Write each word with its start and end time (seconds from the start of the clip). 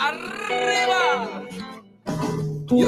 Arriba! 0.00 1.48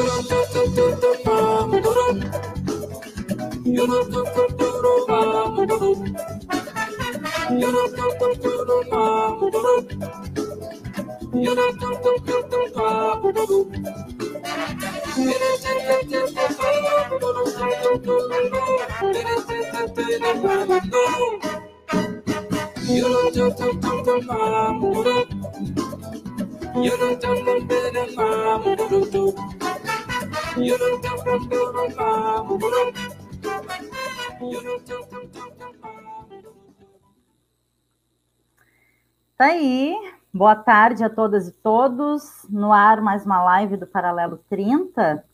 Tá 39.37 39.47
aí. 39.47 39.97
Boa 40.33 40.55
tarde 40.55 41.03
a 41.03 41.11
todas 41.11 41.49
e 41.49 41.53
todos. 41.53 42.47
No 42.49 42.73
ar, 42.73 43.01
mais 43.01 43.27
uma 43.27 43.43
live 43.43 43.77
do 43.77 43.87
Paralelo 43.87 44.39
30. 44.49 45.25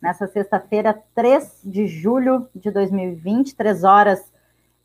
Nessa 0.00 0.26
sexta-feira, 0.26 0.98
3 1.14 1.60
de 1.62 1.86
julho 1.86 2.48
de 2.54 2.70
2020, 2.70 3.54
3 3.54 3.84
horas 3.84 4.32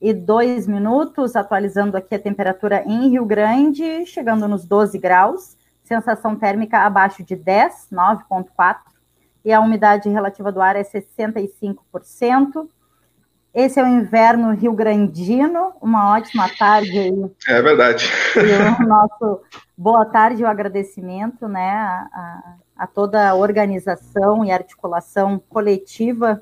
e 0.02 0.14
2 0.14 0.68
minutos. 0.68 1.38
Atualizando 1.38 1.96
aqui 1.96 2.16
a 2.16 2.20
temperatura 2.20 2.84
em 2.86 3.12
Rio 3.12 3.26
Grande, 3.26 4.06
chegando 4.06 4.46
nos 4.46 4.66
12 4.66 4.98
graus. 5.00 5.61
Sensação 5.92 6.38
térmica 6.38 6.86
abaixo 6.86 7.22
de 7.22 7.36
10, 7.36 7.90
9,4. 7.92 8.78
E 9.44 9.52
a 9.52 9.60
umidade 9.60 10.08
relativa 10.08 10.50
do 10.50 10.62
ar 10.62 10.78
é 10.78 10.84
65%. 10.84 12.66
Esse 13.54 13.78
é 13.78 13.84
o 13.84 13.88
inverno 13.88 14.54
rio-grandino, 14.54 15.74
uma 15.82 16.14
ótima 16.14 16.48
tarde 16.58 16.98
aí. 16.98 17.32
É 17.46 17.62
verdade. 17.62 18.10
E 18.38 18.82
o 18.82 18.88
nosso 18.88 19.42
boa 19.78 20.06
tarde 20.06 20.42
e 20.42 20.46
o 20.46 20.48
agradecimento 20.48 21.50
né, 21.50 21.70
a, 21.70 22.56
a, 22.78 22.88
toda 22.88 23.28
a 23.28 23.36
organização 23.36 24.46
e 24.46 24.52
articulação 24.52 25.44
coletiva 25.50 26.42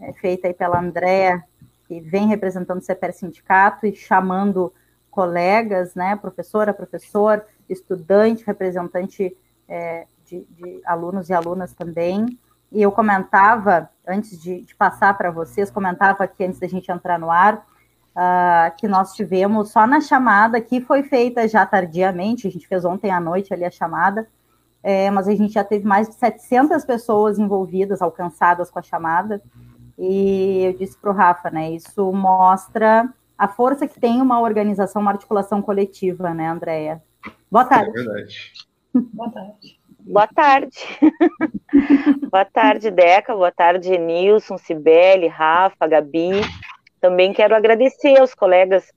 é, 0.00 0.12
feita 0.14 0.48
aí 0.48 0.54
pela 0.54 0.80
Andréa, 0.80 1.44
que 1.86 2.00
vem 2.00 2.26
representando 2.26 2.80
o 2.80 2.84
CEPER 2.84 3.12
Sindicato 3.12 3.86
e 3.86 3.94
chamando 3.94 4.72
colegas, 5.08 5.94
né, 5.94 6.16
professora, 6.16 6.72
professor, 6.72 7.44
estudante, 7.72 8.44
representante 8.44 9.36
é, 9.68 10.06
de, 10.24 10.44
de 10.50 10.80
alunos 10.84 11.28
e 11.28 11.32
alunas 11.32 11.72
também, 11.72 12.38
e 12.72 12.80
eu 12.80 12.90
comentava, 12.90 13.90
antes 14.06 14.40
de, 14.40 14.62
de 14.62 14.74
passar 14.74 15.16
para 15.16 15.30
vocês, 15.30 15.70
comentava 15.70 16.24
aqui 16.24 16.44
antes 16.44 16.58
da 16.58 16.66
gente 16.66 16.90
entrar 16.90 17.18
no 17.18 17.30
ar, 17.30 17.56
uh, 17.56 18.74
que 18.78 18.88
nós 18.88 19.12
tivemos 19.14 19.70
só 19.70 19.86
na 19.86 20.00
chamada, 20.00 20.60
que 20.60 20.80
foi 20.80 21.02
feita 21.02 21.46
já 21.46 21.66
tardiamente, 21.66 22.46
a 22.46 22.50
gente 22.50 22.66
fez 22.66 22.84
ontem 22.84 23.10
à 23.10 23.20
noite 23.20 23.52
ali 23.52 23.64
a 23.64 23.70
chamada, 23.70 24.26
é, 24.82 25.10
mas 25.10 25.28
a 25.28 25.34
gente 25.34 25.52
já 25.52 25.62
teve 25.62 25.86
mais 25.86 26.08
de 26.08 26.14
700 26.14 26.84
pessoas 26.84 27.38
envolvidas, 27.38 28.00
alcançadas 28.00 28.70
com 28.70 28.78
a 28.78 28.82
chamada, 28.82 29.42
e 29.98 30.64
eu 30.64 30.72
disse 30.72 30.96
para 30.96 31.10
o 31.10 31.14
Rafa, 31.14 31.50
né, 31.50 31.70
isso 31.70 32.10
mostra 32.10 33.08
a 33.36 33.48
força 33.48 33.86
que 33.86 34.00
tem 34.00 34.20
uma 34.20 34.40
organização, 34.40 35.02
uma 35.02 35.10
articulação 35.10 35.60
coletiva, 35.60 36.32
né, 36.32 36.48
Andréia? 36.48 37.02
Boa 37.52 37.66
tarde. 37.66 37.90
É 37.90 37.92
verdade. 37.92 38.52
Boa 38.94 39.30
tarde. 39.30 39.80
Boa 40.00 40.26
tarde. 40.26 40.78
Boa 42.32 42.44
tarde, 42.46 42.90
Deca. 42.90 43.34
Boa 43.36 43.52
tarde, 43.52 43.98
Nilson, 43.98 44.56
Cibele, 44.56 45.26
Rafa, 45.26 45.86
Gabi. 45.86 46.30
Também 46.98 47.30
quero 47.34 47.54
agradecer 47.54 48.18
aos 48.18 48.32
colegas 48.34 48.90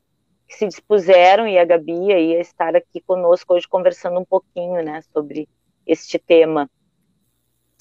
que 0.48 0.56
se 0.56 0.66
dispuseram 0.70 1.46
e 1.46 1.58
a 1.58 1.66
Gabi 1.66 2.14
aí 2.14 2.38
a 2.38 2.40
estar 2.40 2.78
aqui 2.78 3.02
conosco 3.02 3.56
hoje 3.56 3.68
conversando 3.68 4.22
um 4.22 4.26
pouquinho, 4.26 4.82
né, 4.82 5.02
sobre 5.12 5.50
este 5.86 6.18
tema 6.18 6.70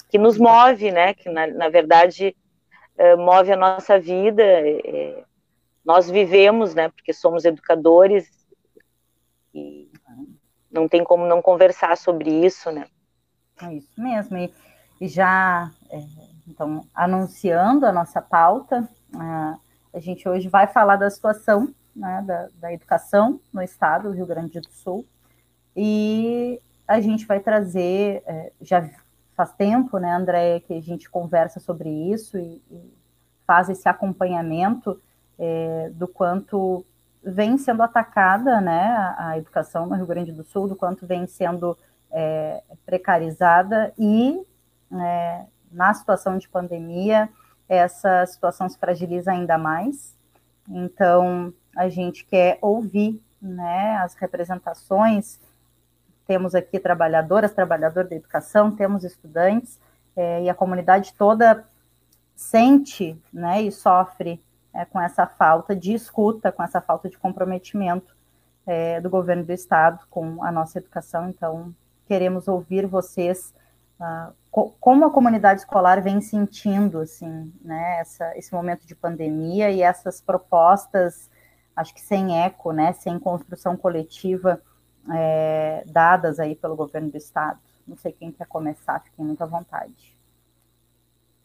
que 0.09 0.17
nos 0.17 0.37
move, 0.37 0.91
né, 0.91 1.13
que 1.13 1.29
na, 1.29 1.47
na 1.47 1.69
verdade 1.69 2.35
uh, 2.99 3.17
move 3.17 3.49
a 3.49 3.55
nossa 3.55 3.97
vida. 3.97 4.43
É, 4.43 5.23
nós 5.85 6.11
vivemos, 6.11 6.75
né, 6.75 6.89
porque 6.89 7.13
somos 7.13 7.45
educadores 7.45 8.29
e 9.53 9.89
não 10.75 10.87
tem 10.87 11.03
como 11.03 11.25
não 11.25 11.41
conversar 11.41 11.97
sobre 11.97 12.29
isso, 12.29 12.69
né. 12.71 12.85
É 13.61 13.73
isso 13.73 13.99
mesmo. 13.99 14.37
E, 14.37 14.53
e 14.99 15.07
já, 15.07 15.71
é, 15.89 15.99
então, 16.47 16.85
anunciando 16.93 17.85
a 17.85 17.91
nossa 17.91 18.21
pauta, 18.21 18.87
a, 19.15 19.57
a 19.93 19.99
gente 19.99 20.27
hoje 20.27 20.49
vai 20.49 20.67
falar 20.67 20.97
da 20.97 21.09
situação 21.09 21.73
né, 21.95 22.23
da, 22.27 22.49
da 22.59 22.73
educação 22.73 23.39
no 23.53 23.61
estado 23.61 24.09
do 24.09 24.15
Rio 24.15 24.25
Grande 24.25 24.59
do 24.59 24.69
Sul. 24.69 25.05
E 25.75 26.61
a 26.87 26.99
gente 26.99 27.25
vai 27.25 27.39
trazer, 27.39 28.21
é, 28.25 28.51
já 28.61 28.87
faz 29.35 29.53
tempo, 29.53 29.97
né, 29.97 30.13
Andréia, 30.13 30.59
que 30.59 30.73
a 30.73 30.81
gente 30.81 31.09
conversa 31.09 31.59
sobre 31.59 31.89
isso 31.89 32.37
e, 32.37 32.61
e 32.69 32.93
faz 33.47 33.69
esse 33.69 33.87
acompanhamento 33.87 35.01
é, 35.39 35.89
do 35.93 36.07
quanto 36.07 36.85
vem 37.25 37.57
sendo 37.57 37.81
atacada 37.81 38.61
né, 38.61 39.15
a, 39.17 39.37
educação 39.37 39.87
no 39.87 39.95
Rio 39.95 40.05
Grande 40.05 40.31
do 40.31 40.43
Sul, 40.43 40.67
do 40.67 40.75
quanto 40.75 41.07
vem 41.07 41.25
sendo 41.25 41.75
é, 42.11 42.61
precarizada 42.85 43.91
e, 43.97 44.39
é, 44.93 45.45
na 45.71 45.93
situação 45.93 46.37
de 46.37 46.47
pandemia, 46.47 47.27
essa 47.67 48.25
situação 48.27 48.69
se 48.69 48.77
fragiliza 48.77 49.31
ainda 49.31 49.57
mais. 49.57 50.15
Então, 50.69 51.51
a 51.75 51.89
gente 51.89 52.23
quer 52.25 52.59
ouvir 52.61 53.19
né, 53.41 53.97
as 53.97 54.13
representações. 54.13 55.39
Temos 56.27 56.53
aqui 56.53 56.79
trabalhadoras, 56.79 57.53
trabalhador 57.53 58.07
da 58.07 58.15
educação, 58.15 58.75
temos 58.75 59.03
estudantes, 59.03 59.79
é, 60.15 60.43
e 60.43 60.49
a 60.49 60.53
comunidade 60.53 61.13
toda 61.17 61.65
sente 62.35 63.19
né, 63.33 63.63
e 63.63 63.71
sofre 63.71 64.39
é, 64.75 64.83
com 64.83 64.99
essa 64.99 65.25
falta 65.25 65.73
de 65.75 65.93
escuta, 65.93 66.51
com 66.51 66.61
essa 66.61 66.81
falta 66.81 67.09
de 67.09 67.17
comprometimento 67.17 68.15
é, 68.67 68.99
do 68.99 69.09
governo 69.09 69.45
do 69.45 69.53
estado 69.53 70.05
com 70.09 70.43
a 70.43 70.51
nossa 70.51 70.79
educação. 70.79 71.29
Então, 71.29 71.73
queremos 72.05 72.47
ouvir 72.47 72.85
vocês 72.85 73.53
uh, 73.99 74.33
co 74.51 74.75
como 74.79 75.05
a 75.05 75.11
comunidade 75.11 75.61
escolar 75.61 76.01
vem 76.01 76.19
sentindo 76.19 76.99
assim, 76.99 77.51
né, 77.61 77.99
essa, 77.99 78.37
esse 78.37 78.53
momento 78.53 78.85
de 78.85 78.95
pandemia 78.95 79.71
e 79.71 79.81
essas 79.81 80.21
propostas, 80.21 81.29
acho 81.75 81.93
que 81.93 82.01
sem 82.01 82.43
eco, 82.43 82.71
né, 82.71 82.93
sem 82.93 83.17
construção 83.17 83.77
coletiva 83.77 84.61
é, 85.11 85.83
dadas 85.87 86.39
aí 86.39 86.55
pelo 86.55 86.75
governo 86.75 87.09
do 87.09 87.17
estado. 87.17 87.59
Não 87.87 87.95
sei 87.95 88.11
quem 88.11 88.31
quer 88.31 88.47
começar, 88.47 88.99
fiquem 89.01 89.23
muito 89.23 89.43
à 89.43 89.45
vontade. 89.45 90.17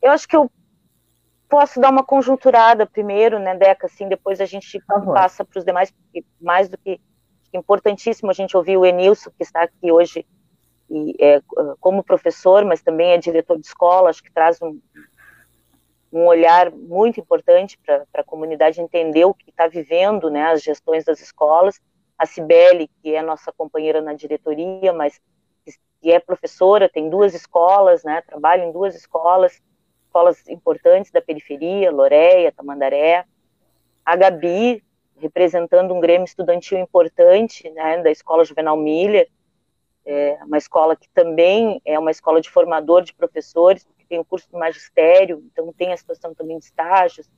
Eu 0.03 0.11
acho 0.13 0.27
que 0.27 0.35
eu 0.35 0.51
posso 1.51 1.81
dar 1.81 1.91
uma 1.91 2.05
conjunturada 2.05 2.87
primeiro, 2.87 3.39
né, 3.39 3.55
Deca, 3.57 3.87
assim, 3.87 4.09
depois 4.09 4.41
a 4.41 4.47
gente 4.47 4.81
passa 5.13 5.45
para 5.45 5.59
os 5.59 5.65
demais, 5.65 5.91
porque 5.91 6.25
mais 6.41 6.69
do 6.69 6.79
que 6.79 7.01
importantíssimo 7.53 8.31
a 8.31 8.35
gente 8.35 8.57
ouvir 8.57 8.77
o 8.77 8.87
Enilson, 8.87 9.31
que 9.31 9.43
está 9.43 9.63
aqui 9.63 9.91
hoje 9.91 10.25
e 10.89 11.15
é, 11.21 11.41
como 11.81 12.03
professor, 12.03 12.65
mas 12.65 12.83
também 12.83 13.11
é 13.13 13.19
diretor 13.19 13.59
de 13.59 13.67
escola, 13.67 14.11
acho 14.11 14.23
que 14.23 14.33
traz 14.33 14.61
um, 14.63 14.81
um 16.13 16.27
olhar 16.27 16.71
muito 16.71 17.21
importante 17.21 17.79
para 17.85 18.05
a 18.15 18.25
comunidade 18.25 18.81
entender 18.81 19.25
o 19.25 19.35
que 19.35 19.51
está 19.51 19.67
vivendo, 19.67 20.31
né, 20.31 20.51
as 20.51 20.63
gestões 20.63 21.05
das 21.05 21.21
escolas. 21.21 21.81
A 22.19 22.27
Cibele, 22.27 22.91
que 23.03 23.15
é 23.15 23.23
nossa 23.23 23.51
companheira 23.51 24.01
na 24.03 24.13
diretoria, 24.13 24.93
mas 24.93 25.21
que 26.03 26.11
é 26.11 26.19
professora, 26.19 26.89
tem 26.89 27.09
duas 27.09 27.35
escolas, 27.35 28.05
né, 28.05 28.21
trabalha 28.23 28.65
em 28.65 28.73
duas 28.73 28.95
escolas, 28.95 29.61
escolas 30.11 30.43
importantes 30.49 31.13
da 31.13 31.23
periferia, 31.23 31.93
Loreia, 31.93 32.51
Tamandaré. 32.51 33.25
A 34.05 34.17
Gabi, 34.17 34.83
representando 35.17 35.95
um 35.95 36.01
grêmio 36.01 36.25
estudantil 36.25 36.79
importante, 36.79 37.71
né, 37.71 38.03
da 38.03 38.11
Escola 38.11 38.45
Juvenal 38.45 38.77
Miller, 38.77 39.29
é 40.05 40.39
uma 40.45 40.59
escola 40.59 40.97
que 40.97 41.09
também 41.11 41.81
é 41.85 41.97
uma 41.97 42.11
escola 42.11 42.41
de 42.41 42.51
formador 42.51 43.03
de 43.03 43.15
professores, 43.15 43.87
que 43.97 44.07
tem 44.07 44.19
o 44.19 44.25
curso 44.25 44.49
de 44.51 44.59
magistério, 44.59 45.45
então 45.53 45.73
tem 45.73 45.93
a 45.93 45.97
situação 45.97 46.35
também 46.35 46.59
de 46.59 46.65
estágios, 46.65 47.31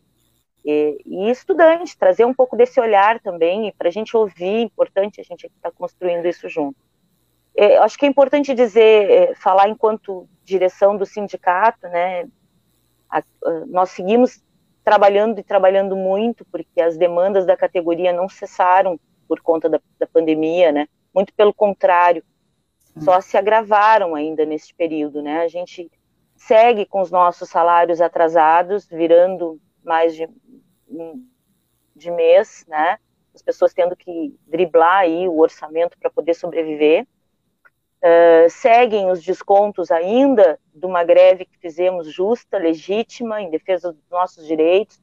e, 0.64 0.98
e 1.04 1.30
estudante, 1.30 1.98
trazer 1.98 2.24
um 2.24 2.32
pouco 2.32 2.56
desse 2.56 2.80
olhar 2.80 3.20
também, 3.20 3.68
e 3.68 3.72
para 3.72 3.88
a 3.88 3.92
gente 3.92 4.16
ouvir, 4.16 4.62
importante 4.62 5.20
a 5.20 5.24
gente 5.24 5.46
estar 5.46 5.70
tá 5.70 5.76
construindo 5.76 6.24
isso 6.26 6.48
junto. 6.48 6.78
É, 7.54 7.76
acho 7.78 7.98
que 7.98 8.06
é 8.06 8.08
importante 8.08 8.54
dizer, 8.54 9.10
é, 9.10 9.34
falar 9.34 9.68
enquanto 9.68 10.26
direção 10.44 10.96
do 10.96 11.04
sindicato, 11.04 11.86
né, 11.88 12.26
a, 13.12 13.22
nós 13.66 13.90
seguimos 13.90 14.42
trabalhando 14.82 15.38
e 15.38 15.44
trabalhando 15.44 15.94
muito, 15.94 16.44
porque 16.46 16.80
as 16.80 16.96
demandas 16.96 17.46
da 17.46 17.56
categoria 17.56 18.12
não 18.12 18.28
cessaram 18.28 18.98
por 19.28 19.40
conta 19.40 19.68
da, 19.68 19.80
da 19.98 20.06
pandemia, 20.06 20.72
né, 20.72 20.88
muito 21.14 21.32
pelo 21.34 21.54
contrário, 21.54 22.24
só 23.00 23.20
se 23.20 23.36
agravaram 23.36 24.14
ainda 24.14 24.44
nesse 24.44 24.74
período, 24.74 25.22
né? 25.22 25.40
A 25.40 25.48
gente 25.48 25.90
segue 26.36 26.84
com 26.84 27.00
os 27.00 27.10
nossos 27.10 27.48
salários 27.48 28.00
atrasados, 28.00 28.86
virando 28.86 29.58
mais 29.82 30.14
de, 30.14 30.28
de 31.96 32.10
mês, 32.10 32.64
né? 32.68 32.98
As 33.34 33.40
pessoas 33.40 33.72
tendo 33.72 33.96
que 33.96 34.36
driblar 34.46 35.00
aí 35.00 35.26
o 35.26 35.38
orçamento 35.38 35.96
para 35.98 36.10
poder 36.10 36.34
sobreviver. 36.34 37.06
Uh, 38.02 38.50
seguem 38.50 39.10
os 39.10 39.22
descontos 39.22 39.92
ainda 39.92 40.58
de 40.74 40.84
uma 40.84 41.04
greve 41.04 41.44
que 41.44 41.56
fizemos 41.58 42.12
justa, 42.12 42.58
legítima, 42.58 43.40
em 43.40 43.48
defesa 43.48 43.92
dos 43.92 44.10
nossos 44.10 44.44
direitos, 44.44 45.00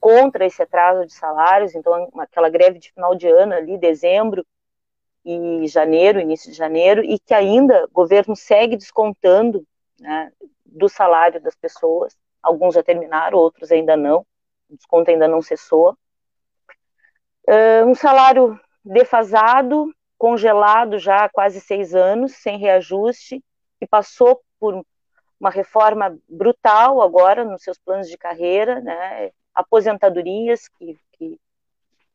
contra 0.00 0.44
esse 0.44 0.60
atraso 0.60 1.06
de 1.06 1.14
salários. 1.14 1.74
Então, 1.74 2.10
aquela 2.18 2.48
greve 2.48 2.80
de 2.80 2.90
final 2.92 3.14
de 3.14 3.28
ano 3.28 3.54
ali, 3.54 3.78
dezembro, 3.78 4.44
e 5.24 5.68
janeiro, 5.68 6.20
início 6.20 6.50
de 6.50 6.56
janeiro, 6.56 7.02
e 7.04 7.18
que 7.18 7.32
ainda 7.32 7.84
o 7.84 7.92
governo 7.92 8.34
segue 8.34 8.76
descontando 8.76 9.64
né, 10.00 10.32
do 10.66 10.88
salário 10.88 11.40
das 11.40 11.54
pessoas. 11.54 12.16
Alguns 12.42 12.74
já 12.74 12.82
terminaram, 12.82 13.38
outros 13.38 13.70
ainda 13.70 13.96
não. 13.96 14.26
O 14.68 14.76
desconto 14.76 15.10
ainda 15.10 15.28
não 15.28 15.40
cessou. 15.40 15.96
Uh, 17.46 17.86
um 17.86 17.94
salário 17.94 18.58
defasado, 18.84 19.92
congelado 20.22 21.00
já 21.00 21.24
há 21.24 21.28
quase 21.28 21.60
seis 21.60 21.96
anos, 21.96 22.34
sem 22.34 22.56
reajuste, 22.56 23.42
que 23.80 23.88
passou 23.88 24.40
por 24.60 24.86
uma 25.40 25.50
reforma 25.50 26.16
brutal 26.28 27.02
agora 27.02 27.44
nos 27.44 27.64
seus 27.64 27.76
planos 27.76 28.08
de 28.08 28.16
carreira, 28.16 28.80
né? 28.80 29.32
aposentadorias 29.52 30.68
que, 30.68 30.96
que 31.14 31.40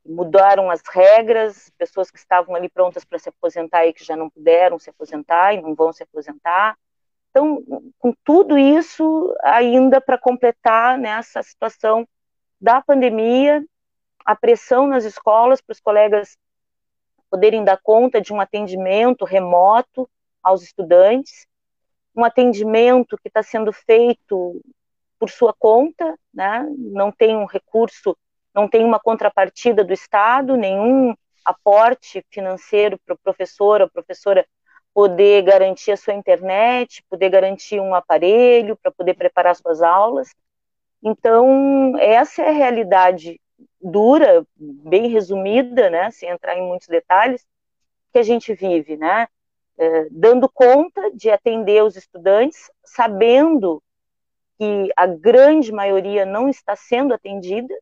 mudaram 0.06 0.70
as 0.70 0.80
regras, 0.90 1.70
pessoas 1.76 2.10
que 2.10 2.16
estavam 2.16 2.54
ali 2.54 2.70
prontas 2.70 3.04
para 3.04 3.18
se 3.18 3.28
aposentar 3.28 3.84
e 3.86 3.92
que 3.92 4.02
já 4.02 4.16
não 4.16 4.30
puderam 4.30 4.78
se 4.78 4.88
aposentar 4.88 5.52
e 5.52 5.60
não 5.60 5.74
vão 5.74 5.92
se 5.92 6.02
aposentar. 6.02 6.78
Então, 7.28 7.62
com 7.98 8.14
tudo 8.24 8.56
isso, 8.56 9.36
ainda 9.42 10.00
para 10.00 10.16
completar 10.16 10.96
nessa 10.96 11.40
né, 11.40 11.42
situação 11.42 12.08
da 12.58 12.80
pandemia, 12.80 13.62
a 14.24 14.34
pressão 14.34 14.86
nas 14.86 15.04
escolas 15.04 15.60
para 15.60 15.74
os 15.74 15.80
colegas 15.80 16.38
poderem 17.30 17.64
dar 17.64 17.78
conta 17.82 18.20
de 18.20 18.32
um 18.32 18.40
atendimento 18.40 19.24
remoto 19.24 20.08
aos 20.42 20.62
estudantes, 20.62 21.46
um 22.14 22.24
atendimento 22.24 23.16
que 23.18 23.28
está 23.28 23.42
sendo 23.42 23.72
feito 23.72 24.60
por 25.18 25.30
sua 25.30 25.52
conta, 25.52 26.18
né? 26.32 26.66
não 26.76 27.10
tem 27.12 27.36
um 27.36 27.44
recurso 27.44 28.16
não 28.58 28.68
tem 28.68 28.84
uma 28.84 28.98
contrapartida 28.98 29.84
do 29.84 29.92
Estado, 29.92 30.56
nenhum 30.56 31.14
aporte 31.44 32.24
financeiro 32.28 32.98
para 33.06 33.14
o 33.14 33.18
professor 33.18 33.80
ou 33.80 33.88
professora 33.88 34.44
poder 34.92 35.42
garantir 35.42 35.92
a 35.92 35.96
sua 35.96 36.14
internet, 36.14 37.04
poder 37.08 37.30
garantir 37.30 37.78
um 37.78 37.94
aparelho 37.94 38.76
para 38.76 38.90
poder 38.90 39.14
preparar 39.14 39.54
suas 39.54 39.80
aulas. 39.80 40.34
Então, 41.00 41.96
essa 41.98 42.42
é 42.42 42.48
a 42.48 42.52
realidade 42.52 43.40
dura, 43.80 44.46
bem 44.56 45.08
resumida, 45.08 45.90
né, 45.90 46.10
sem 46.10 46.28
entrar 46.28 46.56
em 46.56 46.66
muitos 46.66 46.88
detalhes, 46.88 47.46
que 48.12 48.18
a 48.18 48.22
gente 48.22 48.54
vive, 48.54 48.96
né, 48.96 49.28
é, 49.78 50.08
dando 50.10 50.48
conta 50.48 51.10
de 51.12 51.30
atender 51.30 51.82
os 51.84 51.96
estudantes, 51.96 52.70
sabendo 52.84 53.82
que 54.58 54.90
a 54.96 55.06
grande 55.06 55.72
maioria 55.72 56.26
não 56.26 56.48
está 56.48 56.74
sendo 56.74 57.14
atendida, 57.14 57.74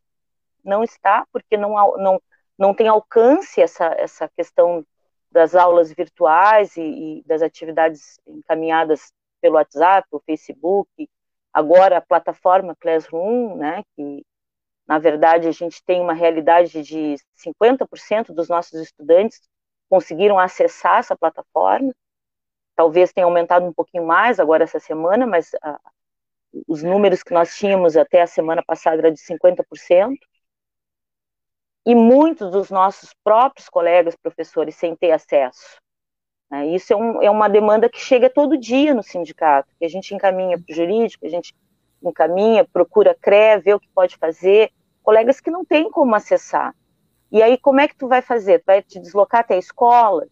não 0.62 0.84
está, 0.84 1.26
porque 1.32 1.56
não, 1.56 1.70
não, 1.96 2.23
não 2.58 2.75
tem 2.75 2.88
alcance 2.88 3.61
essa, 3.62 3.87
essa 3.96 4.28
questão 4.37 4.84
das 5.31 5.55
aulas 5.55 5.93
virtuais 5.93 6.76
e, 6.76 6.81
e 6.82 7.23
das 7.26 7.40
atividades 7.40 8.19
encaminhadas 8.26 9.12
pelo 9.40 9.56
WhatsApp, 9.56 10.06
o 10.11 10.20
Facebook, 10.20 11.08
agora 11.52 11.96
a 11.96 12.02
plataforma 12.02 12.76
Classroom, 12.78 13.56
né, 13.56 13.82
que 13.94 14.25
na 14.87 14.99
verdade 14.99 15.49
a 15.49 15.53
gente 15.53 15.83
tem 15.85 16.00
uma 16.00 16.12
realidade 16.15 16.83
de 16.83 17.17
50% 17.37 18.33
dos 18.33 18.49
nossos 18.49 18.81
estudantes 18.81 19.41
conseguiram 19.88 20.38
acessar 20.38 20.99
essa 20.99 21.17
plataforma, 21.17 21.93
talvez 22.75 23.12
tenha 23.12 23.27
aumentado 23.27 23.67
um 23.67 23.73
pouquinho 23.73 24.06
mais 24.06 24.38
agora 24.38 24.65
essa 24.65 24.81
semana, 24.81 25.27
mas 25.27 25.50
ah, 25.62 25.81
os 26.67 26.83
números 26.83 27.23
que 27.23 27.33
nós 27.33 27.56
tínhamos 27.56 27.97
até 27.97 28.23
a 28.23 28.27
semana 28.27 28.62
passada 28.65 28.99
era 28.99 29.12
de 29.12 29.21
50% 29.21 30.17
e 31.87 31.94
muitos 31.94 32.50
dos 32.50 32.71
nossos 32.71 33.15
próprios 33.23 33.69
colegas 33.69 34.17
professores 34.17 34.75
sem 34.75 34.97
ter 34.97 35.12
acesso. 35.12 35.81
Né? 36.50 36.67
Isso 36.69 36.93
é, 36.93 36.97
um, 36.97 37.23
é, 37.23 37.31
uma 37.31 37.49
demanda 37.49 37.88
que 37.88 37.99
chega 37.99 38.29
todo 38.29 38.59
dia 38.59 38.93
no 38.93 39.03
sindicato, 39.03 39.73
que 39.79 39.85
a 39.85 39.88
gente 39.88 40.15
encaminha 40.15 40.59
para 40.59 40.73
o 40.73 40.75
jurídico, 40.75 41.25
a 41.25 41.29
gente 41.29 41.55
encaminha, 42.11 42.64
procura 42.64 43.17
CRE, 43.20 43.61
vê 43.62 43.75
o 43.75 43.81
que 43.81 43.88
pode 43.94 44.17
fazer, 44.17 44.70
colegas 45.03 45.41
que 45.41 45.50
não 45.50 45.64
têm 45.64 45.91
como 45.91 46.14
acessar. 46.14 46.75
E 47.31 47.43
aí, 47.43 47.58
como 47.58 47.81
é 47.81 47.88
que 47.88 47.97
tu 47.97 48.08
vai 48.08 48.23
fazer? 48.23 48.61
Tu 48.61 48.67
vai 48.67 48.82
te 48.82 48.99
deslocar 49.00 49.41
até 49.41 49.55
a 49.55 49.58
escola? 49.58 50.26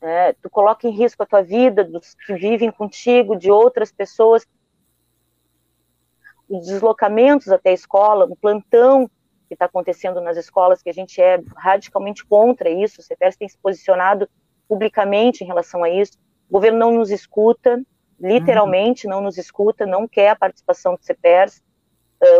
Né? 0.00 0.32
Tu 0.34 0.50
coloca 0.50 0.86
em 0.86 0.90
risco 0.90 1.22
a 1.22 1.26
tua 1.26 1.42
vida, 1.42 1.84
dos 1.84 2.14
que 2.14 2.34
vivem 2.34 2.70
contigo, 2.70 3.36
de 3.36 3.50
outras 3.50 3.92
pessoas. 3.92 4.46
Os 6.48 6.66
deslocamentos 6.66 7.48
até 7.48 7.70
a 7.70 7.74
escola, 7.74 8.24
um 8.24 8.34
plantão 8.34 9.08
que 9.48 9.54
está 9.54 9.64
acontecendo 9.64 10.20
nas 10.20 10.36
escolas, 10.36 10.82
que 10.82 10.90
a 10.90 10.94
gente 10.94 11.20
é 11.20 11.42
radicalmente 11.56 12.24
contra 12.24 12.68
isso, 12.68 13.00
o 13.00 13.02
CEPERS 13.02 13.36
tem 13.36 13.48
se 13.48 13.58
posicionado 13.58 14.28
publicamente 14.68 15.42
em 15.42 15.46
relação 15.46 15.82
a 15.82 15.88
isso, 15.88 16.18
o 16.48 16.52
governo 16.52 16.78
não 16.78 16.92
nos 16.92 17.10
escuta, 17.10 17.82
literalmente 18.20 19.06
uhum. 19.06 19.12
não 19.12 19.20
nos 19.20 19.38
escuta, 19.38 19.86
não 19.86 20.06
quer 20.08 20.30
a 20.30 20.36
participação 20.36 20.94
do 20.94 21.04
CEPERS, 21.04 21.62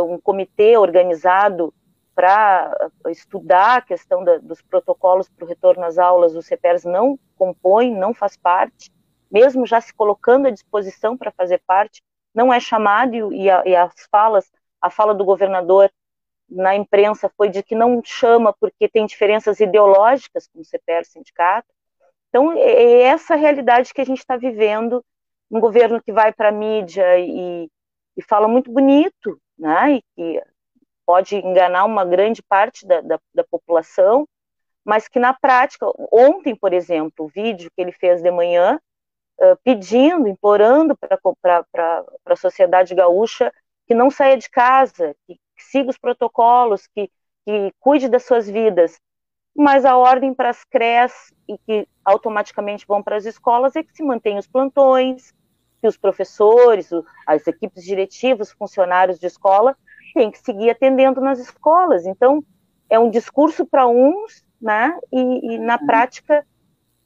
um 0.01 0.19
comitê 0.19 0.77
organizado 0.77 1.73
para 2.15 2.91
estudar 3.11 3.77
a 3.77 3.81
questão 3.81 4.25
da, 4.25 4.39
dos 4.39 4.61
protocolos 4.61 5.29
para 5.29 5.45
o 5.45 5.49
retorno 5.49 5.85
às 5.85 5.99
aulas, 5.99 6.35
o 6.35 6.43
CEPERS 6.43 6.85
não 6.85 7.17
compõe, 7.37 7.95
não 7.95 8.13
faz 8.13 8.37
parte, 8.37 8.91
mesmo 9.31 9.65
já 9.65 9.81
se 9.81 9.95
colocando 9.95 10.49
à 10.49 10.51
disposição 10.51 11.17
para 11.17 11.31
fazer 11.31 11.63
parte, 11.65 12.03
não 12.35 12.53
é 12.53 12.59
chamado 12.59 13.33
e, 13.33 13.49
a, 13.49 13.63
e 13.65 13.77
as 13.77 13.93
falas, 14.11 14.51
a 14.81 14.91
fala 14.91 15.15
do 15.15 15.25
governador 15.25 15.91
na 16.49 16.75
imprensa 16.75 17.31
foi 17.37 17.51
de 17.51 17.63
que 17.63 17.75
não 17.75 18.01
chama 18.05 18.53
porque 18.59 18.89
tem 18.89 19.07
diferenças 19.07 19.61
ideológicas 19.61 20.49
com 20.49 20.61
o 20.61 20.65
CPR 20.65 21.05
sindicato. 21.05 21.69
Então, 22.31 22.53
é, 22.53 22.59
é 22.59 23.03
essa 23.03 23.37
realidade 23.37 23.93
que 23.95 24.01
a 24.01 24.05
gente 24.05 24.19
está 24.19 24.37
vivendo, 24.37 25.05
um 25.51 25.61
governo 25.61 26.03
que 26.03 26.13
vai 26.13 26.33
para 26.33 26.49
a 26.49 26.53
mídia 26.53 27.19
e, 27.19 27.69
e, 28.17 28.23
fala 28.23 28.47
muito 28.47 28.71
bonito, 28.71 29.41
né, 29.59 29.95
e 29.95 30.03
que 30.15 30.43
pode 31.07 31.37
enganar 31.37 31.85
uma 31.85 32.05
grande 32.05 32.43
parte 32.43 32.87
da, 32.87 33.01
da, 33.01 33.19
da 33.35 33.45
população, 33.45 34.29
mas 34.85 35.09
que 35.09 35.19
na 35.19 35.33
prática, 35.33 35.87
ontem, 36.13 36.55
por 36.55 36.73
exemplo, 36.73 37.27
o 37.27 37.29
vídeo 37.29 37.71
que 37.75 37.81
ele 37.81 37.93
fez 37.93 38.23
de 38.23 38.31
manhã, 38.31 38.79
uh, 39.41 39.57
pedindo, 39.65 40.29
implorando 40.29 40.97
para 40.97 42.05
a 42.27 42.37
sociedade 42.37 42.95
gaúcha 42.95 43.53
que 43.87 43.95
não 43.95 44.11
saia 44.11 44.37
de 44.37 44.51
casa, 44.51 45.15
que, 45.27 45.35
que 45.35 45.65
siga 45.65 45.91
os 45.91 45.99
protocolos, 45.99 46.87
que, 46.87 47.11
que 47.47 47.73
cuide 47.81 48.09
das 48.09 48.25
suas 48.25 48.49
vidas. 48.49 49.01
Mas 49.57 49.85
a 49.85 49.97
ordem 49.97 50.35
para 50.35 50.51
as 50.51 50.63
CREs 50.65 51.33
e 51.49 51.59
que 51.59 51.89
automaticamente 52.05 52.87
vão 52.87 53.03
para 53.03 53.17
as 53.17 53.25
escolas 53.25 53.75
é 53.75 53.83
que 53.83 53.95
se 53.95 54.03
mantenham 54.03 54.39
os 54.39 54.47
plantões, 54.47 55.33
que 55.81 55.87
os 55.87 55.97
professores, 55.97 56.91
as 57.27 57.47
equipes 57.47 57.85
diretivas, 57.85 58.51
funcionários 58.53 59.19
de 59.19 59.27
escola 59.27 59.77
têm 60.15 60.31
que 60.31 60.39
seguir 60.39 60.71
atendendo 60.71 61.21
nas 61.21 61.39
escolas. 61.39 62.07
Então, 62.07 62.43
é 62.91 62.99
um 62.99 63.11
discurso 63.11 63.67
para 63.67 63.87
uns, 63.87 64.45
né? 64.61 64.99
E, 65.13 65.55
e 65.55 65.59
na 65.59 65.77
uhum. 65.77 65.87
prática 65.87 66.45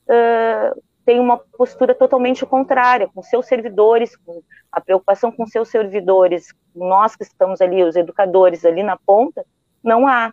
uh, 0.04 0.82
tem 1.04 1.20
uma 1.20 1.38
postura 1.38 1.94
totalmente 1.94 2.46
contrária, 2.46 3.08
com 3.08 3.22
seus 3.22 3.46
servidores, 3.46 4.16
com 4.16 4.42
a 4.70 4.80
preocupação 4.80 5.32
com 5.32 5.46
seus 5.46 5.68
servidores, 5.68 6.48
nós 6.74 7.16
que 7.16 7.24
estamos 7.24 7.60
ali, 7.60 7.82
os 7.82 7.96
educadores 7.96 8.64
ali 8.64 8.82
na 8.82 8.96
ponta, 8.96 9.44
não 9.82 10.06
há. 10.06 10.32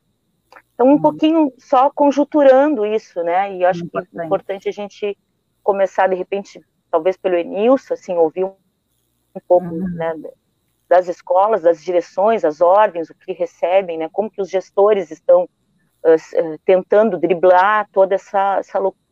Então, 0.73 0.87
um 0.87 0.91
uhum. 0.91 1.01
pouquinho 1.01 1.53
só 1.57 1.89
conjunturando 1.89 2.85
isso, 2.85 3.21
né? 3.23 3.53
E 3.53 3.63
eu 3.63 3.69
acho 3.69 3.83
importante. 3.83 4.11
que 4.11 4.21
é 4.21 4.25
importante 4.25 4.69
a 4.69 4.71
gente 4.71 5.17
começar, 5.61 6.07
de 6.07 6.15
repente, 6.15 6.61
talvez 6.91 7.17
pelo 7.17 7.35
Enilson, 7.35 7.93
assim, 7.93 8.13
ouvir 8.13 8.45
um, 8.45 8.53
um 9.35 9.41
pouco, 9.47 9.67
uhum. 9.67 9.89
né, 9.95 10.13
das 10.87 11.07
escolas, 11.07 11.61
das 11.61 11.83
direções, 11.83 12.43
as 12.43 12.61
ordens, 12.61 13.09
o 13.09 13.15
que 13.15 13.31
recebem, 13.31 13.97
né? 13.97 14.09
Como 14.11 14.29
que 14.29 14.41
os 14.41 14.49
gestores 14.49 15.11
estão 15.11 15.43
uh, 15.43 16.59
tentando 16.65 17.17
driblar 17.17 17.87
toda 17.91 18.15
essa, 18.15 18.57
essa 18.57 18.79
loucura 18.79 19.09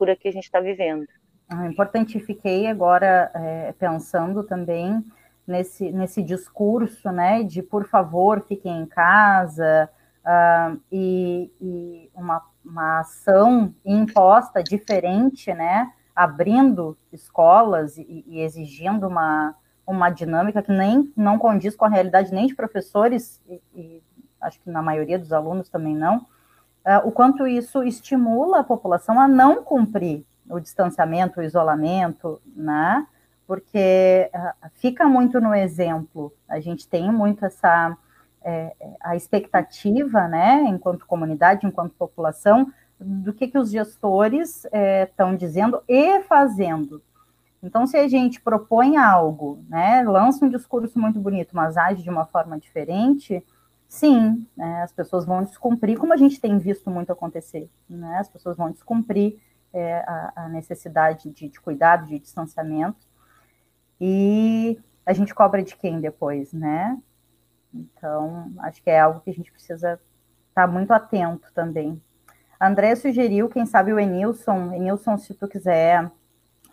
loucura 0.00 0.16
que 0.16 0.28
a 0.28 0.32
gente 0.32 0.44
está 0.44 0.60
vivendo. 0.60 1.06
Ah, 1.48 1.66
importante, 1.66 2.18
fiquei 2.20 2.66
agora 2.66 3.30
é, 3.34 3.72
pensando 3.72 4.42
também 4.42 5.04
nesse, 5.46 5.90
nesse 5.92 6.22
discurso, 6.22 7.10
né, 7.10 7.42
de 7.42 7.62
por 7.62 7.86
favor, 7.86 8.40
fiquem 8.42 8.80
em 8.80 8.86
casa, 8.86 9.90
uh, 10.24 10.80
e, 10.90 11.50
e 11.60 12.10
uma, 12.14 12.40
uma 12.64 13.00
ação 13.00 13.74
imposta 13.84 14.62
diferente, 14.62 15.52
né, 15.52 15.92
abrindo 16.20 16.98
escolas 17.10 17.96
e, 17.96 18.24
e, 18.26 18.40
exigindo 18.40 19.08
uma, 19.08 19.54
uma 19.86 20.10
dinâmica 20.10 20.62
que 20.62 20.70
nem 20.70 21.10
não 21.16 21.38
condiz 21.38 21.74
com 21.74 21.86
a 21.86 21.88
realidade 21.88 22.30
nem 22.30 22.46
de 22.46 22.54
professores, 22.54 23.40
e, 23.48 23.62
e 23.74 24.02
acho 24.38 24.60
que 24.60 24.68
na 24.68 24.82
maioria 24.82 25.18
dos 25.18 25.32
alunos 25.32 25.70
também 25.70 25.96
não, 25.96 26.18
uh, 26.18 27.06
o 27.06 27.10
quanto 27.10 27.46
isso 27.46 27.82
estimula 27.82 28.60
a 28.60 28.64
população 28.64 29.18
a 29.18 29.26
não 29.26 29.64
cumprir 29.64 30.22
o 30.50 30.60
distanciamento, 30.60 31.40
o 31.40 31.42
isolamento, 31.42 32.38
né? 32.54 33.06
Porque 33.46 34.30
uh, 34.34 34.68
fica 34.74 35.06
muito 35.06 35.40
no 35.40 35.54
exemplo. 35.54 36.34
A 36.46 36.60
gente 36.60 36.86
tem 36.86 37.10
muito 37.10 37.46
essa 37.46 37.96
é, 38.42 38.74
a 39.00 39.16
expectativa, 39.16 40.26
né, 40.26 40.64
enquanto 40.66 41.06
comunidade, 41.06 41.66
enquanto 41.66 41.92
população, 41.94 42.72
do 43.00 43.32
que, 43.32 43.48
que 43.48 43.58
os 43.58 43.70
gestores 43.70 44.64
estão 45.02 45.30
é, 45.30 45.36
dizendo 45.36 45.82
e 45.88 46.20
fazendo. 46.22 47.02
Então, 47.62 47.86
se 47.86 47.96
a 47.96 48.08
gente 48.08 48.40
propõe 48.40 48.96
algo, 48.96 49.64
né, 49.68 50.02
lança 50.02 50.44
um 50.44 50.48
discurso 50.48 50.98
muito 50.98 51.18
bonito, 51.18 51.54
mas 51.54 51.76
age 51.76 52.02
de 52.02 52.10
uma 52.10 52.24
forma 52.26 52.58
diferente, 52.58 53.44
sim, 53.88 54.46
né, 54.56 54.82
as 54.82 54.92
pessoas 54.92 55.26
vão 55.26 55.42
descumprir, 55.42 55.98
como 55.98 56.12
a 56.12 56.16
gente 56.16 56.40
tem 56.40 56.58
visto 56.58 56.90
muito 56.90 57.12
acontecer, 57.12 57.70
né, 57.88 58.18
as 58.18 58.28
pessoas 58.28 58.56
vão 58.56 58.70
descumprir 58.70 59.38
é, 59.72 59.98
a, 60.06 60.32
a, 60.36 60.48
necessidade 60.48 61.30
de, 61.30 61.48
de, 61.48 61.60
cuidado, 61.60 62.06
de 62.06 62.18
distanciamento, 62.18 63.06
e 64.00 64.78
a 65.04 65.12
gente 65.12 65.34
cobra 65.34 65.62
de 65.62 65.76
quem 65.76 66.00
depois, 66.00 66.52
né? 66.52 66.98
Então, 67.72 68.52
acho 68.60 68.82
que 68.82 68.88
é 68.88 68.98
algo 68.98 69.20
que 69.20 69.30
a 69.30 69.34
gente 69.34 69.52
precisa 69.52 70.00
estar 70.48 70.66
muito 70.66 70.92
atento 70.92 71.52
também. 71.52 72.00
André 72.60 72.94
sugeriu, 72.94 73.48
quem 73.48 73.64
sabe, 73.64 73.92
o 73.92 73.98
Enilson. 73.98 74.74
Enilson, 74.74 75.16
se 75.16 75.32
tu 75.32 75.48
quiser 75.48 76.10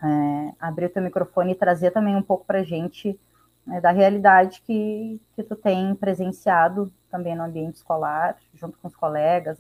é, 0.04 0.54
abrir 0.60 0.88
o 0.88 0.90
teu 0.90 1.02
microfone 1.02 1.54
e 1.54 1.56
trazer 1.56 1.92
também 1.92 2.16
um 2.16 2.22
pouco 2.22 2.46
para 2.46 2.60
a 2.60 2.64
gente 2.64 3.18
né, 3.66 3.80
da 3.80 3.92
realidade 3.92 4.62
que, 4.62 5.22
que 5.34 5.44
tu 5.44 5.56
tem 5.56 5.96
presenciado 5.96 6.92
também 7.10 7.36
no 7.36 7.44
ambiente 7.44 7.76
escolar, 7.76 8.36
junto 8.54 8.78
com 8.80 8.88
os 8.88 8.96
colegas, 8.96 9.58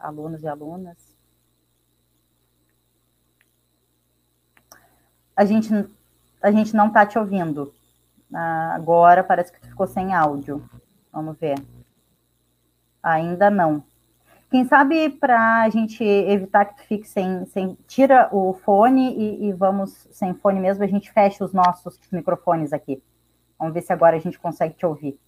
alunos 0.00 0.42
e 0.42 0.48
alunas. 0.48 0.96
A 5.36 5.44
gente, 5.44 5.72
a 6.42 6.50
gente 6.50 6.74
não 6.74 6.88
está 6.88 7.06
te 7.06 7.16
ouvindo. 7.16 7.72
Ah, 8.34 8.74
agora 8.74 9.22
parece 9.22 9.52
que 9.52 9.60
tu 9.60 9.68
ficou 9.68 9.86
sem 9.86 10.12
áudio. 10.12 10.68
Vamos 11.12 11.38
ver. 11.38 11.56
Ainda 13.00 13.48
não. 13.48 13.82
Quem 14.50 14.66
sabe 14.66 15.10
para 15.10 15.62
a 15.62 15.68
gente 15.68 16.02
evitar 16.02 16.64
que 16.64 16.82
tu 16.82 16.88
fique 16.88 17.06
sem, 17.06 17.44
sem 17.46 17.76
tira 17.86 18.30
o 18.32 18.54
fone 18.54 19.14
e, 19.14 19.48
e, 19.48 19.52
vamos 19.52 20.06
sem 20.10 20.34
fone 20.34 20.58
mesmo, 20.58 20.82
a 20.82 20.86
gente 20.86 21.12
fecha 21.12 21.44
os 21.44 21.52
nossos 21.52 21.98
microfones 22.10 22.72
aqui. 22.72 23.02
Vamos 23.58 23.74
ver 23.74 23.82
se 23.82 23.92
agora 23.92 24.16
a 24.16 24.20
gente 24.20 24.38
consegue 24.38 24.74
te 24.74 24.86
ouvir. 24.86 25.18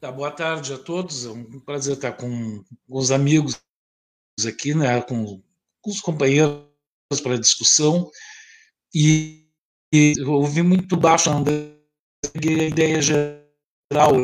Tá, 0.00 0.10
boa 0.10 0.30
tarde 0.30 0.72
a 0.72 0.78
todos. 0.78 1.24
É 1.24 1.30
um 1.30 1.60
prazer 1.60 1.94
estar 1.94 2.12
com 2.12 2.64
os 2.88 3.12
amigos 3.12 3.60
aqui, 4.46 4.74
né, 4.74 5.00
com, 5.02 5.40
com 5.80 5.90
os 5.90 6.00
companheiros 6.00 6.66
para 7.22 7.38
discussão. 7.38 8.10
E, 8.92 9.46
e 9.92 10.14
eu 10.18 10.32
ouvi 10.32 10.62
muito 10.62 10.96
baixo 10.96 11.30
a 11.30 11.40
ideia 12.44 13.00
geral 13.00 14.14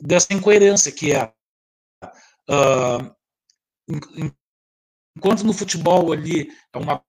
dessa 0.00 0.32
incoerência 0.32 0.92
que 0.92 1.12
é 1.12 1.32
Uh, 2.48 3.14
enquanto 5.16 5.44
no 5.44 5.52
futebol 5.52 6.12
ali 6.12 6.48
é 6.72 6.78
uma 6.78 7.02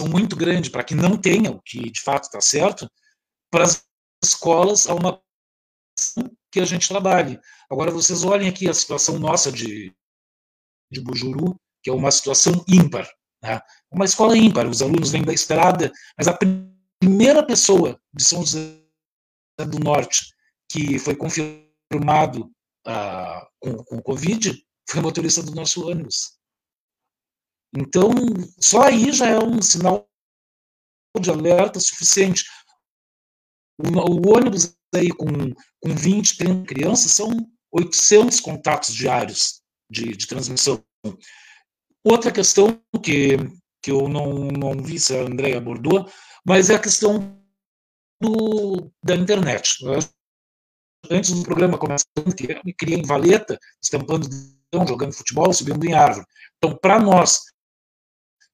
muito 0.00 0.36
grande 0.36 0.70
para 0.70 0.84
que 0.84 0.94
não 0.94 1.16
tenha 1.16 1.50
o 1.50 1.60
que 1.60 1.90
de 1.90 2.00
fato 2.00 2.24
está 2.24 2.40
certo, 2.40 2.88
para 3.50 3.64
as 3.64 3.84
escolas 4.22 4.86
há 4.88 4.94
uma 4.94 5.20
que 6.52 6.60
a 6.60 6.64
gente 6.64 6.88
trabalhe. 6.88 7.38
Agora 7.70 7.90
vocês 7.90 8.24
olhem 8.24 8.48
aqui 8.48 8.68
a 8.68 8.74
situação 8.74 9.18
nossa 9.18 9.50
de, 9.50 9.92
de 10.90 11.00
Bujuru, 11.00 11.60
que 11.82 11.90
é 11.90 11.92
uma 11.92 12.10
situação 12.10 12.64
ímpar. 12.68 13.08
Né? 13.42 13.60
Uma 13.90 14.04
escola 14.04 14.36
ímpar, 14.36 14.68
os 14.68 14.80
alunos 14.80 15.10
vêm 15.10 15.22
da 15.22 15.32
estrada, 15.32 15.92
mas 16.16 16.28
a 16.28 16.38
primeira 17.00 17.44
pessoa 17.44 18.00
de 18.14 18.24
São 18.24 18.40
José 18.40 18.80
do 19.60 19.78
Norte 19.78 20.32
que 20.70 20.98
foi 20.98 21.16
confirmado 21.16 22.50
ah, 22.86 23.48
com, 23.58 23.76
com 23.84 24.02
Covid 24.02 24.64
foi 24.88 25.00
motorista 25.00 25.42
do 25.42 25.54
nosso 25.54 25.86
ônibus. 25.88 26.38
Então, 27.76 28.10
só 28.58 28.82
aí 28.82 29.12
já 29.12 29.28
é 29.28 29.38
um 29.38 29.60
sinal 29.60 30.08
de 31.20 31.30
alerta 31.30 31.78
suficiente. 31.78 32.44
O, 33.78 33.88
o 33.88 34.36
ônibus 34.36 34.74
aí 34.94 35.10
com, 35.10 35.26
com 35.80 35.94
20, 35.94 36.38
30 36.38 36.66
crianças 36.66 37.12
são 37.12 37.30
800 37.70 38.40
contatos 38.40 38.94
diários 38.94 39.62
de, 39.90 40.16
de 40.16 40.26
transmissão. 40.26 40.82
Outra 42.02 42.32
questão 42.32 42.82
que, 43.02 43.36
que 43.82 43.90
eu 43.90 44.08
não, 44.08 44.48
não 44.48 44.82
vi 44.82 44.98
se 44.98 45.14
a 45.14 45.22
Andrea 45.22 45.58
abordou, 45.58 46.10
mas 46.46 46.70
é 46.70 46.76
a 46.76 46.80
questão 46.80 47.38
do, 48.20 48.90
da 49.04 49.14
internet. 49.14 49.76
Antes 51.10 51.32
do 51.32 51.42
programa 51.42 51.78
começar, 51.78 52.06
eu 52.16 52.24
me 52.64 52.72
criei 52.72 52.98
em 52.98 53.06
valeta, 53.06 53.58
estampando 53.82 54.28
jogando 54.86 55.12
futebol, 55.12 55.52
subindo 55.52 55.84
em 55.86 55.94
árvore. 55.94 56.26
Então, 56.56 56.76
para 56.76 56.98
nós, 56.98 57.40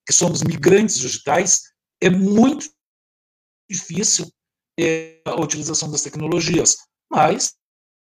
que 0.06 0.12
somos 0.12 0.42
migrantes 0.42 0.98
digitais, 0.98 1.62
é 2.00 2.10
muito 2.10 2.68
difícil 3.68 4.30
é, 4.78 5.22
a 5.26 5.40
utilização 5.40 5.90
das 5.90 6.02
tecnologias. 6.02 6.76
Mas, 7.10 7.54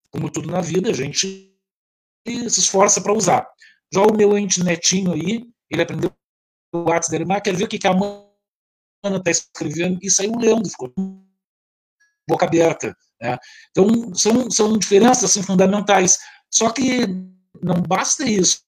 como 0.09 0.31
tudo 0.31 0.49
na 0.49 0.61
vida, 0.61 0.89
a 0.89 0.93
gente 0.93 1.53
se 2.25 2.59
esforça 2.59 3.01
para 3.01 3.13
usar. 3.13 3.47
Já 3.93 4.01
o 4.01 4.15
meu 4.15 4.37
ente 4.37 4.63
netinho 4.63 5.13
aí, 5.13 5.45
ele 5.69 5.81
aprendeu 5.81 6.11
o 6.73 6.89
WhatsApp 6.89 7.11
dele, 7.11 7.25
mas 7.25 7.41
quer 7.41 7.55
ver 7.55 7.65
o 7.65 7.67
que, 7.67 7.87
a 7.87 7.93
Mana 7.93 9.17
está 9.17 9.31
escrevendo, 9.31 9.99
e 10.01 10.09
saiu 10.09 10.33
lendo, 10.37 10.69
ficou 10.69 10.93
boca 12.27 12.45
aberta. 12.45 12.95
Né? 13.21 13.37
Então, 13.71 14.13
são, 14.15 14.49
são 14.49 14.77
diferenças 14.77 15.23
assim, 15.23 15.43
fundamentais. 15.43 16.17
Só 16.51 16.71
que 16.71 17.07
não 17.61 17.81
basta 17.81 18.23
isso. 18.23 18.61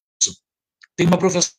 Tem 0.95 1.07
uma 1.07 1.17
professora 1.17 1.55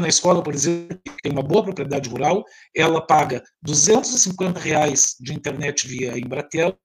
na 0.00 0.08
escola, 0.08 0.42
por 0.42 0.54
exemplo, 0.54 0.98
que 1.02 1.22
tem 1.22 1.32
uma 1.32 1.42
boa 1.42 1.62
propriedade 1.62 2.08
rural, 2.08 2.44
ela 2.74 3.04
paga 3.04 3.44
250 3.62 4.58
reais 4.58 5.16
de 5.20 5.34
internet 5.34 5.86
via 5.86 6.18
Embratel 6.18 6.78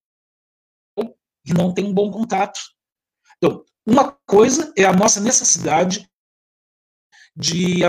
e 1.46 1.54
não 1.54 1.74
tem 1.74 1.86
um 1.86 1.94
bom 1.94 2.12
contato. 2.12 2.60
Então, 3.38 3.64
uma 3.86 4.12
coisa 4.28 4.74
é 4.78 4.84
a 4.84 4.94
nossa 4.94 5.20
necessidade 5.20 6.10
de 7.36 7.80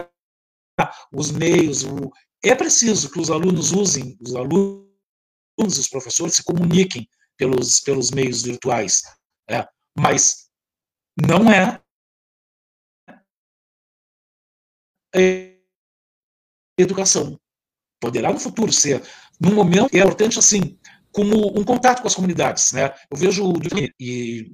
os 1.12 1.30
meios, 1.30 1.84
o, 1.84 2.10
é 2.42 2.54
preciso 2.54 3.10
que 3.10 3.20
os 3.20 3.30
alunos 3.30 3.72
usem, 3.72 4.16
os 4.20 4.34
alunos 4.34 4.91
e 5.76 5.80
os 5.80 5.88
professores 5.88 6.34
se 6.34 6.44
comuniquem 6.44 7.08
pelos, 7.36 7.80
pelos 7.80 8.10
meios 8.10 8.42
virtuais, 8.42 9.02
né? 9.48 9.66
mas 9.96 10.48
não 11.16 11.50
é 11.50 11.80
educação. 16.78 17.38
Poderá 18.00 18.32
no 18.32 18.40
futuro 18.40 18.72
ser. 18.72 19.02
No 19.40 19.52
momento, 19.52 19.94
é 19.94 19.98
importante 19.98 20.38
assim, 20.38 20.78
como 21.12 21.58
um 21.58 21.64
contato 21.64 22.00
com 22.00 22.08
as 22.08 22.14
comunidades. 22.14 22.72
Né? 22.72 22.92
Eu 23.10 23.16
vejo 23.16 23.52
e, 24.00 24.52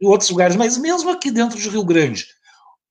e 0.00 0.06
outros 0.06 0.30
lugares, 0.30 0.56
mas 0.56 0.76
mesmo 0.76 1.10
aqui 1.10 1.30
dentro 1.30 1.58
de 1.58 1.68
Rio 1.68 1.84
Grande, 1.84 2.26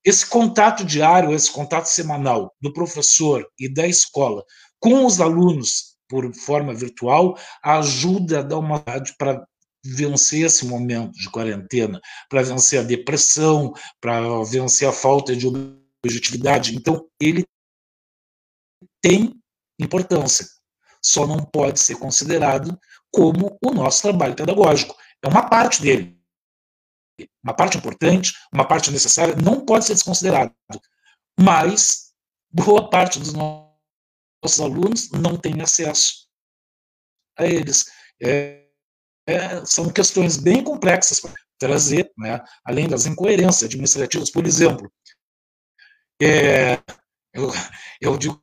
esse 0.04 0.26
contato 0.26 0.84
diário, 0.84 1.32
esse 1.32 1.50
contato 1.50 1.86
semanal 1.86 2.54
do 2.60 2.72
professor 2.72 3.46
e 3.58 3.72
da 3.72 3.86
escola 3.86 4.44
com 4.78 5.06
os 5.06 5.20
alunos 5.20 5.93
por 6.08 6.32
forma 6.34 6.74
virtual 6.74 7.38
ajuda 7.62 8.40
a 8.40 8.42
dar 8.42 8.58
uma 8.58 8.82
para 9.18 9.46
vencer 9.84 10.46
esse 10.46 10.64
momento 10.64 11.12
de 11.12 11.30
quarentena, 11.30 12.00
para 12.28 12.42
vencer 12.42 12.80
a 12.80 12.82
depressão, 12.82 13.72
para 14.00 14.42
vencer 14.44 14.88
a 14.88 14.92
falta 14.92 15.36
de 15.36 15.46
objetividade. 16.04 16.74
Então, 16.74 17.06
ele 17.20 17.44
tem 19.02 19.38
importância, 19.78 20.46
só 21.02 21.26
não 21.26 21.44
pode 21.44 21.80
ser 21.80 21.96
considerado 21.96 22.78
como 23.12 23.58
o 23.62 23.70
nosso 23.72 24.02
trabalho 24.02 24.34
pedagógico. 24.34 24.96
É 25.22 25.28
uma 25.28 25.48
parte 25.48 25.82
dele. 25.82 26.18
Uma 27.42 27.54
parte 27.54 27.76
importante, 27.76 28.32
uma 28.52 28.66
parte 28.66 28.90
necessária, 28.90 29.36
não 29.36 29.64
pode 29.64 29.84
ser 29.84 29.94
desconsiderado. 29.94 30.52
Mas 31.38 32.12
boa 32.50 32.88
parte 32.88 33.18
dos 33.18 33.32
nossos 33.32 33.63
alunos 34.60 35.10
não 35.10 35.36
tem 35.36 35.60
acesso 35.60 36.28
a 37.38 37.46
eles. 37.46 37.86
É, 38.22 38.68
é, 39.26 39.64
são 39.64 39.90
questões 39.92 40.36
bem 40.36 40.62
complexas 40.62 41.20
para 41.20 41.32
trazer, 41.58 42.12
né, 42.16 42.40
além 42.64 42.88
das 42.88 43.06
incoerências 43.06 43.64
administrativas. 43.64 44.30
Por 44.30 44.46
exemplo, 44.46 44.92
é, 46.22 46.82
Eu, 47.34 47.50
eu 48.00 48.16
digo 48.16 48.40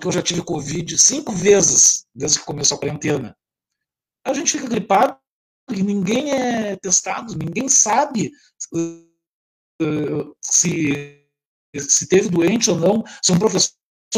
que 0.00 0.06
eu 0.06 0.12
já 0.12 0.22
tive 0.22 0.42
Covid 0.42 0.96
cinco 0.96 1.32
vezes 1.32 2.06
desde 2.14 2.38
que 2.38 2.46
começou 2.46 2.76
a 2.76 2.80
quarentena. 2.80 3.36
A 4.24 4.32
gente 4.32 4.52
fica 4.52 4.66
gripado 4.66 5.20
e 5.70 5.82
ninguém 5.82 6.32
é 6.32 6.76
testado, 6.76 7.36
ninguém 7.36 7.68
sabe 7.68 8.32
uh, 8.72 10.36
se, 10.40 11.28
se 11.76 12.08
teve 12.08 12.30
doente 12.30 12.70
ou 12.70 12.78
não. 12.78 13.04
Se 13.22 13.32
um 13.32 13.38
professor 13.38 13.74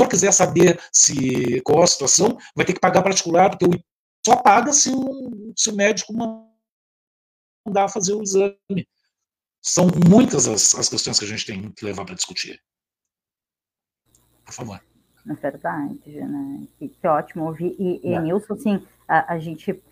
quiser 0.08 0.32
saber 0.32 0.80
se 0.90 1.60
qual 1.62 1.82
a 1.82 1.86
situação, 1.86 2.38
vai 2.54 2.64
ter 2.64 2.72
que 2.72 2.80
pagar 2.80 3.02
particular, 3.02 3.50
porque 3.50 3.66
o 3.66 3.92
só 4.24 4.36
paga 4.36 4.72
se 4.72 4.90
o, 4.90 5.52
se 5.56 5.70
o 5.70 5.74
médico 5.74 6.12
mandar 7.66 7.88
fazer 7.88 8.14
o 8.14 8.22
exame. 8.22 8.88
São 9.60 9.86
muitas 10.08 10.46
as, 10.46 10.74
as 10.74 10.88
questões 10.88 11.18
que 11.18 11.24
a 11.24 11.28
gente 11.28 11.46
tem 11.46 11.70
que 11.70 11.84
levar 11.84 12.04
para 12.04 12.14
discutir. 12.14 12.60
Por 14.44 14.52
favor. 14.52 14.80
É 15.28 15.34
verdade, 15.34 16.20
né? 16.20 16.66
Que, 16.78 16.88
que 16.88 17.06
ótimo 17.06 17.46
ouvir. 17.46 17.76
E, 17.78 18.00
e 18.02 18.18
Nilson, 18.18 18.54
assim, 18.54 18.86
a, 19.06 19.34
a 19.34 19.38
gente 19.38 19.82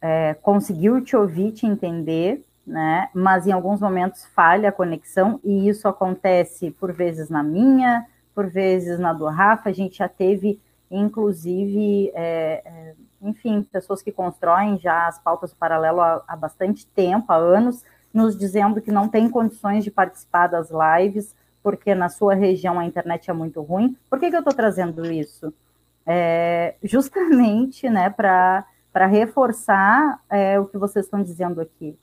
é, 0.00 0.34
conseguiu 0.34 1.02
te 1.02 1.16
ouvir, 1.16 1.52
te 1.52 1.66
entender, 1.66 2.44
né? 2.66 3.08
Mas 3.14 3.46
em 3.46 3.52
alguns 3.52 3.80
momentos 3.80 4.24
falha 4.34 4.68
a 4.68 4.72
conexão, 4.72 5.40
e 5.44 5.68
isso 5.68 5.86
acontece 5.86 6.72
por 6.72 6.92
vezes 6.92 7.28
na 7.28 7.42
minha, 7.42 8.04
por 8.40 8.48
vezes 8.48 8.98
na 8.98 9.12
do 9.12 9.26
Rafa. 9.26 9.68
A 9.68 9.72
gente 9.72 9.98
já 9.98 10.08
teve, 10.08 10.58
inclusive, 10.90 12.10
é, 12.14 12.62
é, 12.64 12.94
enfim, 13.20 13.62
pessoas 13.62 14.00
que 14.00 14.10
constroem 14.10 14.78
já 14.78 15.06
as 15.08 15.18
pautas 15.18 15.52
paralelo 15.52 16.00
há, 16.00 16.24
há 16.26 16.34
bastante 16.34 16.86
tempo, 16.86 17.30
há 17.30 17.36
anos, 17.36 17.84
nos 18.14 18.34
dizendo 18.34 18.80
que 18.80 18.90
não 18.90 19.10
tem 19.10 19.28
condições 19.28 19.84
de 19.84 19.90
participar 19.90 20.46
das 20.46 20.70
lives, 20.70 21.36
porque 21.62 21.94
na 21.94 22.08
sua 22.08 22.34
região 22.34 22.80
a 22.80 22.86
internet 22.86 23.28
é 23.28 23.34
muito 23.34 23.60
ruim. 23.60 23.94
Por 24.08 24.18
que, 24.18 24.30
que 24.30 24.36
eu 24.36 24.40
estou 24.40 24.54
trazendo 24.54 25.04
isso? 25.04 25.52
É, 26.06 26.76
justamente 26.82 27.90
né, 27.90 28.08
para 28.08 28.64
reforçar 29.06 30.18
é, 30.30 30.58
o 30.58 30.64
que 30.64 30.78
vocês 30.78 31.04
estão 31.04 31.22
dizendo 31.22 31.60
aqui. 31.60 31.94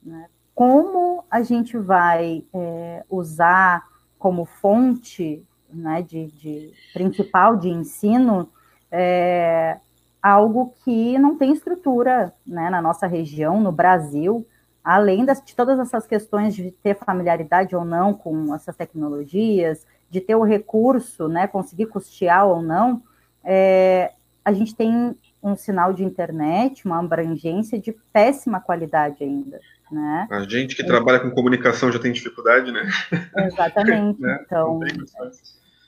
Né? 0.00 0.28
Como 0.54 1.24
a 1.28 1.42
gente 1.42 1.76
vai 1.76 2.44
é, 2.54 3.04
usar 3.10 3.84
como 4.20 4.44
fonte 4.44 5.44
né, 5.72 6.02
de, 6.02 6.26
de, 6.28 6.72
principal 6.92 7.56
de 7.56 7.68
ensino 7.68 8.48
é, 8.90 9.78
algo 10.22 10.74
que 10.84 11.18
não 11.18 11.36
tem 11.36 11.52
estrutura 11.52 12.32
né, 12.46 12.70
na 12.70 12.82
nossa 12.82 13.06
região, 13.06 13.60
no 13.60 13.72
Brasil, 13.72 14.46
além 14.82 15.24
das, 15.24 15.42
de 15.42 15.54
todas 15.54 15.78
essas 15.78 16.06
questões 16.06 16.54
de 16.54 16.70
ter 16.70 16.96
familiaridade 16.96 17.76
ou 17.76 17.84
não 17.84 18.12
com 18.12 18.54
essas 18.54 18.76
tecnologias, 18.76 19.86
de 20.10 20.20
ter 20.20 20.34
o 20.34 20.42
recurso, 20.42 21.28
né, 21.28 21.46
conseguir 21.46 21.86
custear 21.86 22.46
ou 22.46 22.62
não, 22.62 23.02
é, 23.44 24.12
a 24.44 24.52
gente 24.52 24.74
tem 24.74 25.16
um 25.42 25.56
sinal 25.56 25.92
de 25.92 26.04
internet, 26.04 26.84
uma 26.84 26.98
abrangência 26.98 27.78
de 27.78 27.92
péssima 28.12 28.60
qualidade 28.60 29.22
ainda. 29.22 29.60
Né? 29.90 30.28
A 30.30 30.42
gente 30.42 30.76
que 30.76 30.84
trabalha 30.84 31.18
com 31.18 31.30
comunicação 31.30 31.90
já 31.90 31.98
tem 31.98 32.12
dificuldade, 32.12 32.70
né? 32.70 32.88
Exatamente. 33.36 34.20
né? 34.22 34.38
Então, 34.46 34.80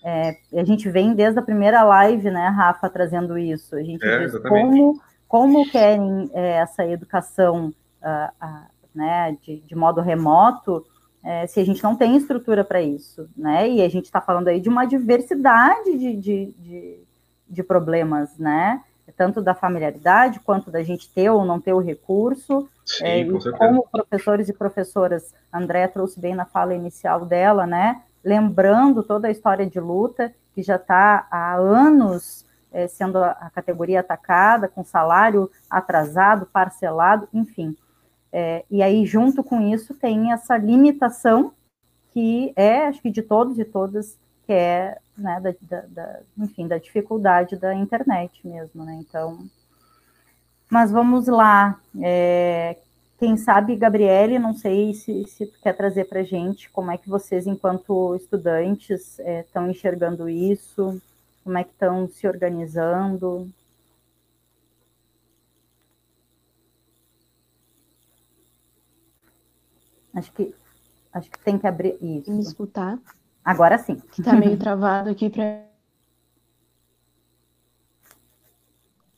é, 0.05 0.37
a 0.55 0.65
gente 0.65 0.89
vem 0.91 1.15
desde 1.15 1.39
a 1.39 1.43
primeira 1.43 1.83
live, 1.85 2.31
né, 2.31 2.49
Rafa, 2.49 2.91
trazendo 2.91 3.39
isso. 3.39 3.77
A 3.77 3.83
gente 3.83 4.05
é, 4.05 4.19
diz 4.19 4.37
como, 4.43 5.01
como 5.29 5.71
querem 5.71 6.29
é, 6.33 6.59
essa 6.59 6.85
educação 6.85 7.73
uh, 8.03 8.45
uh, 8.45 8.67
né, 8.93 9.37
de, 9.41 9.61
de, 9.61 9.75
modo 9.77 10.01
remoto, 10.01 10.85
é, 11.25 11.47
se 11.47 11.61
a 11.61 11.65
gente 11.65 11.83
não 11.85 11.95
tem 11.95 12.17
estrutura 12.17 12.65
para 12.65 12.83
isso, 12.83 13.29
né? 13.37 13.71
E 13.71 13.81
a 13.81 13.89
gente 13.89 14.07
está 14.07 14.21
falando 14.21 14.49
aí 14.49 14.61
de 14.61 14.69
uma 14.69 14.85
diversidade 14.85 15.97
de, 15.97 16.17
de, 16.17 16.55
de, 16.59 16.99
de 17.49 17.63
problemas, 17.63 18.37
né? 18.37 18.83
Tanto 19.17 19.41
da 19.41 19.55
familiaridade 19.55 20.41
quanto 20.41 20.69
da 20.69 20.83
gente 20.83 21.09
ter 21.09 21.31
ou 21.31 21.45
não 21.45 21.61
ter 21.61 21.73
o 21.73 21.79
recurso. 21.79 22.69
Sim, 22.85 23.05
é, 23.05 23.25
com 23.25 23.37
e 23.39 23.53
como 23.53 23.89
professores 23.89 24.49
e 24.49 24.53
professoras, 24.53 25.33
a 25.53 25.59
André 25.59 25.87
trouxe 25.87 26.19
bem 26.19 26.35
na 26.35 26.45
fala 26.45 26.75
inicial 26.75 27.25
dela, 27.25 27.67
né? 27.67 28.03
Lembrando 28.25 29.03
toda 29.03 29.29
a 29.29 29.31
história 29.31 29.67
de 29.67 29.81
luta, 29.81 30.35
que 30.55 30.63
já 30.63 30.77
está 30.77 31.27
há 31.31 31.55
anos 31.55 32.45
é, 32.73 32.87
sendo 32.87 33.19
a, 33.19 33.51
categoria 33.55 34.01
atacada, 34.01 34.69
com 34.69 34.85
salário 34.85 35.51
atrasado, 35.69 36.47
parcelado, 36.47 37.29
enfim. 37.33 37.77
É, 38.33 38.65
e 38.71 38.83
aí, 38.83 39.05
junto 39.05 39.45
com 39.45 39.61
isso, 39.61 39.95
tem 39.95 40.33
essa 40.33 40.57
limitação 40.57 41.53
que 42.13 42.53
é, 42.57 42.87
acho 42.87 43.01
que 43.01 43.11
de 43.11 43.23
todos 43.23 43.59
e 43.59 43.65
todas, 43.65 44.19
que 44.47 44.53
é, 44.53 44.99
né, 45.17 45.41
da, 45.41 45.55
da, 45.61 45.87
da, 45.87 46.21
enfim, 46.39 46.67
da 46.67 46.79
dificuldade 46.79 47.57
da 47.57 47.75
internet 47.75 48.47
mesmo, 48.47 48.85
né? 48.85 48.99
Então, 49.01 49.39
mas 50.71 50.91
vamos 50.91 51.27
lá. 51.27 51.79
É, 52.01 52.79
quem 53.23 53.37
sabe, 53.37 53.77
Gabriele, 53.77 54.37
não 54.37 54.53
sei 54.53 54.93
se, 54.95 55.25
se 55.29 55.47
tu 55.47 55.61
quer 55.61 55.77
trazer 55.77 56.07
para 56.07 56.19
a 56.19 56.25
gente 56.25 56.69
como 56.71 56.91
é 56.91 56.99
que 56.99 57.09
vocês, 57.09 57.47
enquanto 57.47 58.17
estudantes, 58.17 59.17
estão 59.21 59.67
é, 59.67 59.71
enxergando 59.71 60.29
isso, 60.29 61.01
como 61.45 61.57
é 61.57 61.63
que 61.63 61.71
estão 61.71 62.09
se 62.09 62.27
organizando. 62.27 63.49
Acho 70.13 70.33
que 70.33 70.53
acho 71.13 71.31
que 71.31 71.39
tem 71.45 71.57
que 71.57 71.67
abrir 71.69 71.97
isso. 72.03 72.33
Me 72.33 72.41
escutar. 72.41 72.99
Agora 73.45 73.79
sim. 73.79 74.01
Que 74.01 74.21
está 74.21 74.33
meio 74.33 74.59
travado 74.59 75.11
aqui 75.11 75.31
para. 75.31 75.65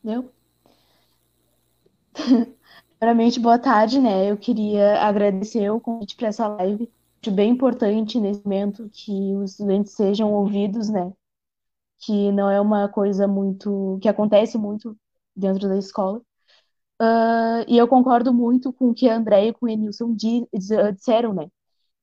Deu? 0.02 0.30
Primeiramente, 3.04 3.38
boa 3.38 3.58
tarde, 3.58 4.00
né? 4.00 4.30
Eu 4.30 4.36
queria 4.38 4.98
agradecer 5.02 5.68
o 5.68 5.78
convite 5.78 6.16
para 6.16 6.28
essa 6.28 6.48
live. 6.48 6.90
Acho 7.20 7.30
bem 7.30 7.50
importante 7.50 8.18
nesse 8.18 8.42
momento 8.42 8.88
que 8.90 9.34
os 9.36 9.50
estudantes 9.50 9.92
sejam 9.92 10.32
ouvidos, 10.32 10.88
né? 10.88 11.12
Que 11.98 12.32
não 12.32 12.48
é 12.48 12.58
uma 12.58 12.88
coisa 12.88 13.28
muito. 13.28 13.98
que 14.00 14.08
acontece 14.08 14.56
muito 14.56 14.96
dentro 15.36 15.68
da 15.68 15.76
escola. 15.76 16.22
Uh, 16.98 17.60
e 17.68 17.76
eu 17.76 17.86
concordo 17.86 18.32
muito 18.32 18.72
com 18.72 18.88
o 18.88 18.94
que 18.94 19.06
a 19.06 19.16
André 19.16 19.48
e 19.48 19.52
com 19.52 19.66
o 19.66 19.68
Enilson 19.68 20.16
disseram, 20.16 21.34
né? 21.34 21.50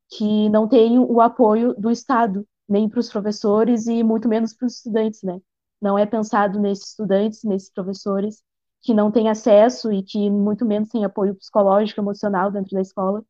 Que 0.07 0.49
não 0.49 0.67
tem 0.67 0.99
o 0.99 1.19
apoio 1.19 1.73
do 1.79 1.89
Estado, 1.89 2.47
nem 2.69 2.87
para 2.87 2.99
os 2.99 3.09
professores 3.09 3.87
e 3.87 4.03
muito 4.03 4.29
menos 4.29 4.53
para 4.53 4.67
os 4.67 4.75
estudantes, 4.77 5.23
né? 5.23 5.41
Não 5.81 5.97
é 5.97 6.05
pensado 6.05 6.59
nesses 6.59 6.89
estudantes, 6.89 7.43
nesses 7.43 7.71
professores 7.71 8.43
que 8.81 8.93
não 8.93 9.11
tem 9.11 9.29
acesso 9.29 9.91
e 9.91 10.03
que 10.03 10.29
muito 10.29 10.65
menos 10.65 10.89
tem 10.89 11.05
apoio 11.05 11.35
psicológico, 11.35 12.01
emocional 12.01 12.51
dentro 12.51 12.71
da 12.73 12.81
escola, 12.81 13.23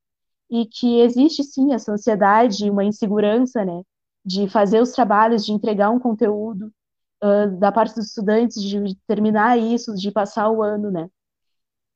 e 0.50 0.66
que 0.66 1.00
existe 1.02 1.44
sim 1.44 1.74
essa 1.74 1.92
ansiedade, 1.94 2.70
uma 2.70 2.84
insegurança, 2.84 3.64
né, 3.66 3.84
de 4.26 4.48
fazer 4.50 4.82
os 4.82 4.92
trabalhos, 4.92 5.46
de 5.46 5.54
entregar 5.54 5.90
um 5.90 6.00
conteúdo 6.00 6.72
uh, 7.24 7.58
da 7.60 7.72
parte 7.72 7.96
dos 7.96 8.08
estudantes, 8.08 8.62
de 8.62 8.96
terminar 9.08 9.58
isso, 9.58 9.96
de 9.96 10.12
passar 10.12 10.50
o 10.50 10.62
ano, 10.62 10.92
né. 10.92 11.10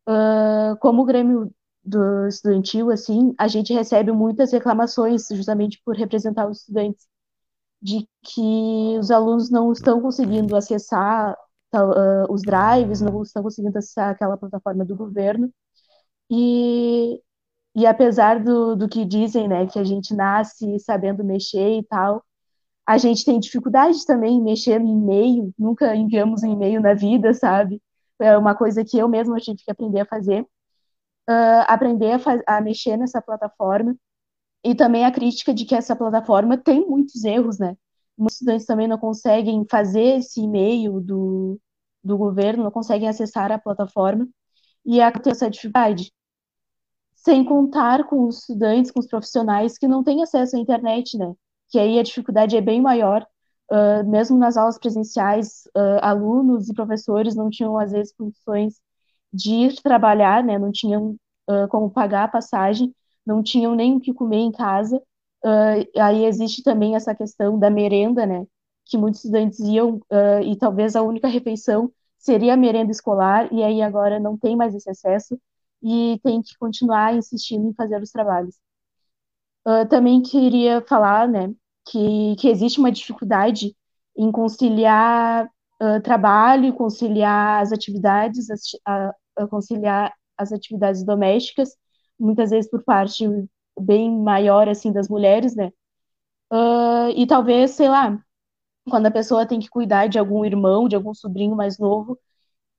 Uh, 0.08 0.78
como 0.80 1.02
o 1.02 1.06
Grêmio 1.06 1.52
do 1.84 2.28
estudantil, 2.28 2.92
assim, 2.92 3.34
a 3.38 3.48
gente 3.48 3.74
recebe 3.74 4.12
muitas 4.12 4.52
reclamações 4.52 5.28
justamente 5.32 5.82
por 5.86 5.96
representar 5.96 6.48
os 6.50 6.60
estudantes, 6.62 7.08
de 7.82 8.08
que 8.24 8.98
os 9.00 9.12
alunos 9.12 9.52
não 9.52 9.72
estão 9.72 10.02
conseguindo 10.02 10.56
acessar 10.56 11.38
uh, 11.84 12.32
os 12.32 12.42
drives, 12.42 13.02
não 13.02 13.22
estão 13.24 13.44
conseguindo 13.44 13.78
acessar 13.78 14.10
aquela 14.12 14.38
plataforma 14.38 14.86
do 14.86 14.96
governo. 14.96 15.52
E, 16.30 17.22
e 17.76 17.86
apesar 17.86 18.44
do, 18.44 18.76
do 18.76 18.90
que 18.90 19.06
dizem, 19.06 19.48
né, 19.48 19.68
que 19.68 19.80
a 19.80 19.84
gente 19.84 20.14
nasce 20.16 20.80
sabendo 20.80 21.24
mexer 21.24 21.80
e 21.80 21.84
tal, 21.84 22.24
a 22.86 22.98
gente 22.98 23.26
tem 23.26 23.40
dificuldade 23.40 24.06
também 24.06 24.38
em 24.38 24.44
mexer 24.44 24.80
no 24.80 24.88
e-mail, 24.88 25.54
nunca 25.58 25.96
enviamos 25.96 26.44
um 26.44 26.54
e-mail 26.54 26.82
na 26.82 26.94
vida, 26.94 27.34
sabe? 27.34 27.82
É 28.20 28.38
uma 28.38 28.56
coisa 28.56 28.84
que 28.86 28.98
eu 28.98 29.08
mesma 29.10 29.38
tive 29.40 29.58
que 29.64 29.72
aprender 29.72 30.02
a 30.02 30.06
fazer. 30.06 30.44
Uh, 31.30 31.66
aprender 31.68 32.12
a, 32.48 32.58
a 32.58 32.62
mexer 32.62 32.98
nessa 32.98 33.22
plataforma 33.22 33.96
e 34.64 34.76
também 34.76 35.06
a 35.06 35.12
crítica 35.12 35.54
de 35.54 35.66
que 35.66 35.76
essa 35.76 35.96
plataforma 35.96 36.58
tem 36.58 36.88
muitos 36.88 37.24
erros, 37.24 37.60
né? 37.60 37.76
Muitos 38.18 38.36
estudantes 38.36 38.66
também 38.66 38.88
não 38.88 38.98
conseguem 38.98 39.66
fazer 39.70 40.20
esse 40.20 40.42
e-mail 40.42 41.00
do, 41.02 41.60
do 42.06 42.18
governo, 42.18 42.64
não 42.64 42.72
conseguem 42.72 43.10
acessar 43.10 43.52
a 43.52 43.60
plataforma 43.60 44.28
e 44.86 45.00
é 45.02 45.12
tem 45.12 45.32
essa 45.32 45.50
dificuldade. 45.50 46.14
Sem 47.16 47.44
contar 47.44 48.06
com 48.06 48.28
os 48.28 48.40
estudantes, 48.40 48.92
com 48.92 49.00
os 49.00 49.08
profissionais 49.08 49.78
que 49.78 49.88
não 49.88 50.04
têm 50.04 50.22
acesso 50.22 50.56
à 50.56 50.60
internet, 50.60 51.18
né? 51.18 51.34
Que 51.70 51.80
aí 51.80 51.98
a 51.98 52.04
dificuldade 52.04 52.56
é 52.56 52.62
bem 52.62 52.80
maior. 52.82 53.26
Uh, 53.72 54.08
mesmo 54.08 54.38
nas 54.38 54.58
aulas 54.58 54.78
presenciais, 54.78 55.64
uh, 55.76 56.00
alunos 56.04 56.70
e 56.70 56.74
professores 56.74 57.36
não 57.36 57.50
tinham, 57.50 57.80
às 57.80 57.92
vezes, 57.92 58.14
condições 58.16 58.80
de 59.34 59.52
ir 59.56 59.82
trabalhar, 59.82 60.44
né? 60.44 60.60
Não 60.60 60.72
tinham 60.72 61.16
uh, 61.50 61.68
como 61.70 61.90
pagar 61.90 62.26
a 62.26 62.28
passagem, 62.28 62.94
não 63.26 63.42
tinham 63.42 63.74
nem 63.74 63.96
o 63.96 64.00
que 64.00 64.14
comer 64.14 64.38
em 64.38 64.52
casa. 64.52 65.02
aí 65.98 66.26
existe 66.26 66.64
também 66.64 66.96
essa 66.96 67.16
questão 67.16 67.58
da 67.60 67.70
merenda, 67.70 68.26
né? 68.26 68.46
Que 68.86 68.98
muitos 68.98 69.24
estudantes 69.24 69.60
iam 69.60 69.96
uh, 70.12 70.42
e 70.44 70.56
talvez 70.56 70.96
a 70.96 71.02
única 71.02 71.28
refeição 71.28 71.92
seria 72.18 72.54
a 72.54 72.58
merenda 72.58 72.92
escolar, 72.92 73.52
e 73.54 73.64
aí 73.64 73.82
agora 73.82 74.20
não 74.20 74.38
tem 74.38 74.56
mais 74.56 74.74
esse 74.74 74.90
acesso 74.90 75.40
e 75.82 76.20
tem 76.24 76.42
que 76.42 76.58
continuar 76.58 77.16
insistindo 77.16 77.68
em 77.68 77.74
fazer 77.74 78.02
os 78.02 78.12
trabalhos. 78.12 78.56
Uh, 79.68 79.88
também 79.88 80.22
queria 80.22 80.82
falar, 80.82 81.28
né, 81.28 81.54
que, 81.88 82.36
que 82.38 82.48
existe 82.50 82.80
uma 82.80 82.92
dificuldade 82.92 83.76
em 84.18 84.32
conciliar 84.32 85.46
uh, 85.82 86.02
trabalho, 86.02 86.74
conciliar 86.74 87.62
as 87.62 87.72
atividades, 87.72 88.50
as, 88.50 88.62
a, 88.86 89.14
conciliar 89.50 90.14
as 90.38 90.52
atividades 90.52 91.04
domésticas, 91.04 91.76
muitas 92.20 92.50
vezes 92.50 92.70
por 92.70 92.84
parte 92.84 93.28
bem 93.80 94.12
maior, 94.20 94.70
assim, 94.70 94.92
das 94.92 95.10
mulheres, 95.10 95.56
né, 95.56 95.72
uh, 96.52 97.10
e 97.16 97.28
talvez, 97.28 97.72
sei 97.72 97.90
lá, 97.90 98.20
quando 98.90 99.08
a 99.08 99.12
pessoa 99.12 99.46
tem 99.48 99.60
que 99.60 99.70
cuidar 99.70 100.08
de 100.08 100.20
algum 100.20 100.46
irmão, 100.46 100.88
de 100.88 100.96
algum 100.96 101.14
sobrinho 101.14 101.56
mais 101.56 101.78
novo, 101.80 102.14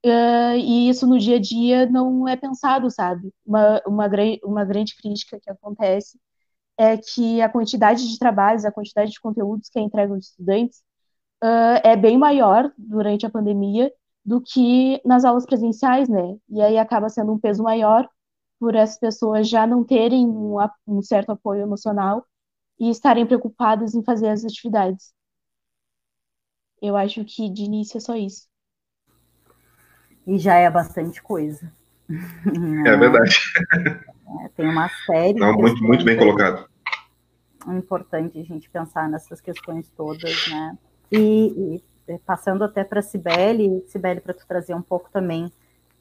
uh, 0.05 0.55
e 0.57 0.89
isso 0.89 1.07
no 1.07 1.19
dia 1.19 1.37
a 1.37 1.39
dia 1.41 1.85
não 1.87 2.27
é 2.27 2.35
pensado, 2.35 2.89
sabe? 2.91 3.33
Uma, 3.45 3.81
uma, 3.87 4.07
uma 4.43 4.65
grande 4.65 4.95
crítica 4.97 5.39
que 5.41 5.49
acontece 5.49 6.19
é 6.77 6.97
que 6.97 7.41
a 7.41 7.49
quantidade 7.49 8.07
de 8.09 8.19
trabalhos, 8.19 8.65
a 8.65 8.71
quantidade 8.71 9.11
de 9.11 9.21
conteúdos 9.21 9.69
que 9.69 9.79
é 9.79 9.81
entregue 9.83 10.13
aos 10.13 10.27
estudantes 10.29 10.79
uh, 11.43 11.79
é 11.83 11.95
bem 11.95 12.17
maior 12.17 12.71
durante 12.77 13.25
a 13.25 13.29
pandemia 13.29 13.91
do 14.25 14.41
que 14.41 15.01
nas 15.05 15.25
aulas 15.25 15.45
presenciais, 15.45 16.09
né? 16.09 16.37
E 16.49 16.61
aí 16.61 16.77
acaba 16.77 17.09
sendo 17.09 17.33
um 17.33 17.39
peso 17.39 17.63
maior 17.63 18.09
por 18.59 18.75
essas 18.75 18.99
pessoas 18.99 19.47
já 19.49 19.67
não 19.67 19.83
terem 19.83 20.27
um, 20.27 20.57
um 20.87 21.01
certo 21.01 21.31
apoio 21.31 21.61
emocional 21.61 22.25
e 22.79 22.89
estarem 22.89 23.25
preocupadas 23.25 23.95
em 23.95 24.03
fazer 24.03 24.29
as 24.29 24.45
atividades. 24.45 25.13
Eu 26.81 26.95
acho 26.95 27.23
que 27.25 27.49
de 27.49 27.63
início 27.63 27.97
é 27.97 28.01
só 28.01 28.15
isso. 28.15 28.47
E 30.25 30.37
já 30.37 30.55
é 30.55 30.69
bastante 30.69 31.21
coisa. 31.21 31.71
É 32.85 32.95
verdade. 32.95 33.35
É, 34.43 34.49
tem 34.55 34.67
uma 34.67 34.89
série. 35.05 35.39
Não, 35.39 35.53
muito, 35.53 35.83
muito 35.83 36.05
bem 36.05 36.17
colocado. 36.17 36.69
É 37.67 37.73
importante 37.73 38.39
a 38.39 38.43
gente 38.43 38.69
pensar 38.69 39.09
nessas 39.09 39.41
questões 39.41 39.89
todas, 39.89 40.47
né? 40.47 40.77
E, 41.11 41.17
e 41.17 41.83
é, 42.07 42.17
passando 42.25 42.63
até 42.63 42.83
para 42.83 42.99
a 42.99 43.03
Cibele, 43.03 43.83
Cibele, 43.87 44.21
para 44.21 44.33
tu 44.33 44.45
trazer 44.47 44.73
um 44.73 44.81
pouco 44.81 45.09
também 45.11 45.51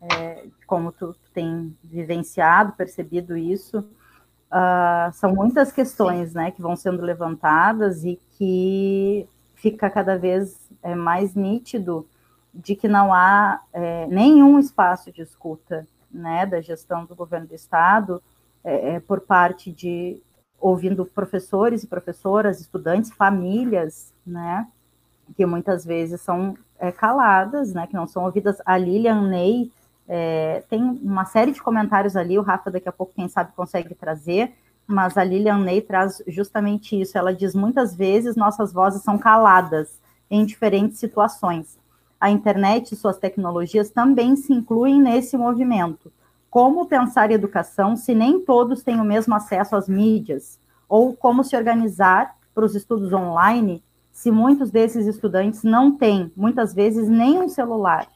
é, 0.00 0.44
como 0.66 0.92
tu, 0.92 1.12
tu 1.14 1.30
tem 1.32 1.76
vivenciado, 1.82 2.72
percebido 2.72 3.36
isso, 3.36 3.78
uh, 3.78 5.12
são 5.12 5.34
muitas 5.34 5.72
questões 5.72 6.34
né, 6.34 6.50
que 6.50 6.60
vão 6.60 6.76
sendo 6.76 7.02
levantadas 7.02 8.04
e 8.04 8.18
que 8.36 9.26
fica 9.54 9.88
cada 9.90 10.16
vez 10.18 10.65
é, 10.86 10.94
mais 10.94 11.34
nítido 11.34 12.06
de 12.54 12.76
que 12.76 12.86
não 12.88 13.12
há 13.12 13.60
é, 13.72 14.06
nenhum 14.06 14.58
espaço 14.58 15.10
de 15.10 15.20
escuta 15.20 15.86
né, 16.10 16.46
da 16.46 16.60
gestão 16.60 17.04
do 17.04 17.14
governo 17.14 17.48
do 17.48 17.54
Estado 17.54 18.22
é, 18.64 18.94
é, 18.94 19.00
por 19.00 19.20
parte 19.20 19.72
de 19.72 20.22
ouvindo 20.58 21.04
professores 21.04 21.82
e 21.82 21.88
professoras, 21.88 22.60
estudantes, 22.60 23.10
famílias, 23.10 24.14
né, 24.24 24.66
que 25.36 25.44
muitas 25.44 25.84
vezes 25.84 26.20
são 26.20 26.56
é, 26.78 26.92
caladas, 26.92 27.74
né, 27.74 27.86
que 27.86 27.94
não 27.94 28.06
são 28.06 28.24
ouvidas. 28.24 28.56
A 28.64 28.78
Lilian 28.78 29.22
Ney 29.28 29.72
é, 30.08 30.62
tem 30.70 30.80
uma 30.82 31.24
série 31.24 31.50
de 31.50 31.60
comentários 31.60 32.16
ali, 32.16 32.38
o 32.38 32.42
Rafa 32.42 32.70
daqui 32.70 32.88
a 32.88 32.92
pouco, 32.92 33.12
quem 33.14 33.28
sabe, 33.28 33.52
consegue 33.56 33.94
trazer, 33.94 34.54
mas 34.86 35.18
a 35.18 35.24
Lilian 35.24 35.58
Ney 35.58 35.82
traz 35.82 36.22
justamente 36.28 36.98
isso. 36.98 37.18
Ela 37.18 37.34
diz 37.34 37.56
muitas 37.56 37.94
vezes 37.94 38.36
nossas 38.36 38.72
vozes 38.72 39.02
são 39.02 39.18
caladas 39.18 40.05
em 40.30 40.44
diferentes 40.44 40.98
situações. 40.98 41.78
A 42.20 42.30
internet 42.30 42.92
e 42.92 42.96
suas 42.96 43.18
tecnologias 43.18 43.90
também 43.90 44.36
se 44.36 44.52
incluem 44.52 45.00
nesse 45.00 45.36
movimento. 45.36 46.12
Como 46.50 46.86
pensar 46.86 47.30
educação 47.30 47.96
se 47.96 48.14
nem 48.14 48.40
todos 48.40 48.82
têm 48.82 49.00
o 49.00 49.04
mesmo 49.04 49.34
acesso 49.34 49.76
às 49.76 49.88
mídias? 49.88 50.58
Ou 50.88 51.14
como 51.14 51.44
se 51.44 51.56
organizar 51.56 52.36
para 52.54 52.64
os 52.64 52.74
estudos 52.74 53.12
online 53.12 53.82
se 54.10 54.30
muitos 54.30 54.70
desses 54.70 55.06
estudantes 55.06 55.62
não 55.62 55.94
têm, 55.94 56.32
muitas 56.34 56.72
vezes, 56.72 57.06
nem 57.06 57.38
um 57.38 57.48
celular? 57.50 58.08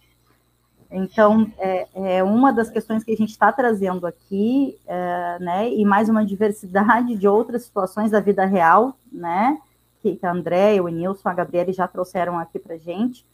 Então, 0.91 1.47
é, 1.59 1.87
é, 1.95 2.25
uma 2.25 2.53
das 2.53 2.71
questões 2.71 3.05
que 3.05 3.13
a 3.13 3.17
gente 3.17 3.31
está 3.31 3.53
trazendo 3.53 4.07
aqui, 4.07 4.77
é, 4.87 5.39
né, 5.39 5.71
e 5.73 5.85
mais 5.85 6.09
uma 6.09 6.25
diversidade 6.25 7.15
de 7.15 7.29
outras 7.29 7.65
situações 7.65 8.11
da 8.11 8.19
vida 8.19 8.45
real, 8.45 8.97
né, 9.13 9.59
que, 10.01 10.17
que 10.17 10.27
a 10.27 10.33
André, 10.33 10.81
o 10.81 10.89
Nilson, 10.89 11.29
a 11.29 11.35
Gabriele 11.35 11.73
já 11.73 11.87
trouxeram 11.87 12.39
aqui 12.39 12.59
para 12.59 12.77
gente, 12.77 13.27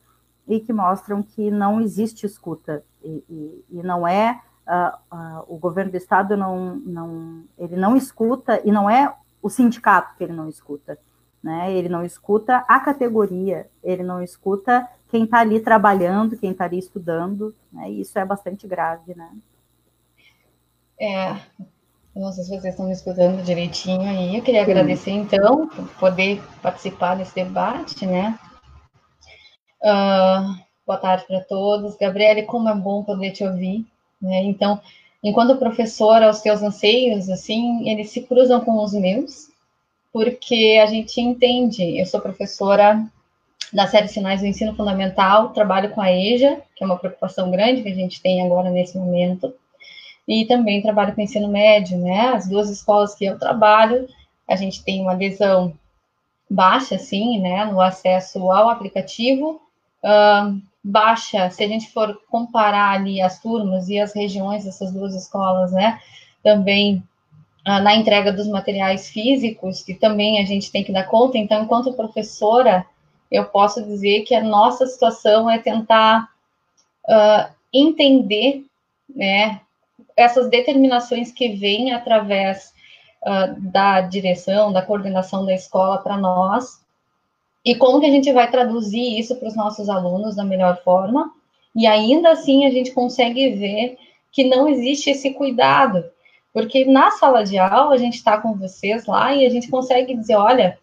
e 0.47 0.61
que 0.61 0.73
mostram 0.73 1.23
que 1.23 1.51
não 1.51 1.81
existe 1.81 2.27
escuta, 2.27 2.85
e, 3.03 3.25
e, 3.29 3.65
e 3.71 3.83
não 3.83 4.07
é, 4.07 4.41
uh, 4.67 5.17
uh, 5.17 5.45
o 5.49 5.59
governo 5.59 5.91
do 5.91 5.97
Estado 5.97 6.37
não, 6.37 6.77
não, 6.77 7.45
ele 7.59 7.77
não 7.77 7.97
escuta, 7.97 8.61
e 8.65 8.71
não 8.71 8.89
é 8.89 9.15
o 9.43 9.49
sindicato 9.49 10.17
que 10.17 10.25
ele 10.25 10.33
não 10.33 10.49
escuta, 10.49 10.99
né, 11.43 11.73
ele 11.73 11.89
não 11.89 12.05
escuta 12.05 12.65
a 12.69 12.81
categoria, 12.81 13.69
ele 13.83 14.03
não 14.03 14.23
escuta 14.23 14.89
quem 15.09 15.25
está 15.25 15.39
ali 15.39 15.61
trabalhando, 15.61 16.37
quem 16.37 16.51
está 16.51 16.65
ali 16.65 16.79
estudando, 16.79 17.55
né? 17.73 17.91
E 17.91 18.01
isso 18.01 18.19
é 18.19 18.25
bastante 18.25 18.67
grave, 18.67 19.15
né? 19.15 19.31
É, 20.99 21.37
não 22.21 22.33
sei 22.33 22.45
se 22.45 22.51
vocês 22.51 22.65
estão 22.65 22.87
me 22.87 22.93
escutando 22.93 23.45
direitinho 23.45 24.09
aí. 24.09 24.37
Eu 24.37 24.43
queria 24.43 24.65
Sim. 24.65 24.71
agradecer, 24.71 25.11
então, 25.11 25.69
por 25.69 25.87
poder 25.99 26.43
participar 26.63 27.15
desse 27.15 27.35
debate, 27.35 28.07
né? 28.07 28.39
Uh, 29.83 30.57
boa 30.87 30.99
tarde 30.99 31.25
para 31.27 31.41
todos. 31.41 31.95
Gabriele, 31.97 32.45
como 32.45 32.71
é 32.71 32.75
bom 32.75 33.05
poder 33.05 33.33
te 33.33 33.45
ouvir, 33.45 33.85
né? 34.21 34.43
Então, 34.45 34.81
enquanto 35.23 35.59
professora, 35.59 36.31
os 36.31 36.41
teus 36.41 36.63
anseios, 36.63 37.29
assim, 37.29 37.87
eles 37.89 38.11
se 38.11 38.23
cruzam 38.23 38.63
com 38.63 38.83
os 38.83 38.95
meus, 38.95 39.51
porque 40.11 40.81
a 40.83 40.87
gente 40.87 41.21
entende. 41.21 41.99
Eu 41.99 42.07
sou 42.07 42.19
professora 42.19 43.07
da 43.71 43.87
série 43.87 44.09
Sinais 44.09 44.41
do 44.41 44.47
Ensino 44.47 44.75
Fundamental, 44.75 45.51
trabalho 45.51 45.91
com 45.91 46.01
a 46.01 46.11
EJA, 46.11 46.63
que 46.75 46.83
é 46.83 46.87
uma 46.87 46.99
preocupação 46.99 47.51
grande 47.51 47.83
que 47.83 47.91
a 47.91 47.95
gente 47.95 48.23
tem 48.23 48.43
agora 48.47 48.71
nesse 48.71 48.97
momento, 48.97 49.53
e 50.27 50.45
também 50.45 50.83
trabalho 50.83 51.15
com 51.15 51.21
ensino 51.21 51.49
médio, 51.49 51.99
né? 51.99 52.29
As 52.29 52.49
duas 52.49 52.69
escolas 52.69 53.15
que 53.15 53.25
eu 53.25 53.39
trabalho, 53.39 54.09
a 54.49 54.57
gente 54.57 54.83
tem 54.85 55.01
uma 55.01 55.13
adesão 55.13 55.73
baixa, 56.49 56.95
assim, 56.95 57.41
né, 57.41 57.65
no 57.65 57.81
acesso 57.81 58.51
ao 58.51 58.69
aplicativo, 58.69 59.61
uh, 60.03 60.61
baixa, 60.83 61.51
se 61.51 61.65
a 61.65 61.69
gente 61.69 61.91
for 61.91 62.21
comparar 62.31 62.93
ali 62.93 63.21
as 63.21 63.41
turmas 63.41 63.89
e 63.89 63.99
as 63.99 64.15
regiões 64.15 64.65
dessas 64.65 64.93
duas 64.93 65.15
escolas, 65.15 65.73
né, 65.73 66.01
também 66.43 67.03
uh, 67.67 67.83
na 67.83 67.97
entrega 67.97 68.33
dos 68.33 68.47
materiais 68.47 69.11
físicos, 69.11 69.83
que 69.83 69.95
também 69.95 70.41
a 70.41 70.45
gente 70.45 70.71
tem 70.71 70.85
que 70.85 70.93
dar 70.93 71.09
conta, 71.09 71.37
então, 71.37 71.65
enquanto 71.65 71.93
professora, 71.93 72.87
eu 73.31 73.45
posso 73.47 73.83
dizer 73.85 74.23
que 74.23 74.35
a 74.35 74.45
nossa 74.45 74.87
situação 74.87 75.51
é 75.51 75.59
tentar 75.59 76.29
uh, 77.09 77.53
entender, 77.73 78.65
né, 79.13 79.61
essas 80.17 80.49
determinações 80.49 81.31
que 81.31 81.51
vêm 81.51 81.93
através 81.93 82.73
uh, 83.23 83.61
da 83.61 84.01
direção, 84.01 84.73
da 84.73 84.83
coordenação 84.83 85.45
da 85.45 85.55
escola 85.55 85.99
para 85.99 86.17
nós, 86.17 86.81
e 87.65 87.75
como 87.75 88.01
que 88.01 88.07
a 88.07 88.11
gente 88.11 88.33
vai 88.33 88.51
traduzir 88.51 89.19
isso 89.19 89.37
para 89.37 89.49
os 89.49 89.57
nossos 89.57 89.89
alunos 89.89 90.37
da 90.37 90.45
melhor 90.45 90.81
forma, 90.83 91.33
e 91.75 91.87
ainda 91.87 92.31
assim 92.31 92.65
a 92.65 92.71
gente 92.71 92.93
consegue 92.93 93.51
ver 93.51 93.99
que 94.33 94.45
não 94.45 94.69
existe 94.69 95.11
esse 95.11 95.33
cuidado, 95.35 96.05
porque 96.53 96.85
na 96.87 97.11
sala 97.11 97.45
de 97.45 97.59
aula 97.59 97.95
a 97.95 97.99
gente 97.99 98.15
está 98.15 98.39
com 98.39 98.55
vocês 98.55 99.05
lá 99.05 99.35
e 99.35 99.45
a 99.45 99.51
gente 99.51 99.69
consegue 99.69 100.17
dizer, 100.17 100.37
olha, 100.37 100.79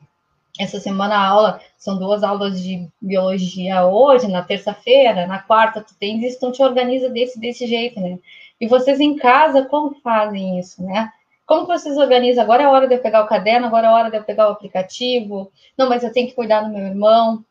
essa 0.59 0.79
semana 0.79 1.15
a 1.15 1.27
aula 1.27 1.61
são 1.77 1.97
duas 1.97 2.23
aulas 2.23 2.61
de 2.61 2.87
biologia 3.01 3.85
hoje, 3.85 4.27
na 4.27 4.43
terça-feira, 4.43 5.25
na 5.25 5.39
quarta 5.39 5.81
tu 5.81 5.95
tens 5.99 6.23
isso, 6.23 6.37
então 6.37 6.51
te 6.51 6.61
organiza 6.61 7.09
desse, 7.09 7.39
desse 7.39 7.65
jeito, 7.65 7.99
né? 7.99 8.19
E 8.63 8.65
vocês 8.65 8.97
em 9.01 9.17
casa, 9.17 9.65
como 9.65 9.93
fazem 9.95 10.57
isso, 10.57 10.81
né? 10.81 11.11
Como 11.45 11.67
vocês 11.67 11.97
organizam? 11.97 12.41
Agora 12.41 12.63
é 12.63 12.67
hora 12.67 12.87
de 12.87 12.95
eu 12.95 13.01
pegar 13.01 13.21
o 13.21 13.27
caderno, 13.27 13.67
agora 13.67 13.87
é 13.87 13.91
hora 13.91 14.09
de 14.09 14.15
eu 14.15 14.23
pegar 14.23 14.47
o 14.47 14.53
aplicativo. 14.53 15.51
Não, 15.77 15.89
mas 15.89 16.01
eu 16.01 16.13
tenho 16.13 16.29
que 16.29 16.33
cuidar 16.33 16.61
do 16.61 16.69
meu 16.69 16.85
irmão. 16.85 17.43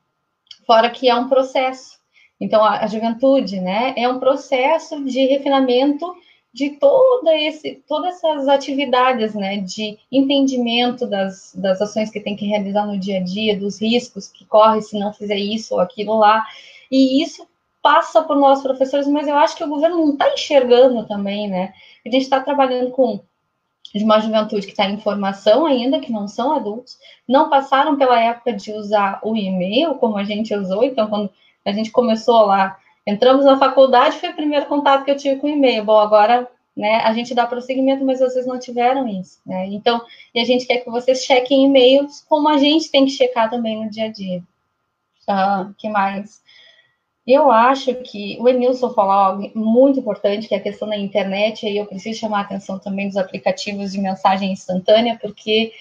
Fora 0.66 0.88
que 0.88 1.10
é 1.10 1.14
um 1.14 1.28
processo. 1.28 1.98
Então, 2.40 2.64
a, 2.64 2.78
a 2.78 2.86
juventude, 2.86 3.60
né? 3.60 3.92
É 3.94 4.08
um 4.08 4.18
processo 4.18 5.04
de 5.04 5.26
refinamento 5.26 6.16
de 6.50 6.70
toda 6.70 7.38
esse, 7.38 7.82
todas 7.86 8.16
essas 8.16 8.48
atividades, 8.48 9.34
né, 9.34 9.58
de 9.58 9.98
entendimento 10.10 11.06
das, 11.06 11.54
das 11.54 11.80
ações 11.82 12.10
que 12.10 12.20
tem 12.20 12.36
que 12.36 12.46
realizar 12.46 12.86
no 12.86 12.98
dia 12.98 13.18
a 13.18 13.22
dia, 13.22 13.58
dos 13.58 13.80
riscos 13.80 14.28
que 14.28 14.46
corre 14.46 14.80
se 14.80 14.98
não 14.98 15.12
fizer 15.12 15.36
isso 15.36 15.74
ou 15.74 15.80
aquilo 15.80 16.16
lá, 16.18 16.44
e 16.90 17.22
isso 17.22 17.46
passa 17.82 18.22
por 18.22 18.36
nós 18.36 18.62
professores, 18.62 19.08
mas 19.08 19.26
eu 19.26 19.36
acho 19.36 19.56
que 19.56 19.64
o 19.64 19.68
governo 19.68 19.98
não 19.98 20.12
está 20.12 20.32
enxergando 20.32 21.06
também, 21.06 21.48
né, 21.48 21.74
a 22.06 22.08
gente 22.08 22.22
está 22.22 22.40
trabalhando 22.40 22.90
com 22.90 23.20
de 23.94 24.04
uma 24.04 24.20
juventude 24.20 24.66
que 24.66 24.72
está 24.72 24.88
em 24.88 24.98
formação 24.98 25.66
ainda, 25.66 26.00
que 26.00 26.10
não 26.10 26.26
são 26.26 26.52
adultos, 26.52 26.96
não 27.28 27.50
passaram 27.50 27.98
pela 27.98 28.18
época 28.18 28.52
de 28.54 28.72
usar 28.72 29.20
o 29.22 29.36
e-mail 29.36 29.96
como 29.96 30.16
a 30.16 30.24
gente 30.24 30.54
usou, 30.54 30.82
então 30.82 31.08
quando 31.08 31.30
a 31.64 31.72
gente 31.72 31.90
começou 31.90 32.46
lá, 32.46 32.78
entramos 33.06 33.44
na 33.44 33.58
faculdade, 33.58 34.16
foi 34.16 34.30
o 34.30 34.34
primeiro 34.36 34.66
contato 34.66 35.04
que 35.04 35.10
eu 35.10 35.16
tive 35.16 35.36
com 35.36 35.46
o 35.46 35.50
e-mail. 35.50 35.84
Bom, 35.84 35.98
agora 35.98 36.48
né, 36.76 36.96
a 37.04 37.12
gente 37.12 37.34
dá 37.34 37.46
prosseguimento, 37.46 38.04
mas 38.04 38.20
vocês 38.20 38.46
não 38.46 38.58
tiveram 38.58 39.06
isso. 39.06 39.40
Né? 39.44 39.66
Então, 39.66 40.00
e 40.34 40.40
a 40.40 40.44
gente 40.44 40.66
quer 40.66 40.78
que 40.78 40.90
vocês 40.90 41.24
chequem 41.24 41.66
e-mails 41.66 42.24
como 42.28 42.48
a 42.48 42.56
gente 42.56 42.90
tem 42.90 43.04
que 43.04 43.10
checar 43.12 43.50
também 43.50 43.84
no 43.84 43.90
dia 43.90 44.06
a 44.06 44.12
dia. 44.12 44.42
Ah, 45.28 45.70
que 45.78 45.88
mais? 45.88 46.41
Eu 47.26 47.50
acho 47.50 47.94
que 48.02 48.36
o 48.40 48.48
Emilson 48.48 48.90
falou 48.90 49.12
algo 49.12 49.52
muito 49.54 50.00
importante, 50.00 50.48
que 50.48 50.54
é 50.54 50.58
a 50.58 50.62
questão 50.62 50.88
da 50.88 50.96
internet, 50.96 51.64
e 51.66 51.76
eu 51.76 51.86
preciso 51.86 52.18
chamar 52.18 52.38
a 52.38 52.42
atenção 52.42 52.78
também 52.78 53.06
dos 53.06 53.16
aplicativos 53.16 53.92
de 53.92 54.00
mensagem 54.00 54.50
instantânea, 54.50 55.18
porque 55.20 55.72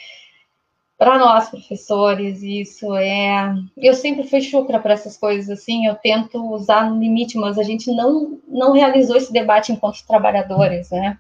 para 1.02 1.18
nós, 1.18 1.50
professores, 1.50 2.44
isso 2.44 2.96
é. 2.96 3.56
Eu 3.76 3.96
sempre 3.96 4.24
fui 4.24 4.40
chucra 4.40 4.80
para 4.80 4.94
essas 4.94 5.18
coisas, 5.18 5.50
assim, 5.50 5.88
eu 5.88 5.96
tento 5.96 6.40
usar 6.54 6.88
no 6.88 7.00
limite, 7.00 7.40
mas 7.40 7.58
a 7.58 7.64
gente 7.64 7.92
não, 7.92 8.40
não 8.48 8.74
realizou 8.74 9.18
esse 9.18 9.34
debate 9.34 9.72
enquanto 9.72 10.06
trabalhadores, 10.06 10.92
né? 10.92 11.18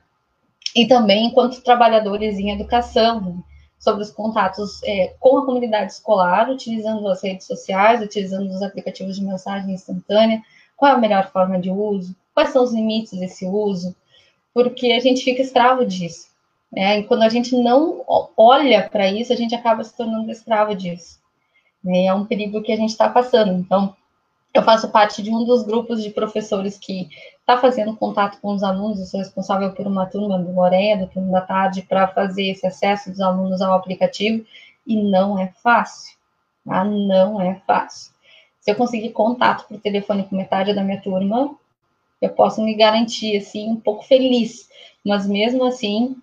E 0.75 0.86
também 0.86 1.25
enquanto 1.25 1.63
trabalhadores 1.63 2.38
em 2.38 2.51
educação, 2.51 3.43
sobre 3.82 4.04
os 4.04 4.12
contatos 4.12 4.82
é, 4.84 5.15
com 5.20 5.39
a 5.39 5.46
comunidade 5.46 5.91
escolar, 5.91 6.50
utilizando 6.50 7.06
as 7.10 7.24
redes 7.24 7.48
sociais, 7.48 8.02
utilizando 8.02 8.50
os 8.50 8.62
aplicativos 8.62 9.15
de 9.17 9.26
mensagem 9.26 9.74
instantânea, 9.74 10.41
qual 10.78 10.91
é 10.91 10.96
a 10.96 11.00
melhor 11.00 11.32
forma 11.32 11.60
de 11.60 11.72
uso, 11.72 12.15
quais 12.34 12.50
são 12.50 12.63
os 12.63 12.72
limites 12.72 13.20
desse 13.20 13.46
uso, 13.46 13.96
porque 14.54 14.91
a 14.91 15.00
gente 15.00 15.24
fica 15.24 15.41
escravo 15.41 15.84
disso. 15.84 16.30
Né? 16.72 17.00
E 17.00 17.04
quando 17.04 17.24
a 17.24 17.30
gente 17.30 17.56
não 17.56 18.06
olha 18.38 18.88
para 18.88 19.12
isso, 19.12 19.34
a 19.34 19.36
gente 19.36 19.56
acaba 19.56 19.84
se 19.84 19.98
tornando 19.98 20.32
escravo 20.32 20.76
disso. 20.76 21.20
Né? 21.84 22.06
É 22.06 22.13
um 22.13 22.26
perigo 22.26 22.62
que 22.62 22.72
a 22.72 22.78
gente 22.78 22.91
está 22.91 23.10
passando. 23.10 23.52
Então, 23.52 23.96
eu 24.53 24.63
faço 24.63 24.89
parte 24.89 25.23
de 25.23 25.29
um 25.29 25.45
dos 25.45 25.63
grupos 25.63 26.03
de 26.03 26.09
professores 26.09 26.77
que 26.77 27.09
está 27.39 27.57
fazendo 27.57 27.95
contato 27.95 28.39
com 28.41 28.53
os 28.53 28.63
alunos, 28.63 28.99
eu 28.99 29.05
sou 29.05 29.19
responsável 29.19 29.71
por 29.73 29.87
uma 29.87 30.05
turma 30.05 30.37
do 30.37 30.51
Moreia, 30.51 30.97
do 30.97 31.07
turno 31.07 31.31
da 31.31 31.41
tarde, 31.41 31.83
para 31.83 32.07
fazer 32.07 32.49
esse 32.49 32.67
acesso 32.67 33.09
dos 33.09 33.21
alunos 33.21 33.61
ao 33.61 33.73
aplicativo, 33.73 34.45
e 34.85 35.01
não 35.01 35.39
é 35.39 35.47
fácil, 35.63 36.17
tá? 36.65 36.83
Não 36.83 37.41
é 37.41 37.61
fácil. 37.65 38.11
Se 38.59 38.71
eu 38.71 38.75
conseguir 38.75 39.09
contato 39.11 39.67
por 39.67 39.79
telefone 39.79 40.23
com 40.23 40.35
metade 40.35 40.73
da 40.73 40.83
minha 40.83 41.01
turma, 41.01 41.55
eu 42.21 42.29
posso 42.29 42.61
me 42.61 42.75
garantir, 42.75 43.37
assim, 43.37 43.69
um 43.69 43.77
pouco 43.77 44.03
feliz, 44.03 44.69
mas 45.03 45.25
mesmo 45.25 45.63
assim, 45.63 46.15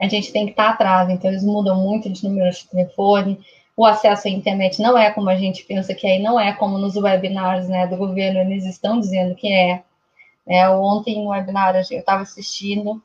a 0.00 0.08
gente 0.08 0.32
tem 0.32 0.46
que 0.46 0.52
estar 0.52 0.68
tá 0.68 0.70
atrás, 0.70 1.10
então 1.10 1.30
eles 1.30 1.44
mudam 1.44 1.76
muito 1.76 2.08
de 2.08 2.24
número 2.24 2.50
de 2.50 2.66
telefone, 2.68 3.38
o 3.76 3.84
acesso 3.84 4.28
à 4.28 4.30
internet 4.30 4.80
não 4.80 4.96
é 4.96 5.10
como 5.10 5.28
a 5.28 5.36
gente 5.36 5.64
pensa 5.64 5.94
que 5.94 6.06
é, 6.06 6.18
não 6.18 6.38
é 6.38 6.52
como 6.52 6.78
nos 6.78 6.96
webinars 6.96 7.68
né, 7.68 7.86
do 7.86 7.96
governo, 7.96 8.40
eles 8.40 8.64
estão 8.64 9.00
dizendo 9.00 9.34
que 9.34 9.52
é. 9.52 9.82
é 10.46 10.68
ontem, 10.68 11.22
no 11.22 11.30
webinar, 11.30 11.74
eu 11.74 11.98
estava 11.98 12.22
assistindo, 12.22 13.02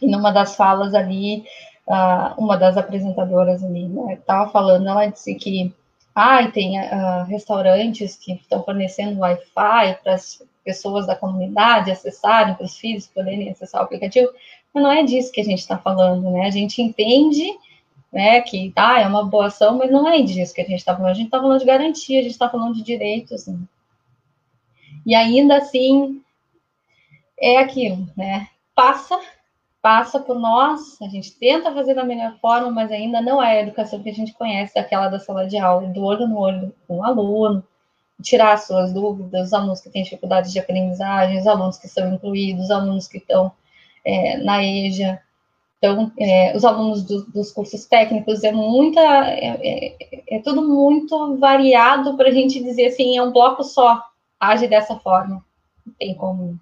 e 0.00 0.06
numa 0.06 0.32
das 0.32 0.56
falas 0.56 0.94
ali, 0.94 1.44
uh, 1.86 2.34
uma 2.38 2.56
das 2.56 2.76
apresentadoras 2.76 3.62
ali, 3.62 3.86
né, 3.86 4.14
estava 4.14 4.50
falando, 4.50 4.88
ela 4.88 5.06
disse 5.06 5.34
que 5.34 5.74
ah, 6.14 6.46
tem 6.50 6.78
uh, 6.78 7.24
restaurantes 7.26 8.16
que 8.16 8.32
estão 8.34 8.62
fornecendo 8.62 9.20
Wi-Fi 9.20 9.98
para 10.02 10.14
as 10.14 10.42
pessoas 10.64 11.06
da 11.06 11.16
comunidade 11.16 11.90
acessarem, 11.90 12.54
para 12.54 12.64
os 12.64 12.76
filhos 12.76 13.06
poderem 13.06 13.50
acessar 13.50 13.80
o 13.80 13.84
aplicativo, 13.84 14.30
mas 14.72 14.82
não 14.82 14.92
é 14.92 15.02
disso 15.02 15.32
que 15.32 15.40
a 15.40 15.44
gente 15.44 15.58
está 15.58 15.76
falando, 15.76 16.30
né? 16.30 16.46
A 16.46 16.50
gente 16.50 16.80
entende 16.80 17.44
né, 18.12 18.40
que 18.42 18.70
tá, 18.72 19.00
é 19.00 19.06
uma 19.06 19.24
boa 19.24 19.46
ação, 19.46 19.78
mas 19.78 19.90
não 19.90 20.06
é 20.06 20.20
disso 20.20 20.54
que 20.54 20.60
a 20.60 20.66
gente 20.66 20.80
está 20.80 20.94
falando. 20.94 21.10
A 21.10 21.14
gente 21.14 21.26
está 21.26 21.40
falando 21.40 21.60
de 21.60 21.64
garantia, 21.64 22.20
a 22.20 22.22
gente 22.22 22.32
está 22.32 22.48
falando 22.48 22.74
de 22.74 22.82
direitos. 22.82 23.46
Né? 23.46 23.58
E 25.06 25.14
ainda 25.14 25.56
assim, 25.56 26.22
é 27.40 27.58
aquilo, 27.58 28.06
né? 28.16 28.48
Passa, 28.74 29.18
passa 29.80 30.20
por 30.20 30.38
nós, 30.38 31.00
a 31.00 31.08
gente 31.08 31.32
tenta 31.32 31.72
fazer 31.72 31.94
da 31.94 32.04
melhor 32.04 32.36
forma, 32.38 32.70
mas 32.70 32.92
ainda 32.92 33.20
não 33.20 33.42
é 33.42 33.58
a 33.58 33.62
educação 33.62 34.02
que 34.02 34.10
a 34.10 34.14
gente 34.14 34.34
conhece, 34.34 34.78
aquela 34.78 35.08
da 35.08 35.18
sala 35.18 35.46
de 35.46 35.56
aula, 35.56 35.88
do 35.88 36.04
olho 36.04 36.28
no 36.28 36.38
olho 36.38 36.74
com 36.86 36.98
o 36.98 37.04
aluno, 37.04 37.64
tirar 38.22 38.56
suas 38.58 38.92
dúvidas, 38.92 39.48
os 39.48 39.52
alunos 39.52 39.80
que 39.80 39.90
têm 39.90 40.04
dificuldades 40.04 40.52
de 40.52 40.58
aprendizagem, 40.58 41.38
os 41.38 41.46
alunos 41.46 41.78
que 41.78 41.88
são 41.88 42.14
incluídos, 42.14 42.66
os 42.66 42.70
alunos 42.70 43.08
que 43.08 43.18
estão 43.18 43.52
é, 44.04 44.36
na 44.38 44.62
EJA, 44.62 45.20
então, 45.82 46.12
é, 46.16 46.56
os 46.56 46.64
alunos 46.64 47.02
do, 47.02 47.24
dos 47.24 47.50
cursos 47.50 47.84
técnicos 47.86 48.44
é 48.44 48.52
muita, 48.52 49.00
é, 49.00 49.96
é, 49.98 50.36
é 50.36 50.38
tudo 50.40 50.62
muito 50.62 51.36
variado 51.38 52.16
para 52.16 52.28
a 52.28 52.32
gente 52.32 52.62
dizer 52.62 52.86
assim, 52.86 53.18
é 53.18 53.22
um 53.22 53.32
bloco 53.32 53.64
só, 53.64 54.00
age 54.38 54.68
dessa 54.68 54.94
forma, 55.00 55.44
não 55.84 55.92
tem 55.98 56.14
como. 56.14 56.56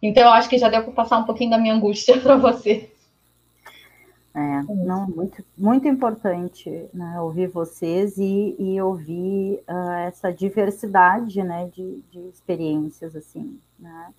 Então, 0.00 0.22
eu 0.22 0.30
acho 0.30 0.48
que 0.48 0.58
já 0.58 0.68
deu 0.68 0.84
para 0.84 0.92
passar 0.92 1.18
um 1.18 1.24
pouquinho 1.24 1.50
da 1.50 1.58
minha 1.58 1.74
angústia 1.74 2.16
para 2.22 2.36
você. 2.36 2.88
É, 4.32 4.62
não, 4.72 5.08
muito, 5.08 5.44
muito 5.56 5.88
importante 5.88 6.70
né, 6.94 7.20
ouvir 7.20 7.48
vocês 7.48 8.16
e, 8.16 8.54
e 8.60 8.80
ouvir 8.80 9.60
uh, 9.68 9.90
essa 10.06 10.32
diversidade 10.32 11.42
né, 11.42 11.68
de, 11.74 12.00
de 12.12 12.20
experiências, 12.28 13.16
assim, 13.16 13.58
né? 13.76 14.14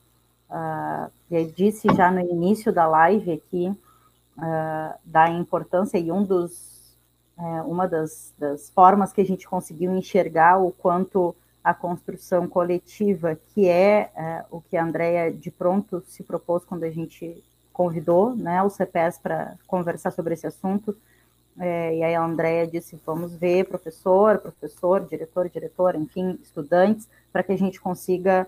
Uh, 0.49 1.11
disse 1.55 1.87
já 1.95 2.11
no 2.11 2.19
início 2.19 2.71
da 2.73 2.87
live 2.87 3.31
aqui 3.31 3.67
uh, 4.37 4.99
da 5.05 5.29
importância 5.29 5.97
e 5.97 6.11
um 6.11 6.23
dos, 6.23 6.95
uh, 7.37 7.63
uma 7.69 7.87
das, 7.87 8.33
das, 8.37 8.69
formas 8.69 9.13
que 9.13 9.21
a 9.21 9.25
gente 9.25 9.47
conseguiu 9.47 9.91
enxergar 9.95 10.57
o 10.57 10.71
quanto 10.71 11.35
a 11.63 11.73
construção 11.73 12.47
coletiva, 12.47 13.37
que 13.53 13.67
é 13.67 14.09
uh, 14.51 14.57
o 14.57 14.61
que 14.61 14.77
a 14.77 14.83
Andrea 14.83 15.31
de 15.31 15.51
pronto 15.51 16.03
se 16.07 16.23
propôs 16.23 16.63
quando 16.63 16.83
a 16.83 16.89
gente 16.89 17.43
convidou 17.71 18.35
né, 18.35 18.61
o 18.63 18.69
CPS 18.69 19.19
para 19.19 19.55
conversar 19.67 20.11
sobre 20.11 20.33
esse 20.33 20.47
assunto, 20.47 20.95
é, 21.59 21.97
e 21.97 22.03
aí 22.03 22.15
a 22.15 22.23
Andrea 22.23 22.65
disse, 22.65 22.97
vamos 23.05 23.35
ver 23.35 23.67
professor, 23.67 24.39
professor, 24.39 25.05
diretor, 25.05 25.49
diretora, 25.49 25.97
enfim, 25.97 26.39
estudantes, 26.41 27.07
para 27.33 27.43
que 27.43 27.51
a 27.51 27.57
gente 27.57 27.81
consiga 27.81 28.47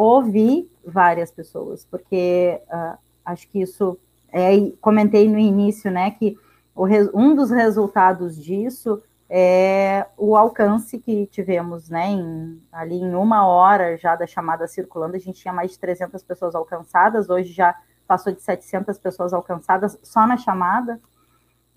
ouvir 0.00 0.70
várias 0.84 1.30
pessoas, 1.30 1.84
porque 1.84 2.60
uh, 2.68 2.98
acho 3.24 3.48
que 3.48 3.60
isso 3.60 3.98
é, 4.32 4.70
comentei 4.80 5.28
no 5.28 5.38
início, 5.38 5.90
né, 5.90 6.10
que 6.12 6.36
o, 6.74 6.86
um 7.14 7.34
dos 7.34 7.50
resultados 7.50 8.36
disso 8.36 9.02
é 9.28 10.06
o 10.16 10.36
alcance 10.36 10.98
que 10.98 11.26
tivemos, 11.26 11.88
né, 11.88 12.08
em, 12.08 12.60
ali 12.72 12.96
em 12.96 13.14
uma 13.14 13.46
hora 13.46 13.96
já 13.96 14.16
da 14.16 14.26
chamada 14.26 14.66
circulando, 14.66 15.16
a 15.16 15.20
gente 15.20 15.40
tinha 15.40 15.54
mais 15.54 15.72
de 15.72 15.78
300 15.78 16.22
pessoas 16.22 16.54
alcançadas, 16.54 17.28
hoje 17.28 17.52
já 17.52 17.74
passou 18.06 18.32
de 18.32 18.42
700 18.42 18.98
pessoas 18.98 19.32
alcançadas 19.32 19.98
só 20.02 20.26
na 20.26 20.36
chamada, 20.36 21.00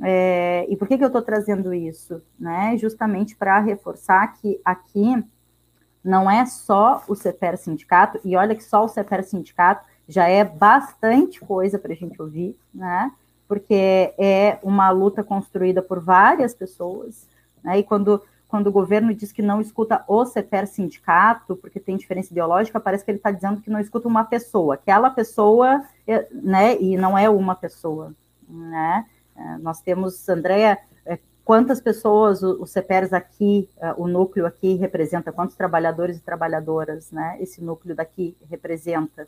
é, 0.01 0.65
e 0.69 0.75
por 0.75 0.87
que, 0.87 0.97
que 0.97 1.03
eu 1.03 1.07
estou 1.07 1.21
trazendo 1.21 1.73
isso? 1.73 2.21
Né? 2.39 2.75
Justamente 2.77 3.35
para 3.35 3.59
reforçar 3.59 4.33
que 4.33 4.59
aqui 4.65 5.23
não 6.03 6.29
é 6.29 6.45
só 6.45 7.03
o 7.07 7.15
CEPER 7.15 7.57
Sindicato, 7.57 8.19
e 8.23 8.35
olha 8.35 8.55
que 8.55 8.63
só 8.63 8.83
o 8.83 8.89
CEPER 8.89 9.23
Sindicato 9.23 9.85
já 10.07 10.27
é 10.27 10.43
bastante 10.43 11.39
coisa 11.39 11.79
para 11.79 11.93
a 11.93 11.95
gente 11.95 12.21
ouvir, 12.21 12.59
né? 12.73 13.11
Porque 13.47 14.13
é 14.17 14.59
uma 14.61 14.89
luta 14.89 15.23
construída 15.23 15.81
por 15.81 15.99
várias 15.99 16.53
pessoas, 16.53 17.27
né? 17.63 17.79
E 17.79 17.83
quando, 17.83 18.21
quando 18.47 18.67
o 18.67 18.71
governo 18.71 19.13
diz 19.13 19.31
que 19.31 19.41
não 19.41 19.61
escuta 19.61 20.03
o 20.07 20.25
CEPER 20.25 20.67
Sindicato, 20.67 21.55
porque 21.55 21.79
tem 21.79 21.95
diferença 21.95 22.33
ideológica, 22.33 22.79
parece 22.79 23.05
que 23.05 23.11
ele 23.11 23.17
está 23.19 23.31
dizendo 23.31 23.61
que 23.61 23.69
não 23.69 23.79
escuta 23.79 24.07
uma 24.07 24.25
pessoa, 24.25 24.75
aquela 24.75 25.09
pessoa, 25.09 25.83
é, 26.05 26.27
né? 26.31 26.81
E 26.81 26.97
não 26.97 27.17
é 27.17 27.29
uma 27.29 27.55
pessoa, 27.55 28.13
né? 28.47 29.05
É, 29.35 29.57
nós 29.59 29.79
temos, 29.81 30.27
Andréa, 30.27 30.77
quantas 31.43 31.81
pessoas 31.81 32.41
o, 32.41 32.61
o 32.61 32.65
CEPERS 32.65 33.13
aqui, 33.13 33.69
uh, 33.77 34.01
o 34.01 34.07
núcleo 34.07 34.45
aqui 34.45 34.75
representa, 34.75 35.31
quantos 35.31 35.55
trabalhadores 35.55 36.17
e 36.17 36.21
trabalhadoras, 36.21 37.11
né, 37.11 37.37
esse 37.39 37.63
núcleo 37.63 37.95
daqui 37.95 38.35
representa. 38.49 39.27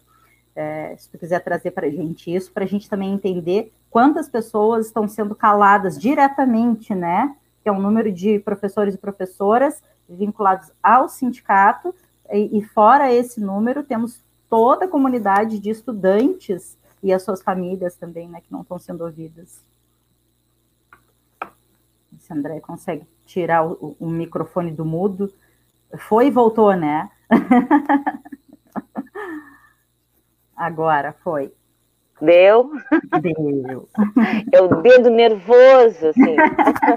É, 0.56 0.96
se 0.98 1.10
tu 1.10 1.18
quiser 1.18 1.44
trazer 1.44 1.72
para 1.72 1.88
a 1.88 1.90
gente 1.90 2.34
isso, 2.34 2.50
para 2.52 2.64
a 2.64 2.68
gente 2.68 2.90
também 2.90 3.14
entender 3.14 3.74
quantas 3.90 4.30
pessoas 4.30 4.86
estão 4.86 5.06
sendo 5.06 5.36
caladas 5.36 6.00
diretamente, 6.00 6.96
né, 6.96 7.36
que 7.62 7.68
é 7.68 7.72
um 7.72 7.82
número 7.82 8.12
de 8.12 8.40
professores 8.40 8.96
e 8.96 8.98
professoras 8.98 9.84
vinculados 10.08 10.72
ao 10.82 11.10
sindicato, 11.10 11.94
e, 12.32 12.58
e 12.58 12.62
fora 12.64 13.12
esse 13.12 13.42
número, 13.42 13.84
temos 13.84 14.24
toda 14.50 14.86
a 14.86 14.88
comunidade 14.88 15.60
de 15.60 15.70
estudantes 15.70 16.78
e 17.04 17.12
as 17.12 17.22
suas 17.24 17.42
famílias 17.42 17.98
também, 17.98 18.30
né, 18.30 18.40
que 18.40 18.52
não 18.52 18.62
estão 18.62 18.80
sendo 18.80 19.04
ouvidas 19.04 19.62
se 22.26 22.34
André 22.34 22.60
consegue 22.60 23.08
tirar 23.24 23.64
o, 23.66 23.96
o 24.00 24.08
microfone 24.08 24.72
do 24.72 24.84
mudo. 24.84 25.32
Foi 25.98 26.26
e 26.28 26.32
voltou, 26.32 26.76
né? 26.76 27.10
Agora 30.56 31.14
foi. 31.24 31.54
Deu? 32.20 32.72
Deu. 33.22 33.88
É 34.52 34.60
o 34.62 34.82
dedo 34.82 35.12
nervoso, 35.12 36.08
assim. 36.08 36.36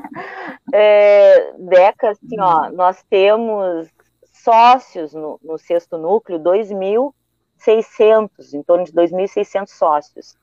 é, 0.72 1.52
Deca, 1.58 2.10
assim, 2.10 2.40
ó, 2.40 2.70
nós 2.70 3.04
temos 3.10 3.88
sócios 4.32 5.12
no, 5.12 5.38
no 5.42 5.58
sexto 5.58 5.98
núcleo, 5.98 6.38
2.600, 6.38 8.54
em 8.54 8.62
torno 8.62 8.84
de 8.84 8.92
2.600 8.92 9.66
sócios. 9.66 10.38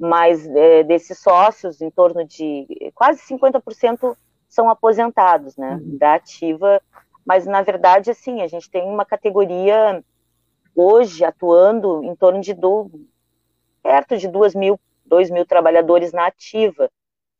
Mas 0.00 0.48
é, 0.48 0.82
desses 0.82 1.18
sócios, 1.18 1.82
em 1.82 1.90
torno 1.90 2.24
de 2.24 2.66
quase 2.94 3.20
50% 3.28 4.16
são 4.48 4.70
aposentados, 4.70 5.56
né, 5.58 5.74
uhum. 5.74 5.98
da 5.98 6.14
ativa. 6.14 6.80
Mas, 7.24 7.44
na 7.44 7.60
verdade, 7.60 8.10
assim, 8.10 8.40
a 8.40 8.46
gente 8.46 8.70
tem 8.70 8.82
uma 8.82 9.04
categoria 9.04 10.02
hoje 10.74 11.22
atuando 11.22 12.02
em 12.02 12.16
torno 12.16 12.40
de 12.40 12.54
do, 12.54 12.90
perto 13.82 14.16
de 14.16 14.26
2 14.26 14.54
mil, 14.54 14.80
2 15.04 15.30
mil 15.30 15.44
trabalhadores 15.44 16.12
na 16.12 16.26
ativa, 16.26 16.90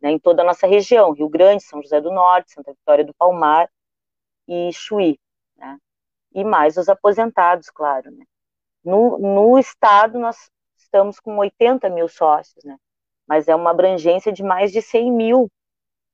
né, 0.01 0.11
em 0.11 0.18
toda 0.18 0.42
a 0.42 0.44
nossa 0.44 0.66
região, 0.66 1.12
Rio 1.12 1.31
Grande, 1.31 1.62
São 1.62 1.83
José 1.83 2.01
do 2.01 2.12
Norte, 2.12 2.53
Santa 2.53 2.73
Vitória 2.73 3.05
do 3.05 3.14
Palmar 3.14 3.70
e 4.46 4.70
Chuí, 4.73 5.18
né, 5.57 5.79
e 6.35 6.44
mais 6.44 6.77
os 6.77 6.90
aposentados, 6.90 7.70
claro. 7.70 8.11
Né. 8.11 8.25
No, 8.85 9.18
no 9.18 9.59
estado, 9.59 10.18
nós 10.18 10.51
estamos 10.90 11.20
com 11.20 11.37
80 11.37 11.88
mil 11.88 12.09
sócios, 12.09 12.64
né, 12.64 12.76
mas 13.26 13.48
é 13.48 13.55
uma 13.55 13.70
abrangência 13.70 14.33
de 14.33 14.42
mais 14.42 14.72
de 14.72 14.83
100 14.83 15.12
mil 15.12 15.50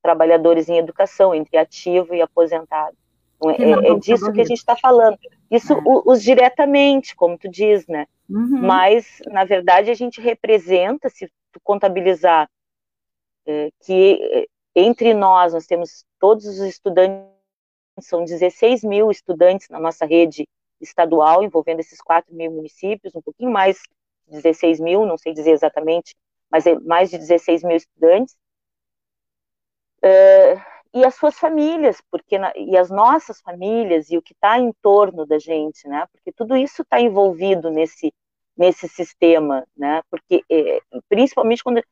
trabalhadores 0.03 0.69
em 0.69 0.79
educação, 0.79 1.35
entre 1.35 1.57
ativo 1.57 2.15
e 2.15 2.23
aposentado. 2.23 2.97
Então, 3.37 3.51
é, 3.51 3.89
é, 3.89 3.99
disso 3.99 4.33
que 4.33 4.41
a 4.41 4.45
gente 4.45 4.59
está 4.59 4.77
falando. 4.77 5.19
Isso 5.51 5.73
é. 5.73 5.83
os 5.85 6.23
diretamente, 6.23 7.15
como 7.15 7.37
tu 7.37 7.49
diz, 7.49 7.87
né? 7.87 8.07
Uhum. 8.29 8.61
Mas, 8.62 9.21
na 9.27 9.45
verdade, 9.45 9.91
a 9.91 9.95
gente 9.95 10.21
representa, 10.21 11.09
se 11.09 11.27
tu 11.53 11.61
contabilizar 11.62 12.49
é, 13.47 13.71
que 13.85 14.19
é, 14.33 14.47
entre 14.75 15.15
nós, 15.15 15.53
nós 15.53 15.67
temos 15.67 16.05
todos 16.19 16.47
os 16.47 16.61
estudantes, 16.61 17.27
são 18.01 18.25
16 18.25 18.85
mil 18.85 19.11
estudantes 19.11 19.69
na 19.69 19.81
nossa 19.81 20.05
rede 20.05 20.47
estadual, 20.81 21.43
envolvendo 21.43 21.81
esses 21.81 22.01
4 22.01 22.35
mil 22.35 22.51
municípios, 22.51 23.15
um 23.15 23.23
pouquinho 23.23 23.51
mais 23.51 23.81
16 24.29 24.81
mil, 24.81 25.07
não 25.07 25.17
sei 25.19 25.33
dizer 25.33 25.53
exatamente, 25.53 26.15
mas 26.51 26.67
é 26.67 26.79
mais 26.81 27.11
de 27.11 27.19
16 27.19 27.62
mil 27.65 27.77
estudantes. 27.77 28.37
É, 30.03 30.57
e 30.95 31.05
as 31.05 31.15
suas 31.15 31.39
famílias, 31.39 32.01
porque 32.11 32.39
na, 32.39 32.53
e 32.57 32.77
as 32.77 32.91
nossas 32.91 33.41
famílias 33.41 34.11
e 34.11 34.17
o 34.17 34.23
que 34.23 34.33
está 34.33 34.59
em 34.59 34.73
torno 34.83 35.27
da 35.27 35.39
gente, 35.39 35.87
né? 35.89 36.07
Porque 36.12 36.33
tudo 36.33 36.57
isso 36.57 36.83
está 36.83 37.01
envolvido 37.01 37.71
nesse 37.71 38.12
nesse 38.57 38.89
sistema, 38.89 39.67
né? 39.77 40.03
Porque 40.11 40.43
é, 40.51 40.81
principalmente 41.09 41.62
quando 41.62 41.83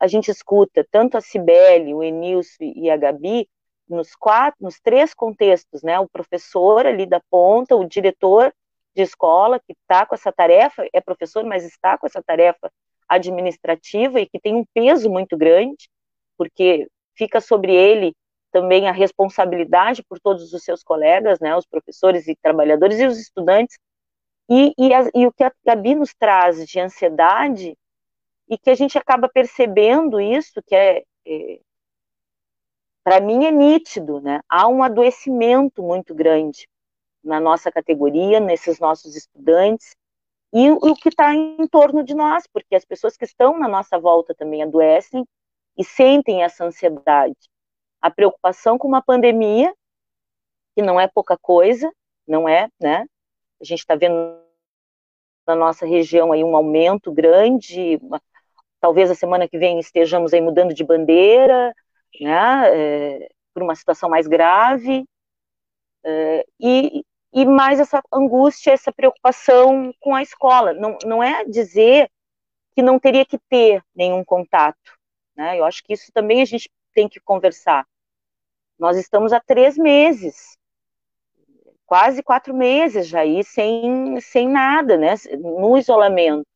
a 0.00 0.06
gente 0.06 0.30
escuta 0.30 0.86
tanto 0.90 1.16
a 1.16 1.20
Cibele, 1.20 1.94
o 1.94 2.02
Enilson 2.02 2.72
e 2.76 2.90
a 2.90 2.96
Gabi 2.96 3.48
nos 3.88 4.14
quatro, 4.14 4.56
nos 4.62 4.80
três 4.80 5.12
contextos, 5.14 5.82
né? 5.82 5.98
O 6.00 6.08
professor 6.08 6.86
ali 6.86 7.06
da 7.06 7.20
ponta, 7.30 7.76
o 7.76 7.86
diretor 7.86 8.52
de 8.94 9.02
escola 9.02 9.58
que 9.58 9.72
está 9.72 10.06
com 10.06 10.14
essa 10.14 10.32
tarefa, 10.32 10.86
é 10.92 11.00
professor, 11.00 11.44
mas 11.44 11.64
está 11.64 11.98
com 11.98 12.06
essa 12.06 12.22
tarefa 12.22 12.70
administrativa 13.08 14.20
e 14.20 14.26
que 14.26 14.40
tem 14.40 14.54
um 14.54 14.64
peso 14.72 15.10
muito 15.10 15.36
grande, 15.36 15.88
porque 16.38 16.88
fica 17.16 17.40
sobre 17.40 17.74
ele 17.74 18.14
também 18.50 18.88
a 18.88 18.92
responsabilidade 18.92 20.02
por 20.04 20.20
todos 20.20 20.52
os 20.52 20.62
seus 20.62 20.82
colegas, 20.82 21.40
né, 21.40 21.56
os 21.56 21.66
professores 21.66 22.28
e 22.28 22.36
trabalhadores 22.36 23.00
e 23.00 23.06
os 23.06 23.18
estudantes, 23.18 23.76
e, 24.48 24.72
e, 24.78 24.94
a, 24.94 25.10
e 25.14 25.26
o 25.26 25.32
que 25.32 25.42
a 25.42 25.52
Gabi 25.64 25.94
nos 25.94 26.14
traz 26.14 26.64
de 26.64 26.78
ansiedade, 26.78 27.76
e 28.48 28.58
que 28.58 28.70
a 28.70 28.74
gente 28.74 28.96
acaba 28.96 29.28
percebendo 29.28 30.20
isso, 30.20 30.62
que 30.66 30.74
é, 30.74 31.02
é 31.26 31.60
para 33.02 33.20
mim 33.20 33.44
é 33.44 33.50
nítido, 33.50 34.20
né, 34.20 34.40
há 34.48 34.68
um 34.68 34.82
adoecimento 34.82 35.82
muito 35.82 36.14
grande 36.14 36.68
na 37.24 37.40
nossa 37.40 37.72
categoria, 37.72 38.38
nesses 38.38 38.78
nossos 38.78 39.16
estudantes, 39.16 39.96
e 40.52 40.70
o 40.70 40.94
que 40.94 41.08
está 41.08 41.34
em 41.34 41.66
torno 41.66 42.04
de 42.04 42.14
nós, 42.14 42.46
porque 42.46 42.76
as 42.76 42.84
pessoas 42.84 43.16
que 43.16 43.24
estão 43.24 43.58
na 43.58 43.66
nossa 43.66 43.98
volta 43.98 44.34
também 44.34 44.62
adoecem 44.62 45.26
e 45.76 45.84
sentem 45.84 46.44
essa 46.44 46.64
ansiedade 46.64 47.36
a 48.04 48.10
preocupação 48.10 48.76
com 48.76 48.86
uma 48.86 49.00
pandemia, 49.00 49.74
que 50.76 50.82
não 50.82 51.00
é 51.00 51.08
pouca 51.08 51.38
coisa, 51.38 51.90
não 52.28 52.46
é, 52.46 52.68
né? 52.78 53.06
A 53.58 53.64
gente 53.64 53.78
está 53.78 53.94
vendo 53.94 54.14
na 55.46 55.54
nossa 55.54 55.86
região 55.86 56.30
aí 56.30 56.44
um 56.44 56.54
aumento 56.54 57.10
grande, 57.10 57.98
talvez 58.78 59.10
a 59.10 59.14
semana 59.14 59.48
que 59.48 59.56
vem 59.56 59.78
estejamos 59.78 60.34
aí 60.34 60.40
mudando 60.42 60.74
de 60.74 60.84
bandeira, 60.84 61.74
né? 62.20 63.14
É, 63.22 63.28
por 63.54 63.62
uma 63.62 63.74
situação 63.74 64.10
mais 64.10 64.26
grave, 64.26 65.06
é, 66.04 66.44
e, 66.60 67.02
e 67.34 67.44
mais 67.44 67.80
essa 67.80 68.00
angústia, 68.12 68.72
essa 68.72 68.92
preocupação 68.92 69.92
com 70.00 70.14
a 70.14 70.22
escola. 70.22 70.72
Não, 70.72 70.96
não 71.04 71.22
é 71.22 71.44
dizer 71.44 72.08
que 72.74 72.82
não 72.82 72.98
teria 72.98 73.26
que 73.26 73.38
ter 73.48 73.82
nenhum 73.94 74.24
contato, 74.24 74.92
né? 75.36 75.58
Eu 75.58 75.64
acho 75.64 75.82
que 75.82 75.92
isso 75.92 76.12
também 76.12 76.40
a 76.40 76.44
gente 76.44 76.70
tem 76.94 77.08
que 77.08 77.20
conversar. 77.20 77.86
Nós 78.78 78.96
estamos 78.96 79.32
há 79.32 79.40
três 79.40 79.76
meses, 79.76 80.56
quase 81.86 82.22
quatro 82.22 82.54
meses 82.54 83.08
já 83.08 83.20
aí, 83.20 83.42
sem, 83.42 84.20
sem 84.20 84.48
nada, 84.48 84.96
né? 84.96 85.14
No 85.38 85.76
isolamento. 85.76 86.46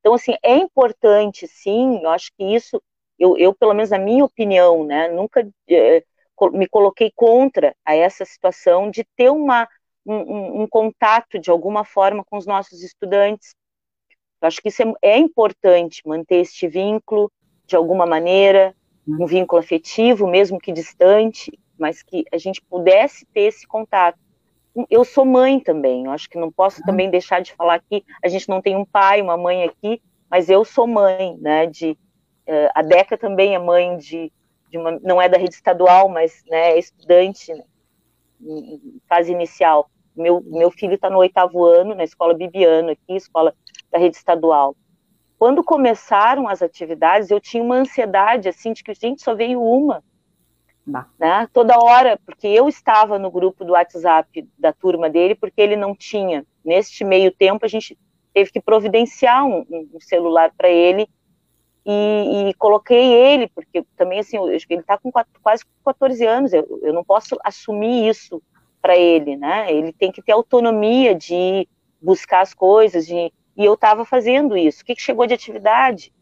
Então, 0.00 0.14
assim, 0.14 0.34
é 0.42 0.56
importante, 0.56 1.46
sim, 1.48 2.00
eu 2.02 2.10
acho 2.10 2.30
que 2.36 2.44
isso, 2.44 2.82
eu, 3.18 3.38
eu 3.38 3.54
pelo 3.54 3.72
menos 3.72 3.90
na 3.90 3.98
minha 3.98 4.24
opinião, 4.24 4.84
né, 4.84 5.08
nunca 5.08 5.48
é, 5.70 6.04
me 6.52 6.68
coloquei 6.68 7.10
contra 7.16 7.74
a 7.84 7.94
essa 7.94 8.24
situação 8.24 8.90
de 8.90 9.02
ter 9.16 9.30
uma, 9.30 9.66
um, 10.06 10.62
um, 10.62 10.66
contato 10.66 11.38
de 11.38 11.50
alguma 11.50 11.84
forma 11.84 12.24
com 12.24 12.36
os 12.36 12.46
nossos 12.46 12.82
estudantes. 12.82 13.54
Eu 14.40 14.48
acho 14.48 14.60
que 14.60 14.68
isso 14.68 14.82
é, 14.82 14.92
é 15.02 15.18
importante, 15.18 16.02
manter 16.06 16.36
este 16.36 16.68
vínculo 16.68 17.30
de 17.66 17.76
alguma 17.76 18.04
maneira, 18.04 18.74
um 19.06 19.26
vínculo 19.26 19.60
afetivo, 19.60 20.26
mesmo 20.26 20.58
que 20.58 20.72
distante, 20.72 21.58
mas 21.78 22.02
que 22.02 22.24
a 22.32 22.38
gente 22.38 22.60
pudesse 22.62 23.26
ter 23.26 23.42
esse 23.42 23.66
contato. 23.66 24.18
Eu 24.90 25.04
sou 25.04 25.24
mãe 25.24 25.60
também, 25.60 26.06
eu 26.06 26.10
acho 26.10 26.28
que 26.28 26.38
não 26.38 26.50
posso 26.50 26.80
uhum. 26.80 26.86
também 26.86 27.10
deixar 27.10 27.40
de 27.40 27.52
falar 27.52 27.80
que 27.80 28.04
a 28.22 28.28
gente 28.28 28.48
não 28.48 28.60
tem 28.60 28.76
um 28.76 28.84
pai, 28.84 29.22
uma 29.22 29.36
mãe 29.36 29.64
aqui, 29.64 30.02
mas 30.28 30.50
eu 30.50 30.64
sou 30.64 30.86
mãe, 30.86 31.36
né, 31.40 31.66
de, 31.66 31.92
uh, 32.48 32.70
a 32.74 32.82
Deca 32.82 33.16
também 33.16 33.54
é 33.54 33.58
mãe 33.58 33.96
de, 33.96 34.32
de 34.68 34.78
uma, 34.78 34.98
não 35.00 35.22
é 35.22 35.28
da 35.28 35.38
rede 35.38 35.54
estadual, 35.54 36.08
mas 36.08 36.42
né, 36.48 36.72
é 36.72 36.78
estudante 36.78 37.54
né, 37.54 37.62
fase 39.08 39.30
inicial. 39.30 39.88
Meu, 40.16 40.42
meu 40.46 40.70
filho 40.70 40.94
está 40.94 41.10
no 41.10 41.18
oitavo 41.18 41.64
ano, 41.64 41.94
na 41.94 42.04
escola 42.04 42.34
Bibiano 42.34 42.90
aqui, 42.90 43.16
escola 43.16 43.54
da 43.90 43.98
rede 43.98 44.16
estadual. 44.16 44.76
Quando 45.38 45.62
começaram 45.64 46.48
as 46.48 46.62
atividades, 46.62 47.30
eu 47.30 47.40
tinha 47.40 47.62
uma 47.62 47.76
ansiedade, 47.76 48.48
assim, 48.48 48.72
de 48.72 48.82
que, 48.82 48.94
gente, 48.94 49.22
só 49.22 49.34
veio 49.34 49.60
uma, 49.62 50.02
né? 51.18 51.48
Toda 51.52 51.78
hora, 51.78 52.18
porque 52.24 52.46
eu 52.46 52.68
estava 52.68 53.18
no 53.18 53.30
grupo 53.30 53.64
do 53.64 53.72
WhatsApp 53.72 54.46
da 54.58 54.72
turma 54.72 55.08
dele, 55.08 55.34
porque 55.34 55.60
ele 55.60 55.76
não 55.76 55.94
tinha. 55.94 56.44
Neste 56.64 57.04
meio 57.04 57.32
tempo, 57.32 57.64
a 57.64 57.68
gente 57.68 57.98
teve 58.32 58.50
que 58.50 58.60
providenciar 58.60 59.44
um, 59.44 59.64
um 59.70 60.00
celular 60.00 60.52
para 60.56 60.68
ele 60.68 61.08
e, 61.86 62.48
e, 62.48 62.54
coloquei 62.54 63.12
ele, 63.12 63.48
porque 63.48 63.84
também, 63.96 64.18
assim, 64.20 64.38
ele 64.38 64.80
está 64.80 64.98
com 64.98 65.12
quatro, 65.12 65.32
quase 65.42 65.64
14 65.84 66.26
anos, 66.26 66.52
eu, 66.52 66.80
eu 66.82 66.92
não 66.92 67.04
posso 67.04 67.36
assumir 67.44 68.08
isso 68.08 68.42
para 68.84 68.98
ele, 68.98 69.34
né? 69.34 69.72
Ele 69.72 69.94
tem 69.94 70.12
que 70.12 70.20
ter 70.20 70.32
autonomia 70.32 71.14
de 71.14 71.66
buscar 72.02 72.42
as 72.42 72.52
coisas, 72.52 73.06
de, 73.06 73.32
e 73.56 73.64
eu 73.64 73.72
estava 73.72 74.04
fazendo 74.04 74.58
isso. 74.58 74.82
O 74.82 74.84
que, 74.84 74.94
que 74.94 75.00
chegou 75.00 75.26
de 75.26 75.32
atividade? 75.32 76.12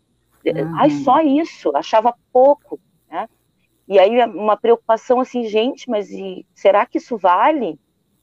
Uhum. 0.47 0.77
Ai, 0.79 0.91
só 0.91 1.21
isso, 1.21 1.77
achava 1.77 2.15
pouco. 2.33 2.79
E 3.89 3.99
aí 3.99 4.25
uma 4.27 4.57
preocupação 4.57 5.19
assim, 5.19 5.45
gente, 5.45 5.91
mas 5.91 6.09
e, 6.11 6.47
será 6.55 6.87
que 6.87 6.99
isso 6.99 7.19
vale? 7.19 7.79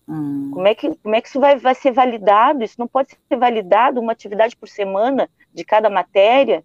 Hum. 0.08 0.52
Como, 0.54 0.68
é 0.68 0.74
que, 0.74 0.96
como 0.96 1.16
é 1.16 1.22
que 1.22 1.28
isso 1.28 1.40
vai, 1.40 1.58
vai 1.58 1.76
ser 1.76 1.92
validado? 1.92 2.64
Isso 2.64 2.76
não 2.80 2.88
pode 2.88 3.12
ser 3.12 3.38
validado 3.38 4.00
uma 4.00 4.14
atividade 4.14 4.56
por 4.56 4.70
semana 4.70 5.30
de 5.54 5.66
cada 5.66 5.90
matéria? 5.90 6.64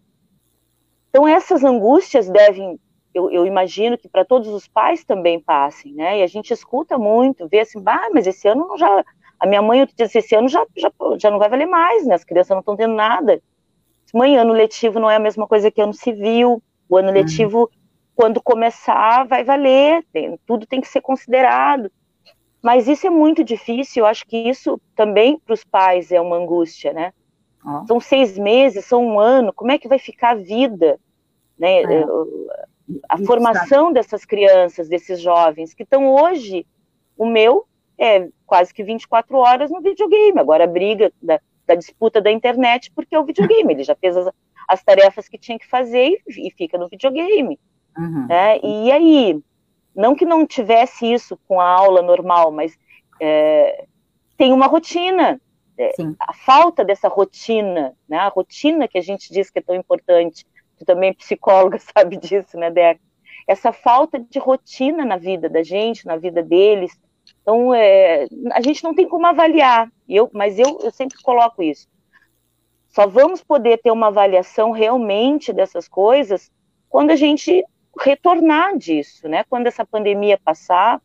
Então 1.11 1.27
essas 1.27 1.65
angústias 1.65 2.29
devem, 2.29 2.79
eu, 3.15 3.31
eu 3.31 3.47
imagino 3.47 3.97
que 3.97 4.09
para 4.09 4.25
todos 4.25 4.49
os 4.49 4.67
pais 4.67 5.05
também 5.05 5.41
passem, 5.41 5.95
né? 5.95 6.19
E 6.19 6.23
a 6.23 6.27
gente 6.27 6.53
escuta 6.53 6.99
muito, 6.99 7.49
vê 7.49 7.61
assim, 7.61 7.81
bah, 7.81 8.09
mas 8.13 8.27
esse 8.27 8.49
ano 8.49 8.77
já, 8.77 9.05
a 9.39 9.47
minha 9.47 9.63
mãe 9.63 9.81
outro 9.81 9.97
dia 9.97 10.07
disse, 10.07 10.19
esse 10.19 10.35
ano 10.35 10.49
já, 10.49 10.67
já, 10.77 10.91
já 11.19 11.31
não 11.31 11.39
vai 11.39 11.49
valer 11.49 11.67
mais, 11.67 12.05
né? 12.07 12.15
As 12.15 12.25
crianças 12.25 12.51
não 12.51 12.61
estão 12.61 12.77
tendo 12.77 12.95
nada. 12.95 13.41
Mãe, 14.13 14.37
ano 14.37 14.53
letivo 14.53 15.01
não 15.01 15.11
é 15.11 15.17
a 15.17 15.21
mesma 15.21 15.47
coisa 15.47 15.71
que 15.71 15.81
ano 15.81 15.93
civil. 15.93 16.63
O 16.89 16.97
ano 16.97 17.11
hum. 17.11 17.15
letivo 17.15 17.71
quando 18.15 18.41
começar, 18.41 19.27
vai 19.27 19.43
valer, 19.43 20.05
tem, 20.13 20.39
tudo 20.47 20.67
tem 20.67 20.81
que 20.81 20.89
ser 20.89 21.01
considerado. 21.01 21.91
Mas 22.63 22.89
isso 22.89 23.07
é 23.07 23.11
muito 23.11 23.45
difícil, 23.45 24.03
eu 24.03 24.07
acho 24.07 24.25
que 24.27 24.37
isso 24.37 24.81
também 24.95 25.39
para 25.39 25.53
os 25.53 25.65
pais 25.65 26.13
é 26.13 26.21
uma 26.21 26.37
angústia, 26.37 26.93
né? 26.93 27.13
Oh. 27.65 27.87
São 27.87 28.01
seis 28.01 28.39
meses, 28.39 28.85
são 28.85 29.05
um 29.05 29.19
ano, 29.19 29.53
como 29.53 29.73
é 29.73 29.79
que 29.79 29.89
vai 29.89 29.99
ficar 29.99 30.31
a 30.31 30.35
vida, 30.37 30.99
né? 31.59 31.83
É. 31.83 32.05
A 33.09 33.19
formação 33.19 33.93
dessas 33.93 34.25
crianças, 34.25 34.89
desses 34.89 35.21
jovens, 35.21 35.73
que 35.73 35.83
estão 35.83 36.15
hoje, 36.15 36.67
o 37.17 37.27
meu 37.27 37.67
é 37.99 38.29
quase 38.47 38.75
que 38.75 38.83
24 38.83 39.37
horas 39.37 39.71
no 39.71 39.81
videogame, 39.81 40.39
agora 40.39 40.65
a 40.65 40.69
briga 40.69 41.13
da, 41.23 41.41
da 41.67 41.75
disputa 41.75 42.21
da 42.21 42.31
internet, 42.31 42.91
porque 42.95 43.15
é 43.15 43.19
o 43.19 43.25
videogame, 43.25 43.73
ele 43.73 43.85
já 43.85 43.95
fez 43.95 44.17
as, 44.17 44.29
as 44.69 44.83
tarefas 44.83 45.29
que 45.29 45.39
tinha 45.39 45.59
que 45.59 45.67
fazer 45.67 46.21
e, 46.29 46.49
e 46.49 46.51
fica 46.51 46.77
no 46.77 46.89
videogame. 46.89 47.59
Uhum. 47.97 48.27
Né? 48.27 48.59
E 48.63 48.93
aí, 48.93 49.41
não 49.95 50.15
que 50.15 50.25
não 50.25 50.47
tivesse 50.47 51.11
isso 51.11 51.39
com 51.49 51.61
a 51.61 51.69
aula 51.69 52.03
normal, 52.03 52.51
mas 52.51 52.77
é, 53.21 53.85
tem 54.37 54.53
uma 54.53 54.67
rotina. 54.67 55.41
É, 55.77 55.93
a 56.21 56.33
falta 56.33 56.85
dessa 56.85 57.09
rotina, 57.09 57.97
né? 58.09 58.19
a 58.19 58.29
rotina 58.29 58.87
que 58.87 58.99
a 58.99 59.03
gente 59.03 59.33
diz 59.33 59.51
que 59.51 59.59
é 59.59 59.63
tão 59.63 59.75
importante, 59.75 60.47
tu 60.79 60.85
também 60.85 61.11
é 61.11 61.15
psicóloga 61.15 61.79
sabe 61.97 62.17
disso, 62.17 62.57
né, 62.57 62.71
Deca? 62.71 63.01
Essa 63.47 63.73
falta 63.73 64.19
de 64.19 64.39
rotina 64.39 65.05
na 65.05 65.17
vida 65.17 65.49
da 65.49 65.63
gente, 65.63 66.07
na 66.07 66.17
vida 66.17 66.43
deles. 66.43 66.99
Então, 67.43 67.75
é, 67.75 68.27
a 68.53 68.61
gente 68.63 68.83
não 68.83 68.95
tem 68.95 69.07
como 69.07 69.27
avaliar, 69.27 69.91
eu, 70.09 70.31
mas 70.33 70.59
eu, 70.59 70.79
eu 70.83 70.91
sempre 70.91 71.21
coloco 71.23 71.63
isso. 71.63 71.87
Só 72.89 73.07
vamos 73.07 73.43
poder 73.43 73.79
ter 73.79 73.91
uma 73.91 74.07
avaliação 74.07 74.71
realmente 74.71 75.53
dessas 75.53 75.89
coisas 75.89 76.51
quando 76.89 77.11
a 77.11 77.17
gente 77.17 77.65
retornar 78.01 78.79
disso, 78.79 79.29
né? 79.29 79.45
Quando 79.45 79.67
essa 79.67 79.85
pandemia 79.85 80.39
passar, 80.43 81.03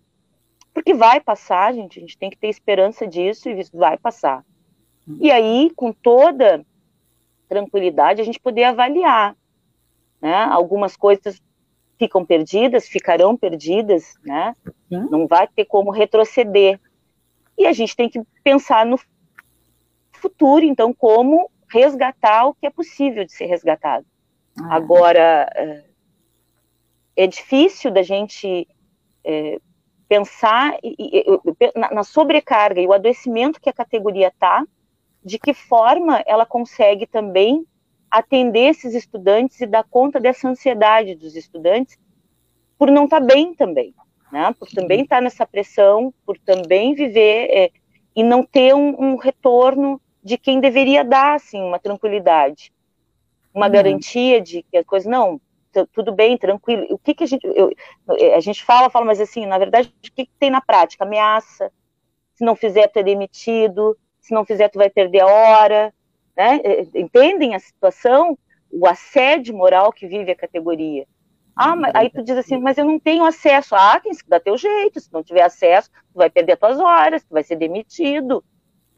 porque 0.74 0.94
vai 0.94 1.20
passar, 1.20 1.74
gente, 1.74 2.00
a 2.00 2.02
gente 2.02 2.18
tem 2.18 2.30
que 2.30 2.38
ter 2.38 2.48
esperança 2.48 3.08
disso 3.08 3.50
e 3.50 3.60
isso 3.60 3.76
vai 3.76 3.98
passar. 3.98 4.46
E 5.20 5.32
aí, 5.32 5.72
com 5.76 5.92
toda 5.92 6.64
tranquilidade, 7.48 8.22
a 8.22 8.24
gente 8.24 8.40
poder 8.40 8.66
avaliar, 8.66 9.36
né? 10.22 10.36
Algumas 10.44 10.96
coisas 10.96 11.42
ficam 11.98 12.26
perdidas, 12.26 12.88
ficarão 12.88 13.36
perdidas, 13.36 14.16
né? 14.24 14.56
Não 14.90 15.28
vai 15.28 15.48
ter 15.48 15.66
como 15.66 15.92
retroceder. 15.92 16.80
E 17.58 17.66
a 17.66 17.74
gente 17.74 17.96
tem 17.96 18.10
que 18.10 18.22
pensar 18.44 18.86
no 18.86 18.98
futuro, 20.14 20.64
então, 20.64 20.94
como 20.94 21.52
resgatar 21.70 22.46
o 22.46 22.54
que 22.54 22.66
é 22.66 22.70
possível 22.70 23.26
de 23.26 23.32
ser 23.32 23.46
resgatado. 23.46 24.06
Ah. 24.58 24.76
Agora, 24.76 25.50
é, 25.56 25.84
é 27.16 27.28
difícil 27.28 27.92
da 27.92 28.02
gente 28.02 28.68
é, 29.24 29.60
pensar 30.08 30.78
na 31.76 32.04
sobrecarga 32.04 32.82
e 32.82 32.88
o 32.88 32.94
adoecimento 32.94 33.62
que 33.62 33.70
a 33.70 33.74
categoria 33.74 34.30
está, 34.30 34.66
de 35.24 35.38
que 35.38 35.54
forma 35.54 36.24
ela 36.26 36.46
consegue 36.46 37.06
também 37.06 37.66
atender 38.10 38.70
esses 38.70 38.94
estudantes 38.94 39.60
e 39.62 39.66
dar 39.66 39.84
conta 39.84 40.20
dessa 40.20 40.48
ansiedade 40.48 41.16
dos 41.16 41.36
estudantes 41.36 41.98
por 42.78 42.90
não 42.90 43.06
estar 43.06 43.20
tá 43.20 43.26
bem 43.26 43.54
também, 43.54 43.94
né? 44.32 44.54
Por 44.58 44.70
também 44.70 45.02
estar 45.02 45.18
tá 45.18 45.22
nessa 45.22 45.46
pressão, 45.46 46.14
por 46.26 46.38
também 46.40 46.96
viver 46.96 47.48
é, 47.52 47.72
e 48.16 48.24
não 48.24 48.44
ter 48.44 48.74
um, 48.74 48.96
um 49.00 49.16
retorno 49.16 50.02
de 50.24 50.38
quem 50.38 50.60
deveria 50.60 51.04
dar, 51.04 51.36
assim, 51.36 51.62
uma 51.62 51.80
tranquilidade, 51.80 52.72
uma 53.54 53.66
uhum. 53.66 53.72
garantia 53.72 54.42
de 54.42 54.64
que 54.64 54.78
as 54.78 54.86
coisas, 54.86 55.10
não, 55.10 55.40
tudo 55.94 56.12
bem, 56.12 56.38
tranquilo. 56.38 56.86
O 56.90 56.98
que 56.98 57.14
que 57.14 57.24
a 57.24 57.28
gente, 57.28 57.46
eu, 57.46 57.72
a 58.36 58.40
gente 58.40 58.64
fala, 58.64 58.90
fala, 58.90 59.06
mas 59.06 59.20
assim, 59.20 59.46
na 59.46 59.58
verdade, 59.58 59.94
o 59.98 60.12
que, 60.12 60.26
que 60.26 60.32
tem 60.40 60.50
na 60.50 60.62
prática? 60.62 61.04
Ameaça, 61.04 61.72
se 62.36 62.44
não 62.44 62.56
fizer, 62.56 62.88
tu 62.88 62.98
é 62.98 63.04
demitido, 63.04 63.98
se 64.20 64.34
não 64.34 64.46
fizer, 64.46 64.70
tu 64.70 64.80
vai 64.80 64.90
perder 64.90 65.22
a 65.22 65.28
hora, 65.28 65.94
né? 66.40 66.60
Entendem 66.96 67.54
a 67.54 67.60
situação? 67.60 68.38
O 68.72 68.88
assédio 68.88 69.56
moral 69.56 69.92
que 69.92 70.08
vive 70.08 70.32
a 70.32 70.36
categoria. 70.36 71.06
Ah, 71.56 71.76
mas, 71.76 71.94
aí 71.94 72.10
tu 72.10 72.24
diz 72.24 72.38
assim, 72.38 72.58
mas 72.60 72.78
eu 72.78 72.86
não 72.86 73.00
tenho 73.00 73.26
acesso. 73.26 73.76
Ah, 73.76 74.00
tem 74.00 74.14
que 74.14 74.30
dar 74.30 74.40
teu 74.40 74.58
jeito, 74.58 75.00
se 75.00 75.12
não 75.12 75.24
tiver 75.24 75.42
acesso, 75.42 75.90
tu 75.92 76.16
vai 76.16 76.30
perder 76.30 76.54
as 76.54 76.60
tuas 76.60 76.80
horas, 76.80 77.24
tu 77.24 77.34
vai 77.34 77.44
ser 77.44 77.58
demitido 77.58 78.44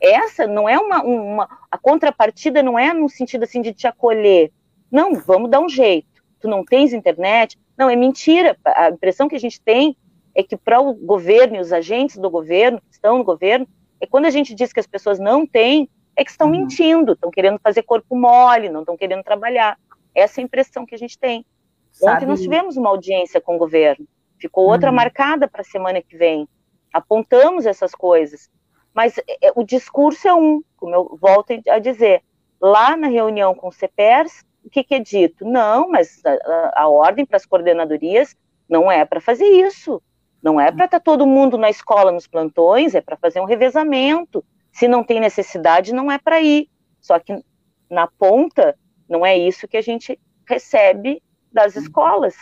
essa 0.02 0.48
não 0.48 0.68
é 0.68 0.78
uma, 0.80 1.04
uma, 1.04 1.60
a 1.70 1.78
contrapartida 1.78 2.64
não 2.64 2.78
é 2.78 2.92
no 2.92 3.08
sentido 3.08 3.44
assim 3.44 3.62
de 3.62 3.72
te 3.72 3.86
acolher. 3.86 4.52
Não, 4.92 5.14
vamos 5.14 5.50
dar 5.50 5.60
um 5.60 5.70
jeito. 5.70 6.08
Tu 6.40 6.48
não 6.48 6.66
tens 6.66 6.92
internet? 6.92 7.58
Não, 7.78 7.90
é 7.90 7.96
mentira. 7.96 8.58
A 8.66 8.90
impressão 8.90 9.30
que 9.30 9.36
a 9.36 9.40
gente 9.40 9.62
tem 9.62 9.96
é 10.34 10.42
que 10.42 10.58
para 10.58 10.82
o 10.82 10.94
governo 10.94 11.58
e 11.58 11.60
os 11.60 11.72
agentes 11.72 12.18
do 12.18 12.30
governo, 12.30 12.82
que 12.82 12.94
estão 12.94 13.20
no 13.20 13.24
governo, 13.24 13.68
é 14.00 14.08
quando 14.08 14.26
a 14.26 14.32
gente 14.32 14.56
diz 14.56 14.74
que 14.74 14.80
as 14.80 14.88
pessoas 14.88 15.20
não 15.20 15.46
têm, 15.46 15.88
é 16.22 16.26
que 16.26 16.32
estão 16.32 16.48
uhum. 16.48 16.60
mentindo, 16.60 17.14
estão 17.14 17.32
querendo 17.32 17.60
fazer 17.60 17.84
corpo 17.84 18.16
mole, 18.16 18.70
não 18.70 18.82
estão 18.82 18.98
querendo 18.98 19.24
trabalhar. 19.24 19.78
Essa 20.14 20.40
é 20.40 20.44
a 20.44 20.46
impressão 20.46 20.86
que 20.86 20.96
a 20.96 20.98
gente 20.98 21.18
tem. 21.18 21.46
Sabe... 21.92 22.16
Ontem 22.16 22.26
nós 22.26 22.42
tivemos 22.42 22.78
uma 22.78 22.90
audiência 22.90 23.42
com 23.42 23.56
o 23.56 23.60
governo, 23.60 24.08
ficou 24.40 24.66
outra 24.66 24.90
uhum. 24.90 24.96
marcada 24.96 25.48
para 25.48 25.62
a 25.62 25.66
semana 25.66 26.02
que 26.02 26.18
vem. 26.18 26.48
Apontamos 26.94 27.66
essas 27.66 27.94
coisas. 27.94 28.50
Mas 28.94 29.18
é, 29.18 29.48
é, 29.48 29.52
o 29.56 29.64
discurso 29.64 30.28
é 30.28 30.34
um, 30.34 30.62
como 30.78 30.94
eu 30.94 31.18
volto 31.22 31.54
a 31.70 31.80
dizer. 31.80 32.22
Lá 32.60 32.96
na 32.96 33.08
reunião 33.08 33.56
com 33.56 33.70
o 33.70 33.72
CEPERS, 33.72 34.46
o 34.64 34.70
que, 34.70 34.84
que 34.84 34.96
é 34.96 35.00
dito? 35.00 35.44
Não, 35.46 35.90
mas 35.90 36.22
a, 36.24 36.84
a 36.84 36.88
ordem 36.88 37.26
para 37.26 37.38
as 37.38 37.46
coordenadorias 37.46 38.36
não 38.70 38.92
é 38.92 39.04
para 39.04 39.20
fazer 39.20 39.46
isso. 39.46 40.02
Não 40.42 40.60
é 40.60 40.72
para 40.72 40.86
estar 40.86 41.00
tá 41.00 41.04
todo 41.04 41.26
mundo 41.26 41.58
na 41.58 41.70
escola 41.70 42.12
nos 42.12 42.28
plantões, 42.28 42.96
é 42.96 43.02
para 43.02 43.18
fazer 43.18 43.40
um 43.40 43.46
revezamento. 43.46 44.44
Se 44.72 44.88
não 44.88 45.04
tem 45.04 45.20
necessidade, 45.20 45.94
não 45.94 46.12
é 46.12 46.18
para 46.18 46.42
ir. 46.42 46.70
Só 47.00 47.20
que 47.20 47.44
na 47.90 48.08
ponta, 48.08 48.78
não 49.10 49.26
é 49.26 49.38
isso 49.38 49.68
que 49.68 49.78
a 49.78 49.82
gente 49.82 50.20
recebe 50.48 51.22
das 51.52 51.76
escolas. 51.76 52.36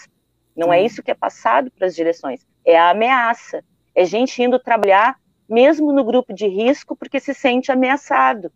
Não 0.55 0.71
é 0.71 0.83
isso 0.83 1.01
que 1.01 1.11
é 1.11 1.15
passado 1.15 1.71
para 1.71 1.87
as 1.87 1.95
direções. 1.95 2.45
É 2.65 2.77
a 2.77 2.89
ameaça. 2.89 3.63
É 3.95 4.05
gente 4.05 4.41
indo 4.41 4.59
trabalhar 4.59 5.17
mesmo 5.49 5.91
no 5.91 6.03
grupo 6.03 6.31
de 6.33 6.47
risco, 6.47 6.95
porque 6.95 7.19
se 7.19 7.33
sente 7.33 7.71
ameaçado 7.71 8.51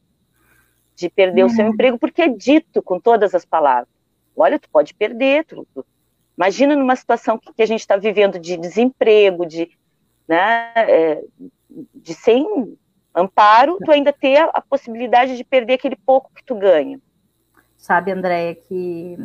de 0.95 1.09
perder 1.09 1.43
uhum. 1.43 1.47
o 1.47 1.51
seu 1.51 1.65
uhum. 1.65 1.71
emprego, 1.71 1.97
porque 1.97 2.21
é 2.21 2.28
dito 2.28 2.84
com 2.84 2.99
todas 2.99 3.34
as 3.34 3.43
palavras. 3.43 3.89
Olha, 4.36 4.59
tu 4.59 4.69
pode 4.69 4.93
perder, 4.93 5.45
tu, 5.45 5.67
tu. 5.74 5.86
imagina 6.38 6.76
numa 6.76 6.95
situação 6.95 7.38
que, 7.38 7.51
que 7.53 7.61
a 7.63 7.65
gente 7.65 7.80
está 7.80 7.97
vivendo 7.97 8.39
de 8.39 8.57
desemprego, 8.57 9.45
de, 9.45 9.69
né, 10.28 10.71
é, 10.76 11.24
de 11.95 12.13
sem 12.13 12.78
amparo, 13.16 13.78
tu 13.84 13.91
ainda 13.91 14.11
ter 14.11 14.38
a, 14.38 14.45
a, 14.53 14.61
possibilidade 14.61 15.38
de 15.38 15.43
perder 15.43 15.74
aquele 15.74 15.95
pouco 15.95 16.32
que 16.36 16.43
tu 16.43 16.55
ganha. 16.55 16.99
Sabe, 17.78 18.11
Andréia, 18.11 18.55
que 18.55 19.18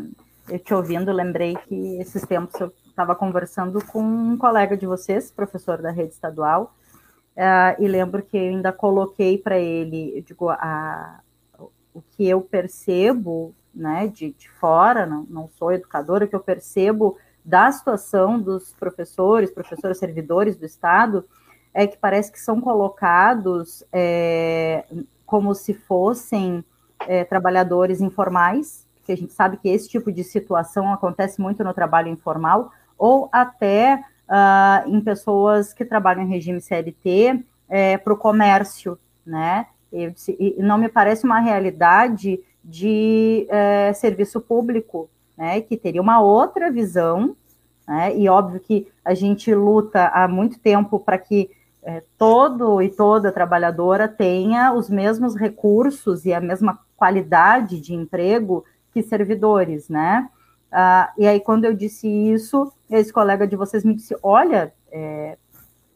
eu 0.49 0.59
te 0.59 0.75
ouvindo, 0.75 1.13
lembrei 1.13 1.57
que 1.57 2.01
esses 2.01 2.23
tempos 2.27 2.61
eu 2.61 2.73
estava 2.87 3.15
conversando 3.15 3.85
com 3.85 4.03
um 4.03 4.37
colega 4.37 4.77
de 4.77 4.87
vocês, 4.87 5.31
professor 5.31 5.81
da 5.81 5.91
rede 5.91 6.13
estadual, 6.13 6.75
Uh, 7.39 7.81
e 7.81 7.87
lembro 7.87 8.21
que 8.21 8.37
eu 8.37 8.43
ainda 8.43 8.73
coloquei 8.73 9.39
para 9.39 9.57
ele, 9.57 10.19
eu 10.19 10.23
digo, 10.23 10.51
a, 10.51 11.21
o 11.95 12.03
que 12.03 12.29
eu 12.29 12.41
percebo, 12.41 13.55
né, 13.73 14.09
de, 14.09 14.33
de 14.33 14.51
fora, 14.51 15.07
não, 15.07 15.23
não 15.31 15.49
sou 15.49 15.71
educadora, 15.71 16.25
o 16.25 16.29
que 16.29 16.35
eu 16.35 16.41
percebo 16.41 17.17
da 17.45 17.71
situação 17.71 18.41
dos 18.41 18.73
professores, 18.73 19.53
professores 19.53 19.99
servidores 19.99 20.57
do 20.57 20.67
Estado, 20.67 21.25
é 21.73 21.87
que 21.87 21.97
parece 21.97 22.33
que 22.33 22.41
são 22.41 22.61
colocados 22.61 23.85
é, 23.93 24.85
como 25.25 25.55
se 25.55 25.75
fossem 25.75 26.65
é, 27.07 27.25
trabalhadores 27.25 28.01
informais, 28.01 28.87
que 29.05 29.13
a 29.13 29.17
gente 29.17 29.33
sabe 29.33 29.57
que 29.57 29.69
esse 29.69 29.89
tipo 29.89 30.13
de 30.13 30.25
situação 30.25 30.93
acontece 30.93 31.41
muito 31.41 31.63
no 31.65 31.73
trabalho 31.73 32.09
informal, 32.09 32.73
ou 32.99 33.29
até 33.33 34.03
uh, 34.29 34.89
em 34.89 35.01
pessoas 35.01 35.73
que 35.73 35.85
trabalham 35.85 36.23
em 36.23 36.29
regime 36.29 36.61
CLT 36.61 37.43
é, 37.69 37.97
para 37.97 38.13
o 38.13 38.17
comércio, 38.17 38.99
né? 39.25 39.67
E, 39.93 40.13
e, 40.39 40.57
não 40.59 40.77
me 40.77 40.89
parece 40.89 41.25
uma 41.25 41.41
realidade 41.41 42.41
de 42.63 43.47
é, 43.49 43.93
serviço 43.95 44.41
público, 44.41 45.09
né? 45.37 45.61
Que 45.61 45.77
teria 45.77 46.03
uma 46.03 46.21
outra 46.21 46.71
visão, 46.71 47.35
né? 47.87 48.15
E 48.17 48.29
óbvio 48.29 48.61
que 48.61 48.87
a 49.05 49.15
gente 49.15 49.55
luta 49.55 50.09
há 50.09 50.29
muito 50.29 50.59
tempo 50.59 50.99
para 50.99 51.17
que 51.17 51.51
é, 51.89 52.03
todo 52.19 52.83
e 52.83 52.91
toda 52.91 53.33
trabalhadora 53.33 54.07
tenha 54.07 54.75
os 54.75 54.91
mesmos 54.91 55.35
recursos 55.35 56.27
e 56.27 56.35
a 56.35 56.41
mesma 56.41 56.79
qualidade 56.95 57.81
de 57.81 57.95
emprego 57.95 58.63
que 58.93 59.03
servidores, 59.03 59.89
né? 59.89 60.29
Ah, 60.71 61.11
e 61.17 61.27
aí, 61.27 61.41
quando 61.41 61.65
eu 61.65 61.73
disse 61.73 62.07
isso, 62.07 62.71
esse 62.91 63.11
colega 63.11 63.47
de 63.47 63.57
vocês 63.57 63.87
me 63.87 63.95
disse: 63.95 64.15
Olha, 64.23 64.71
é, 64.93 65.39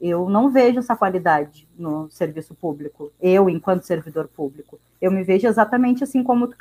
eu 0.00 0.30
não 0.30 0.48
vejo 0.50 0.78
essa 0.78 0.96
qualidade 0.96 1.68
no 1.76 2.08
serviço 2.08 2.54
público, 2.54 3.12
eu, 3.20 3.50
enquanto 3.50 3.82
servidor 3.82 4.28
público. 4.28 4.80
Eu 4.98 5.12
me 5.12 5.22
vejo 5.22 5.46
exatamente 5.46 6.02
assim 6.02 6.24
como 6.24 6.48
tu 6.48 6.56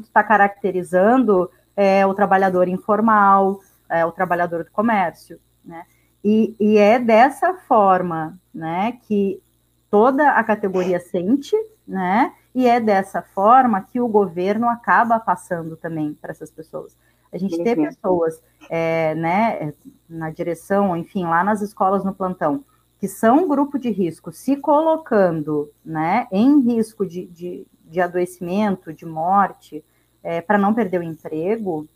está 0.00 0.24
caracterizando 0.24 1.50
é, 1.76 2.06
o 2.06 2.14
trabalhador 2.14 2.66
informal, 2.66 3.60
é, 3.90 4.06
o 4.06 4.12
trabalhador 4.12 4.64
do 4.64 4.70
comércio. 4.70 5.38
Né? 5.62 5.84
E, 6.24 6.54
e 6.60 6.76
é 6.76 6.98
dessa 6.98 7.54
forma 7.54 8.38
né, 8.54 8.98
que 9.02 9.42
toda 9.90 10.30
a 10.30 10.44
categoria 10.44 11.00
sente 11.00 11.56
né? 11.90 12.32
E 12.54 12.68
é 12.68 12.78
dessa 12.78 13.20
forma 13.20 13.82
que 13.82 14.00
o 14.00 14.06
governo 14.06 14.68
acaba 14.68 15.18
passando 15.18 15.76
também 15.76 16.14
para 16.14 16.30
essas 16.30 16.50
pessoas. 16.50 16.96
A 17.32 17.36
gente 17.36 17.56
uhum. 17.56 17.64
tem 17.64 17.76
pessoas, 17.76 18.40
é, 18.68 19.14
né, 19.16 19.74
na 20.08 20.30
direção, 20.30 20.96
enfim, 20.96 21.24
lá 21.24 21.42
nas 21.42 21.62
escolas 21.62 22.04
no 22.04 22.14
plantão, 22.14 22.64
que 22.98 23.08
são 23.08 23.48
grupo 23.48 23.76
de 23.78 23.90
risco, 23.90 24.30
se 24.30 24.56
colocando, 24.56 25.70
né, 25.84 26.28
em 26.30 26.60
risco 26.60 27.04
de, 27.04 27.26
de, 27.26 27.66
de 27.84 28.00
adoecimento, 28.00 28.92
de 28.92 29.04
morte, 29.04 29.84
é, 30.22 30.40
para 30.40 30.58
não 30.58 30.72
perder 30.72 31.00
o 31.00 31.04
emprego, 31.04 31.88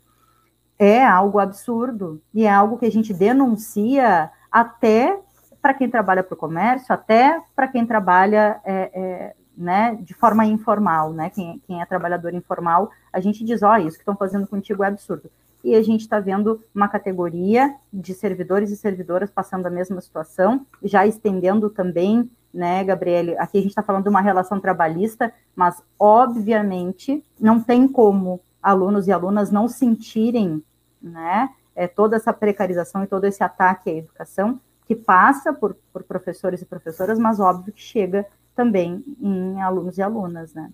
é 0.77 1.03
algo 1.05 1.39
absurdo 1.39 2.21
e 2.33 2.45
é 2.45 2.49
algo 2.49 2.77
que 2.77 2.85
a 2.85 2.91
gente 2.91 3.13
denuncia 3.13 4.29
até 4.51 5.19
para 5.61 5.73
quem 5.73 5.89
trabalha 5.89 6.23
para 6.23 6.35
o 6.35 6.37
comércio, 6.37 6.93
até 6.93 7.41
para 7.55 7.67
quem 7.67 7.85
trabalha 7.85 8.59
é, 8.63 8.91
é, 8.93 9.35
né, 9.57 9.97
de 10.01 10.13
forma 10.13 10.45
informal, 10.45 11.11
né? 11.11 11.29
Quem, 11.29 11.61
quem, 11.65 11.81
é 11.81 11.85
trabalhador 11.85 12.33
informal, 12.33 12.91
a 13.11 13.19
gente 13.19 13.43
diz, 13.43 13.63
ó, 13.63 13.73
oh, 13.73 13.77
isso 13.77 13.97
que 13.97 14.01
estão 14.01 14.15
fazendo 14.15 14.45
contigo 14.45 14.83
é 14.83 14.87
absurdo. 14.87 15.29
E 15.63 15.73
a 15.73 15.81
gente 15.81 16.01
está 16.01 16.19
vendo 16.19 16.61
uma 16.73 16.87
categoria 16.87 17.73
de 17.91 18.13
servidores 18.13 18.69
e 18.69 18.77
servidoras 18.77 19.31
passando 19.31 19.65
a 19.65 19.71
mesma 19.71 19.99
situação, 20.01 20.65
já 20.83 21.07
estendendo 21.07 21.69
também, 21.71 22.29
né, 22.53 22.83
Gabriele? 22.83 23.35
Aqui 23.39 23.57
a 23.57 23.61
gente 23.61 23.71
está 23.71 23.81
falando 23.81 24.03
de 24.03 24.09
uma 24.09 24.21
relação 24.21 24.59
trabalhista, 24.59 25.33
mas 25.55 25.81
obviamente 25.97 27.23
não 27.39 27.59
tem 27.59 27.87
como 27.87 28.39
alunos 28.65 29.07
e 29.07 29.11
alunas 29.11 29.51
não 29.51 29.67
sentirem, 29.67 30.63
né, 30.99 31.49
é, 31.75 31.87
toda 31.87 32.15
essa 32.15 32.33
precarização 32.33 33.03
e 33.03 33.07
todo 33.07 33.25
esse 33.25 33.43
ataque 33.43 33.91
à 33.91 33.93
educação 33.93 34.59
que 34.87 34.95
passa 34.95 35.53
por, 35.53 35.75
por 35.93 36.03
professores 36.03 36.63
e 36.63 36.65
professoras, 36.65 37.19
mas 37.19 37.39
óbvio 37.39 37.71
que 37.71 37.81
chega 37.81 38.25
também 38.55 39.03
em 39.21 39.61
alunos 39.61 39.99
e 39.99 40.01
alunas, 40.01 40.53
né? 40.53 40.71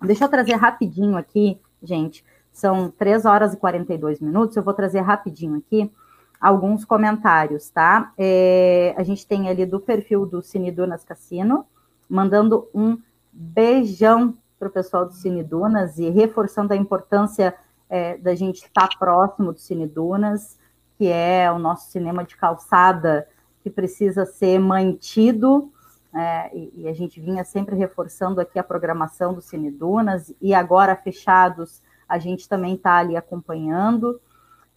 Deixa 0.00 0.24
eu 0.24 0.28
trazer 0.28 0.54
rapidinho 0.54 1.16
aqui, 1.16 1.60
gente, 1.82 2.24
são 2.52 2.90
3 2.90 3.26
horas 3.26 3.52
e 3.52 3.56
42 3.58 4.20
minutos, 4.20 4.56
eu 4.56 4.62
vou 4.62 4.72
trazer 4.72 5.00
rapidinho 5.00 5.56
aqui 5.58 5.92
alguns 6.40 6.84
comentários, 6.84 7.68
tá? 7.68 8.12
É, 8.16 8.94
a 8.96 9.02
gente 9.02 9.26
tem 9.26 9.48
ali 9.48 9.66
do 9.66 9.80
perfil 9.80 10.24
do 10.24 10.40
Cine 10.40 10.70
Dunas 10.70 11.04
Cassino, 11.04 11.66
mandando 12.08 12.68
um 12.74 12.98
beijão 13.32 14.34
para 14.58 14.68
o 14.68 14.70
pessoal 14.70 15.06
do 15.06 15.12
Cine 15.12 15.42
Dunas 15.42 15.98
e 15.98 16.08
reforçando 16.10 16.72
a 16.72 16.76
importância 16.76 17.54
é, 17.88 18.16
da 18.16 18.34
gente 18.34 18.64
estar 18.64 18.88
tá 18.88 18.98
próximo 18.98 19.52
do 19.52 19.58
Cine 19.58 19.86
Dunas, 19.86 20.58
que 20.98 21.08
é 21.08 21.50
o 21.52 21.58
nosso 21.58 21.90
cinema 21.90 22.24
de 22.24 22.36
calçada 22.36 23.28
que 23.62 23.70
precisa 23.70 24.24
ser 24.24 24.58
mantido 24.58 25.72
é, 26.16 26.50
e, 26.56 26.72
e, 26.76 26.88
a 26.88 26.94
gente 26.94 27.20
vinha 27.20 27.44
sempre 27.44 27.76
reforçando 27.76 28.40
aqui 28.40 28.58
a 28.58 28.64
programação 28.64 29.34
do 29.34 29.42
Cine 29.42 29.70
Dunas, 29.70 30.34
e 30.40 30.54
agora 30.54 30.96
fechados, 30.96 31.82
a 32.08 32.18
gente 32.18 32.48
também 32.48 32.74
está 32.74 32.96
ali 32.96 33.14
acompanhando. 33.14 34.18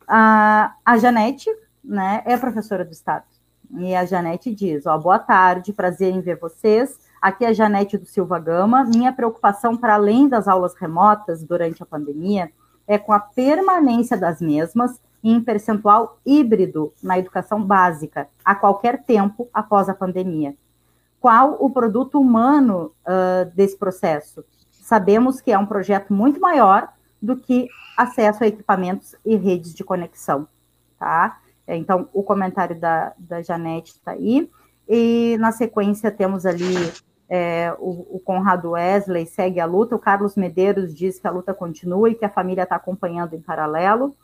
A, 0.06 0.76
a 0.84 0.98
Janete 0.98 1.50
né, 1.82 2.22
é 2.26 2.36
professora 2.36 2.84
do 2.84 2.92
Estado, 2.92 3.24
e 3.72 3.96
a 3.96 4.04
Janete 4.04 4.54
diz: 4.54 4.86
ó, 4.86 4.98
boa 4.98 5.18
tarde, 5.18 5.72
prazer 5.72 6.14
em 6.14 6.20
ver 6.20 6.38
vocês. 6.38 7.00
Aqui 7.22 7.46
é 7.46 7.50
a 7.50 7.54
Janete 7.54 7.98
do 7.98 8.06
Silva 8.06 8.40
Gama. 8.40 8.84
Minha 8.84 9.14
preocupação, 9.14 9.76
para 9.76 9.96
além 9.96 10.28
das 10.28 10.48
aulas 10.48 10.74
remotas 10.76 11.44
durante 11.44 11.84
a 11.84 11.86
pandemia, 11.86 12.52
é 12.88 12.98
com 12.98 13.14
a 13.14 13.20
permanência 13.20 14.18
das 14.18 14.42
mesmas 14.42 15.00
em 15.24 15.42
percentual 15.42 16.18
híbrido 16.26 16.94
na 17.04 17.20
educação 17.20 17.62
básica, 17.62 18.28
a 18.44 18.56
qualquer 18.56 19.04
tempo 19.04 19.50
após 19.54 19.90
a 19.90 19.94
pandemia 19.94 20.56
qual 21.20 21.58
o 21.60 21.70
produto 21.70 22.20
humano 22.20 22.94
uh, 23.06 23.50
desse 23.54 23.78
processo. 23.78 24.44
Sabemos 24.72 25.42
que 25.42 25.52
é 25.52 25.58
um 25.58 25.66
projeto 25.66 26.14
muito 26.14 26.40
maior 26.40 26.90
do 27.22 27.36
que 27.36 27.68
acesso 27.98 28.44
a 28.44 28.48
equipamentos 28.48 29.16
e 29.26 29.36
redes 29.36 29.74
de 29.74 29.84
conexão, 29.84 30.48
tá? 30.98 31.40
Então, 31.68 32.10
o 32.14 32.24
comentário 32.24 32.80
da, 32.80 33.14
da 33.18 33.42
Janete 33.42 33.92
está 33.92 34.12
aí. 34.12 34.50
E, 34.88 35.38
na 35.40 35.52
sequência, 35.52 36.10
temos 36.10 36.46
ali 36.46 36.92
é, 37.30 37.76
o, 37.78 38.16
o, 38.16 38.20
Conrado 38.20 38.72
Wesley 38.72 39.28
segue 39.28 39.60
a 39.60 39.66
luta, 39.66 39.96
o 39.96 40.00
Carlos 40.00 40.36
Medeiros 40.36 40.96
diz 40.96 41.20
que 41.20 41.28
a 41.28 41.32
luta 41.32 41.54
continua 41.54 42.10
e 42.10 42.16
que 42.16 42.26
a 42.26 42.30
família 42.30 42.64
está 42.64 42.76
acompanhando 42.76 43.36
em 43.36 43.42
paralelo. 43.42 44.16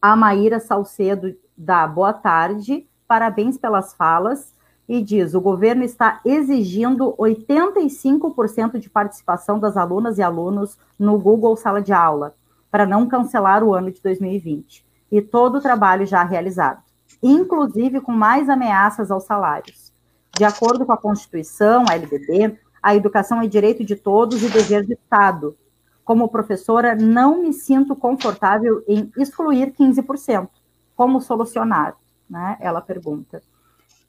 A 0.00 0.14
Maíra 0.14 0.60
Salcedo 0.60 1.34
dá 1.58 1.84
boa 1.84 2.12
tarde, 2.12 2.86
parabéns 3.08 3.58
pelas 3.58 3.92
falas 3.94 4.54
e 4.88 5.02
diz: 5.02 5.34
o 5.34 5.40
governo 5.40 5.82
está 5.82 6.20
exigindo 6.24 7.12
85% 7.18 8.78
de 8.78 8.88
participação 8.88 9.58
das 9.58 9.76
alunas 9.76 10.18
e 10.18 10.22
alunos 10.22 10.78
no 10.96 11.18
Google 11.18 11.56
Sala 11.56 11.82
de 11.82 11.92
Aula, 11.92 12.36
para 12.70 12.86
não 12.86 13.08
cancelar 13.08 13.64
o 13.64 13.74
ano 13.74 13.90
de 13.90 14.00
2020, 14.00 14.86
e 15.10 15.20
todo 15.20 15.58
o 15.58 15.60
trabalho 15.60 16.06
já 16.06 16.22
realizado, 16.22 16.82
inclusive 17.20 18.00
com 18.00 18.12
mais 18.12 18.48
ameaças 18.48 19.10
aos 19.10 19.24
salários. 19.24 19.91
De 20.36 20.44
acordo 20.44 20.86
com 20.86 20.92
a 20.92 20.96
Constituição, 20.96 21.84
a 21.88 21.94
LDB, 21.94 22.58
a 22.82 22.96
educação 22.96 23.40
é 23.40 23.46
direito 23.46 23.84
de 23.84 23.94
todos 23.94 24.42
e 24.42 24.48
dever 24.48 24.84
do 24.84 24.92
Estado. 24.92 25.56
Como 26.04 26.28
professora, 26.28 26.94
não 26.96 27.42
me 27.42 27.52
sinto 27.52 27.94
confortável 27.94 28.82
em 28.88 29.10
excluir 29.16 29.72
15%. 29.72 30.48
Como 30.96 31.20
solucionar? 31.20 31.96
Né? 32.28 32.56
Ela 32.60 32.80
pergunta. 32.80 33.42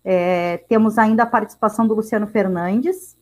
É, 0.04 0.58
temos 0.68 0.98
ainda 0.98 1.24
a 1.24 1.28
participação 1.28 1.86
do 1.86 1.94
Luciano 1.94 2.26
Fernandes. 2.26 3.16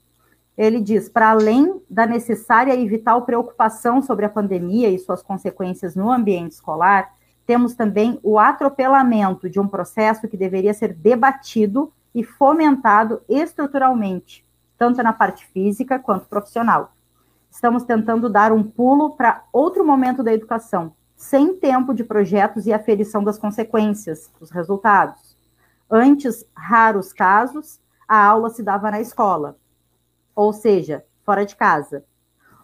Ele 0.57 0.79
diz: 0.79 1.09
para 1.09 1.31
além 1.31 1.81
da 1.89 2.05
necessária 2.05 2.73
e 2.73 2.87
vital 2.87 3.23
preocupação 3.23 4.01
sobre 4.01 4.25
a 4.25 4.29
pandemia 4.29 4.89
e 4.89 4.99
suas 4.99 5.21
consequências 5.21 5.95
no 5.95 6.09
ambiente 6.09 6.53
escolar, 6.53 7.13
temos 7.45 7.73
também 7.73 8.19
o 8.23 8.39
atropelamento 8.39 9.49
de 9.49 9.59
um 9.59 9.67
processo 9.67 10.27
que 10.27 10.37
deveria 10.37 10.73
ser 10.73 10.93
debatido 10.93 11.91
e 12.13 12.23
fomentado 12.23 13.21
estruturalmente, 13.27 14.45
tanto 14.77 15.01
na 15.01 15.13
parte 15.13 15.45
física 15.47 15.99
quanto 15.99 16.27
profissional. 16.27 16.93
Estamos 17.49 17.83
tentando 17.83 18.29
dar 18.29 18.51
um 18.51 18.63
pulo 18.63 19.15
para 19.15 19.43
outro 19.51 19.85
momento 19.85 20.23
da 20.23 20.33
educação, 20.33 20.93
sem 21.15 21.55
tempo 21.55 21.93
de 21.93 22.03
projetos 22.03 22.65
e 22.65 22.73
aferição 22.73 23.23
das 23.23 23.37
consequências, 23.37 24.31
dos 24.39 24.49
resultados. 24.49 25.37
Antes, 25.89 26.45
raros 26.55 27.13
casos, 27.13 27.79
a 28.07 28.25
aula 28.25 28.49
se 28.49 28.63
dava 28.63 28.89
na 28.89 28.99
escola, 28.99 29.57
ou 30.35 30.51
seja, 30.51 31.05
fora 31.23 31.45
de 31.45 31.55
casa. 31.55 32.03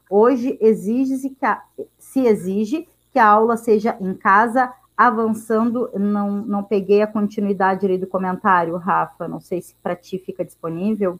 Hoje 0.09 0.57
exige-se 0.61 1.29
que 1.31 1.45
a, 1.45 1.61
se 1.97 2.25
exige 2.25 2.87
que 3.11 3.19
a 3.19 3.27
aula 3.27 3.57
seja 3.57 3.97
em 3.99 4.13
casa, 4.13 4.73
avançando. 4.97 5.89
Não, 5.93 6.31
não 6.31 6.63
peguei 6.63 7.03
a 7.03 7.07
continuidade 7.07 7.85
ali 7.85 7.97
do 7.97 8.07
comentário, 8.07 8.75
Rafa. 8.77 9.27
Não 9.27 9.39
sei 9.39 9.61
se 9.61 9.75
para 9.83 9.95
ti 9.95 10.17
fica 10.17 10.43
disponível. 10.43 11.19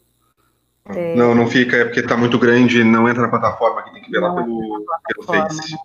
É... 0.85 1.15
Não, 1.15 1.35
não 1.35 1.47
fica, 1.47 1.77
é 1.77 1.85
porque 1.85 1.99
está 1.99 2.17
muito 2.17 2.39
grande, 2.39 2.83
não 2.83 3.07
entra 3.07 3.21
na 3.21 3.29
plataforma, 3.29 3.83
que 3.83 3.91
tem 3.91 4.03
que 4.03 4.09
ver 4.09 4.19
lá 4.19 4.33
pelo, 4.33 4.85
pelo 5.07 5.23
Face. 5.23 5.71
Né? 5.71 5.77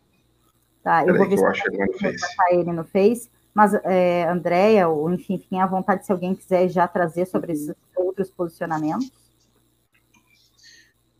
Tá, 0.82 1.04
eu 1.04 1.16
vou 1.16 1.28
ver 1.28 1.38
se 1.38 1.44
eu 1.44 1.50
botar 1.50 2.52
ele 2.52 2.72
no 2.72 2.84
Face. 2.84 3.28
Mas, 3.52 3.74
é, 3.84 4.26
Andréia, 4.28 4.88
ou 4.88 5.10
enfim, 5.12 5.38
fiquem 5.38 5.60
à 5.60 5.66
vontade 5.66 6.06
se 6.06 6.12
alguém 6.12 6.34
quiser 6.34 6.68
já 6.68 6.88
trazer 6.88 7.26
sobre 7.26 7.52
esses 7.52 7.74
outros 7.94 8.30
posicionamentos. 8.30 9.10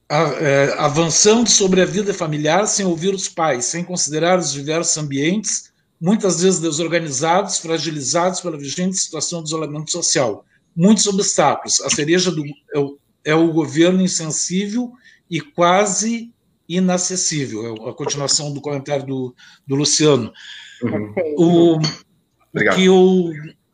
É, 0.09 0.75
avançando 0.79 1.49
sobre 1.49 1.81
a 1.81 1.87
vida 1.87 2.13
familiar 2.13 2.67
sem 2.67 2.85
ouvir 2.85 3.15
os 3.15 3.29
pais, 3.29 3.65
sem 3.65 3.83
considerar 3.83 4.39
os 4.39 4.53
diversos 4.53 4.97
ambientes, 5.03 5.72
muitas 6.03 6.43
vezes 6.43 6.59
desorganizados, 6.59 7.59
fragilizados 7.59 8.41
pela 8.41 8.59
vigente 8.59 8.97
situação 8.97 9.41
de 9.41 9.51
isolamento 9.51 9.93
social. 9.93 10.45
Muitos 10.75 11.07
obstáculos. 11.07 11.81
A 11.81 11.89
cereja 11.89 12.33
do, 12.33 12.43
é, 12.75 12.79
o, 12.81 12.99
é 13.25 13.35
o 13.37 13.53
governo 13.53 14.03
insensível 14.03 14.93
e 15.31 15.41
quase 15.41 16.33
inacessível. 16.69 17.65
É 17.65 17.91
a 17.91 17.93
continuação 17.93 18.53
do 18.53 18.61
comentário 18.61 19.07
do, 19.07 19.33
do 19.65 19.77
Luciano. 19.77 20.33
Uhum. 20.83 21.15
O, 21.39 21.79
Obrigado. 22.53 22.75
que 22.75 22.85
eu, 22.85 23.31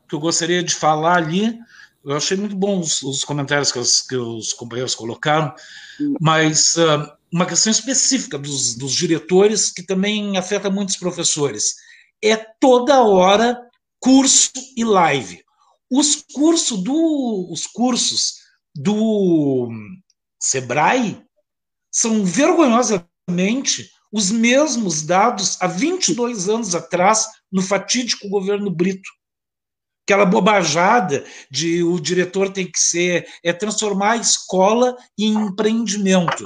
que 0.07 0.15
eu 0.15 0.21
gostaria 0.21 0.63
de 0.63 0.75
falar 0.75 1.17
ali, 1.17 1.59
eu 2.05 2.15
achei 2.15 2.37
muito 2.37 2.55
bons 2.55 3.03
os, 3.03 3.21
os 3.21 3.25
comentários 3.25 3.73
que 3.73 3.79
os, 3.79 4.03
que 4.03 4.17
os, 4.17 4.53
companheiros 4.53 4.95
colocaram, 4.95 5.55
mas 6.21 6.77
uh, 6.77 7.11
uma 7.33 7.47
questão 7.47 7.71
específica 7.71 8.37
dos, 8.37 8.75
dos 8.75 8.93
diretores 8.93 9.71
que 9.71 9.83
também 9.83 10.37
afeta 10.37 10.69
muitos 10.69 10.97
professores. 10.97 11.88
É 12.23 12.37
toda 12.37 13.03
hora 13.03 13.61
curso 14.01 14.53
e 14.77 14.85
live. 14.85 15.43
Os 15.91 16.25
cursos 16.33 16.83
do, 16.83 17.49
os 17.51 17.67
cursos 17.67 18.35
do 18.75 19.69
Sebrae 20.41 21.23
são 21.91 22.25
vergonhosamente 22.25 23.91
os 24.13 24.31
mesmos 24.31 25.03
dados 25.03 25.57
há 25.61 25.67
22 25.67 26.49
anos 26.49 26.75
atrás 26.75 27.27
no 27.51 27.63
fatídico 27.63 28.29
governo 28.29 28.71
Brito. 28.71 29.09
Aquela 30.07 30.25
bobajada 30.25 31.25
de 31.51 31.83
o 31.83 32.01
diretor 32.01 32.51
tem 32.51 32.71
que 32.71 32.81
ser 32.81 33.29
é 33.45 33.53
transformar 33.53 34.13
a 34.13 34.17
escola 34.17 34.97
em 35.19 35.35
empreendimento. 35.35 36.43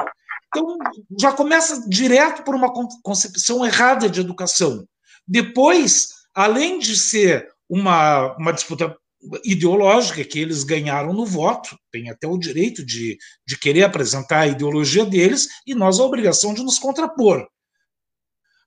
Então, 0.48 0.76
já 1.18 1.32
começa 1.32 1.88
direto 1.88 2.42
por 2.42 2.54
uma 2.54 2.72
concepção 3.02 3.64
errada 3.64 4.08
de 4.08 4.20
educação. 4.20 4.86
Depois, 5.26 6.08
além 6.34 6.78
de 6.78 6.96
ser 6.98 7.48
uma, 7.68 8.36
uma 8.36 8.52
disputa 8.52 8.96
ideológica 9.44 10.24
que 10.24 10.38
eles 10.38 10.64
ganharam 10.64 11.12
no 11.12 11.24
voto, 11.24 11.76
tem 11.90 12.10
até 12.10 12.26
o 12.26 12.38
direito 12.38 12.84
de, 12.84 13.16
de 13.46 13.58
querer 13.58 13.84
apresentar 13.84 14.40
a 14.40 14.46
ideologia 14.48 15.04
deles, 15.04 15.48
e 15.66 15.74
nós 15.74 16.00
a 16.00 16.04
obrigação 16.04 16.52
de 16.52 16.62
nos 16.62 16.78
contrapor. 16.78 17.46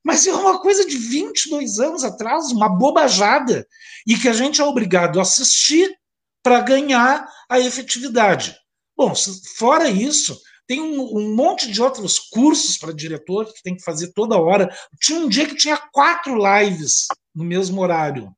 Mas 0.04 0.26
é 0.28 0.34
uma 0.34 0.60
coisa 0.60 0.86
de 0.86 0.98
22 0.98 1.80
anos 1.80 2.04
atrás, 2.04 2.52
uma 2.52 2.70
bobajada, 2.70 3.68
e 4.08 4.16
que 4.18 4.30
a 4.30 4.34
gente 4.34 4.62
é 4.62 4.64
obrigado 4.64 5.20
a 5.20 5.24
assistir 5.24 5.94
para 6.44 6.62
ganhar 6.62 7.28
a 7.50 7.60
efetividade. 7.60 8.56
Bom, 8.96 9.14
fora 9.58 9.90
isso, 9.90 10.40
tem 10.68 10.82
um, 10.82 11.18
um 11.18 11.36
monte 11.36 11.72
de 11.72 11.82
outros 11.82 12.20
cursos 12.20 12.78
para 12.78 12.94
diretor 12.94 13.46
que 13.54 13.62
tem 13.64 13.76
que 13.76 13.84
fazer 13.84 14.14
toda 14.14 14.38
hora. 14.38 14.74
Tinha 15.00 15.20
um 15.20 15.30
dia 15.30 15.48
que 15.48 15.56
tinha 15.56 15.78
quatro 15.92 16.36
lives 16.36 17.08
no 17.34 17.44
mesmo 17.44 17.82
horário. 17.82 18.32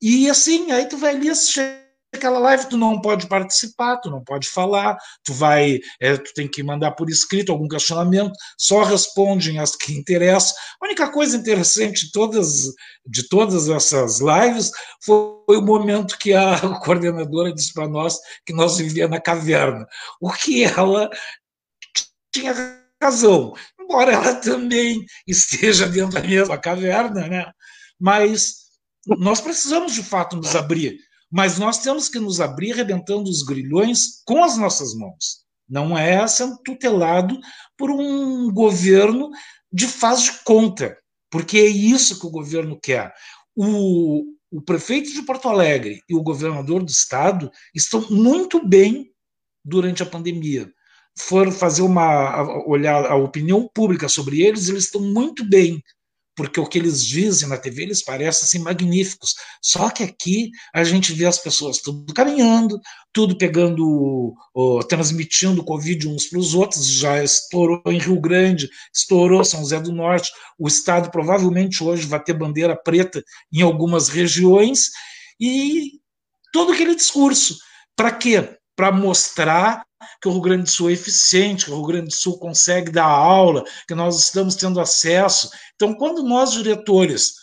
E 0.00 0.30
assim, 0.30 0.70
aí 0.72 0.88
tu 0.88 0.96
vai 0.96 1.14
ali 1.14 1.28
assistir 1.28 1.89
aquela 2.12 2.38
live, 2.38 2.68
tu 2.68 2.76
não 2.76 3.00
pode 3.00 3.26
participar, 3.26 3.98
tu 3.98 4.10
não 4.10 4.22
pode 4.22 4.48
falar, 4.48 4.96
tu 5.22 5.32
vai, 5.32 5.80
é, 6.00 6.16
tu 6.16 6.32
tem 6.34 6.48
que 6.48 6.62
mandar 6.62 6.92
por 6.92 7.08
escrito 7.08 7.52
algum 7.52 7.68
questionamento, 7.68 8.32
só 8.58 8.82
respondem 8.82 9.58
as 9.58 9.76
que 9.76 9.94
interessam. 9.96 10.56
A 10.80 10.86
única 10.86 11.10
coisa 11.10 11.36
interessante 11.36 12.06
de 12.06 12.12
todas, 12.12 12.64
de 13.06 13.28
todas 13.28 13.68
essas 13.68 14.20
lives 14.20 14.70
foi 15.02 15.56
o 15.56 15.62
momento 15.62 16.18
que 16.18 16.32
a 16.34 16.58
coordenadora 16.84 17.52
disse 17.52 17.72
para 17.72 17.88
nós 17.88 18.18
que 18.44 18.52
nós 18.52 18.78
vivíamos 18.78 19.14
na 19.14 19.20
caverna, 19.20 19.86
o 20.20 20.32
que 20.32 20.64
ela 20.64 21.08
tinha 22.32 22.54
razão, 23.02 23.54
embora 23.80 24.12
ela 24.12 24.34
também 24.36 25.04
esteja 25.26 25.86
dentro 25.86 26.20
da 26.20 26.26
mesma 26.26 26.58
caverna, 26.58 27.26
né? 27.26 27.52
Mas 27.98 28.60
nós 29.06 29.40
precisamos 29.40 29.94
de 29.94 30.02
fato 30.02 30.36
nos 30.36 30.54
abrir, 30.54 30.98
mas 31.30 31.58
nós 31.58 31.78
temos 31.78 32.08
que 32.08 32.18
nos 32.18 32.40
abrir 32.40 32.72
rebentando 32.72 33.30
os 33.30 33.42
grilhões 33.42 34.22
com 34.24 34.42
as 34.42 34.56
nossas 34.56 34.94
mãos. 34.94 35.44
Não 35.68 35.96
é 35.96 36.26
sendo 36.26 36.58
tutelado 36.64 37.38
por 37.76 37.90
um 37.90 38.52
governo 38.52 39.30
de 39.72 39.86
faz 39.86 40.22
de 40.22 40.32
conta, 40.44 40.98
porque 41.30 41.58
é 41.58 41.66
isso 41.66 42.18
que 42.18 42.26
o 42.26 42.30
governo 42.30 42.78
quer. 42.82 43.14
O, 43.54 44.24
o 44.50 44.60
prefeito 44.60 45.12
de 45.12 45.22
Porto 45.22 45.48
Alegre 45.48 46.02
e 46.08 46.14
o 46.16 46.22
governador 46.22 46.82
do 46.82 46.90
estado 46.90 47.50
estão 47.72 48.04
muito 48.10 48.66
bem 48.66 49.12
durante 49.64 50.02
a 50.02 50.06
pandemia. 50.06 50.68
Foram 51.16 51.52
fazer 51.52 51.82
uma 51.82 52.42
olhar 52.66 53.06
a 53.06 53.14
opinião 53.14 53.68
pública 53.72 54.08
sobre 54.08 54.40
eles, 54.40 54.68
eles 54.68 54.84
estão 54.84 55.02
muito 55.02 55.48
bem 55.48 55.80
porque 56.40 56.58
o 56.58 56.64
que 56.64 56.78
eles 56.78 57.04
dizem 57.04 57.50
na 57.50 57.58
TV 57.58 57.82
eles 57.82 58.02
parecem 58.02 58.44
assim, 58.46 58.58
magníficos. 58.60 59.34
Só 59.60 59.90
que 59.90 60.02
aqui 60.02 60.50
a 60.72 60.82
gente 60.82 61.12
vê 61.12 61.26
as 61.26 61.38
pessoas 61.38 61.82
tudo 61.82 62.14
caminhando, 62.14 62.80
tudo 63.12 63.36
pegando, 63.36 64.34
transmitindo 64.88 65.62
Covid 65.62 66.08
uns 66.08 66.30
para 66.30 66.38
os 66.38 66.54
outros. 66.54 66.86
Já 66.86 67.22
estourou 67.22 67.82
em 67.88 67.98
Rio 67.98 68.18
Grande, 68.18 68.70
estourou 68.90 69.44
São 69.44 69.60
José 69.60 69.78
do 69.80 69.92
Norte. 69.92 70.32
O 70.58 70.66
Estado 70.66 71.10
provavelmente 71.10 71.84
hoje 71.84 72.06
vai 72.06 72.24
ter 72.24 72.32
bandeira 72.32 72.74
preta 72.74 73.22
em 73.52 73.60
algumas 73.60 74.08
regiões. 74.08 74.88
E 75.38 76.00
todo 76.54 76.72
aquele 76.72 76.94
discurso. 76.94 77.58
Para 77.94 78.12
quê? 78.12 78.56
Para 78.74 78.90
mostrar 78.90 79.84
que 80.20 80.28
o 80.28 80.32
Rio 80.32 80.40
Grande 80.40 80.64
do 80.64 80.70
Sul 80.70 80.90
é 80.90 80.92
eficiente, 80.92 81.64
que 81.66 81.70
o 81.70 81.76
Rio 81.76 81.86
Grande 81.86 82.08
do 82.08 82.14
Sul 82.14 82.38
consegue 82.38 82.90
dar 82.90 83.06
aula, 83.06 83.64
que 83.86 83.94
nós 83.94 84.18
estamos 84.18 84.54
tendo 84.54 84.80
acesso. 84.80 85.50
Então, 85.74 85.94
quando 85.94 86.22
nós, 86.22 86.52
diretores, 86.52 87.34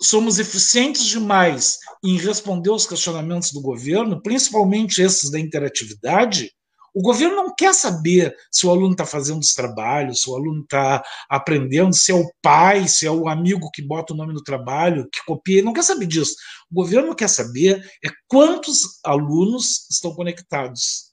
somos 0.00 0.38
eficientes 0.38 1.04
demais 1.04 1.78
em 2.04 2.18
responder 2.18 2.70
aos 2.70 2.86
questionamentos 2.86 3.52
do 3.52 3.60
governo, 3.60 4.20
principalmente 4.20 5.00
esses 5.00 5.30
da 5.30 5.38
interatividade, 5.38 6.50
o 6.94 7.00
governo 7.00 7.36
não 7.36 7.54
quer 7.54 7.74
saber 7.74 8.36
se 8.50 8.66
o 8.66 8.70
aluno 8.70 8.92
está 8.92 9.06
fazendo 9.06 9.40
os 9.40 9.54
trabalhos, 9.54 10.22
se 10.22 10.28
o 10.28 10.34
aluno 10.34 10.60
está 10.62 11.02
aprendendo, 11.28 11.94
se 11.94 12.12
é 12.12 12.14
o 12.14 12.30
pai, 12.42 12.86
se 12.86 13.06
é 13.06 13.10
o 13.10 13.28
amigo 13.28 13.70
que 13.72 13.80
bota 13.80 14.12
o 14.12 14.16
nome 14.16 14.34
no 14.34 14.42
trabalho, 14.42 15.08
que 15.10 15.24
copia, 15.24 15.56
ele 15.56 15.64
não 15.64 15.72
quer 15.72 15.84
saber 15.84 16.06
disso. 16.06 16.34
O 16.70 16.74
governo 16.74 17.14
quer 17.14 17.28
saber 17.28 17.82
é 18.04 18.10
quantos 18.28 19.00
alunos 19.02 19.88
estão 19.90 20.14
conectados 20.14 21.11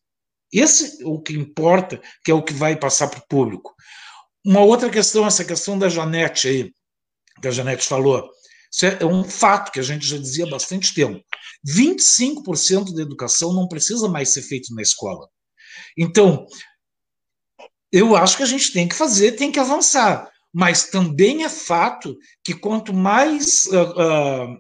esse 0.51 1.03
é 1.03 1.05
o 1.05 1.19
que 1.19 1.33
importa, 1.33 2.01
que 2.23 2.31
é 2.31 2.33
o 2.33 2.43
que 2.43 2.53
vai 2.53 2.75
passar 2.75 3.07
para 3.07 3.19
o 3.19 3.27
público. 3.27 3.73
Uma 4.45 4.61
outra 4.61 4.89
questão, 4.89 5.27
essa 5.27 5.45
questão 5.45 5.77
da 5.77 5.89
Janete 5.89 6.47
aí, 6.47 6.73
que 7.41 7.47
a 7.47 7.51
Janete 7.51 7.85
falou. 7.85 8.29
Isso 8.71 8.85
é 8.85 9.05
um 9.05 9.23
fato 9.23 9.71
que 9.71 9.79
a 9.79 9.83
gente 9.83 10.05
já 10.05 10.17
dizia 10.17 10.45
há 10.45 10.49
bastante 10.49 10.93
tempo. 10.93 11.23
25% 11.67 12.93
da 12.93 13.01
educação 13.01 13.53
não 13.53 13.67
precisa 13.67 14.07
mais 14.07 14.29
ser 14.29 14.41
feito 14.43 14.73
na 14.73 14.81
escola. 14.81 15.27
Então, 15.97 16.45
eu 17.91 18.15
acho 18.15 18.37
que 18.37 18.43
a 18.43 18.47
gente 18.47 18.71
tem 18.71 18.87
que 18.87 18.95
fazer, 18.95 19.33
tem 19.33 19.51
que 19.51 19.59
avançar. 19.59 20.31
Mas 20.53 20.89
também 20.89 21.43
é 21.43 21.49
fato 21.49 22.17
que 22.43 22.53
quanto 22.53 22.93
mais, 22.93 23.65
uh, 23.67 24.53
uh, 24.53 24.57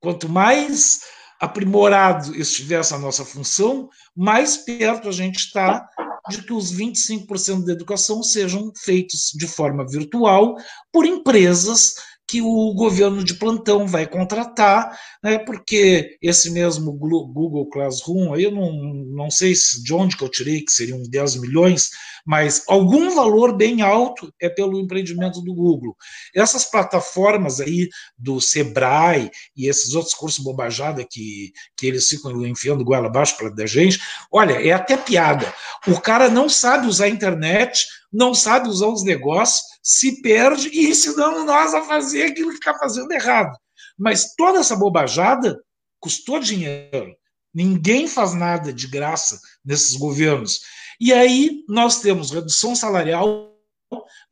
quanto 0.00 0.28
mais 0.28 1.00
aprimorado 1.40 2.36
estiver 2.36 2.80
essa 2.80 2.98
nossa 2.98 3.24
função, 3.24 3.88
mais 4.14 4.58
perto 4.58 5.08
a 5.08 5.12
gente 5.12 5.38
está 5.38 5.88
de 6.28 6.42
que 6.42 6.52
os 6.52 6.72
25% 6.72 7.64
da 7.64 7.72
educação 7.72 8.22
sejam 8.22 8.70
feitos 8.76 9.32
de 9.34 9.48
forma 9.48 9.86
virtual 9.88 10.54
por 10.92 11.06
empresas 11.06 11.94
que 12.30 12.40
o 12.40 12.72
governo 12.74 13.24
de 13.24 13.34
plantão 13.34 13.88
vai 13.88 14.06
contratar, 14.06 14.96
né, 15.20 15.36
porque 15.40 16.16
esse 16.22 16.48
mesmo 16.52 16.92
Google 16.92 17.68
Classroom, 17.68 18.36
eu 18.36 18.52
não, 18.52 18.72
não 18.72 19.28
sei 19.28 19.52
de 19.82 19.92
onde 19.92 20.16
que 20.16 20.22
eu 20.22 20.28
tirei, 20.28 20.60
que 20.60 20.70
seriam 20.70 21.02
10 21.02 21.40
milhões, 21.40 21.90
mas 22.24 22.62
algum 22.68 23.12
valor 23.12 23.56
bem 23.56 23.82
alto 23.82 24.32
é 24.40 24.48
pelo 24.48 24.78
empreendimento 24.78 25.40
do 25.40 25.52
Google. 25.52 25.96
Essas 26.32 26.64
plataformas 26.64 27.60
aí 27.60 27.88
do 28.16 28.40
Sebrae 28.40 29.28
e 29.56 29.68
esses 29.68 29.94
outros 29.94 30.14
cursos 30.14 30.44
bobajada 30.44 31.04
que, 31.04 31.52
que 31.76 31.88
eles 31.88 32.08
ficam 32.08 32.46
enfiando 32.46 32.84
goela 32.84 33.08
abaixo 33.08 33.36
para 33.36 33.50
da 33.50 33.66
gente, 33.66 33.98
olha, 34.30 34.52
é 34.52 34.70
até 34.70 34.96
piada. 34.96 35.52
O 35.88 36.00
cara 36.00 36.28
não 36.28 36.48
sabe 36.48 36.86
usar 36.86 37.06
a 37.06 37.08
internet, 37.08 37.86
não 38.12 38.34
sabe 38.34 38.68
usar 38.68 38.88
os 38.88 39.04
negócios, 39.04 39.62
se 39.82 40.20
perde 40.22 40.68
e 40.68 40.88
ensinando 40.88 41.44
nós 41.44 41.74
a 41.74 41.82
fazer 41.82 42.24
aquilo 42.24 42.50
que 42.50 42.56
está 42.56 42.76
fazendo 42.78 43.10
errado. 43.12 43.56
Mas 43.98 44.34
toda 44.34 44.60
essa 44.60 44.76
bobajada 44.76 45.58
custou 45.98 46.40
dinheiro. 46.40 47.14
Ninguém 47.52 48.06
faz 48.06 48.32
nada 48.32 48.72
de 48.72 48.86
graça 48.86 49.38
nesses 49.64 49.96
governos. 49.96 50.60
E 51.00 51.12
aí 51.12 51.64
nós 51.68 52.00
temos 52.00 52.30
redução 52.30 52.76
salarial, 52.76 53.50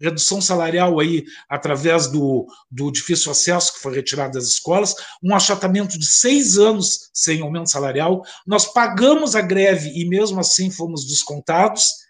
redução 0.01 0.41
salarial 0.41 1.01
aí 1.01 1.24
através 1.49 2.07
do, 2.07 2.47
do 2.70 2.91
difícil 2.91 3.33
acesso 3.33 3.74
que 3.74 3.81
foi 3.81 3.95
retirado 3.95 4.35
das 4.35 4.45
escolas, 4.45 4.95
um 5.22 5.35
achatamento 5.35 5.99
de 5.99 6.07
seis 6.07 6.59
anos 6.59 7.11
sem 7.12 7.43
aumento 7.43 7.70
salarial. 7.70 8.22
Nós 8.47 8.72
pagamos 8.72 9.35
a 9.35 9.41
greve 9.41 9.91
e 9.91 10.09
mesmo 10.09 10.39
assim 10.41 10.70
fomos 10.70 11.07
descontados. 11.07 12.08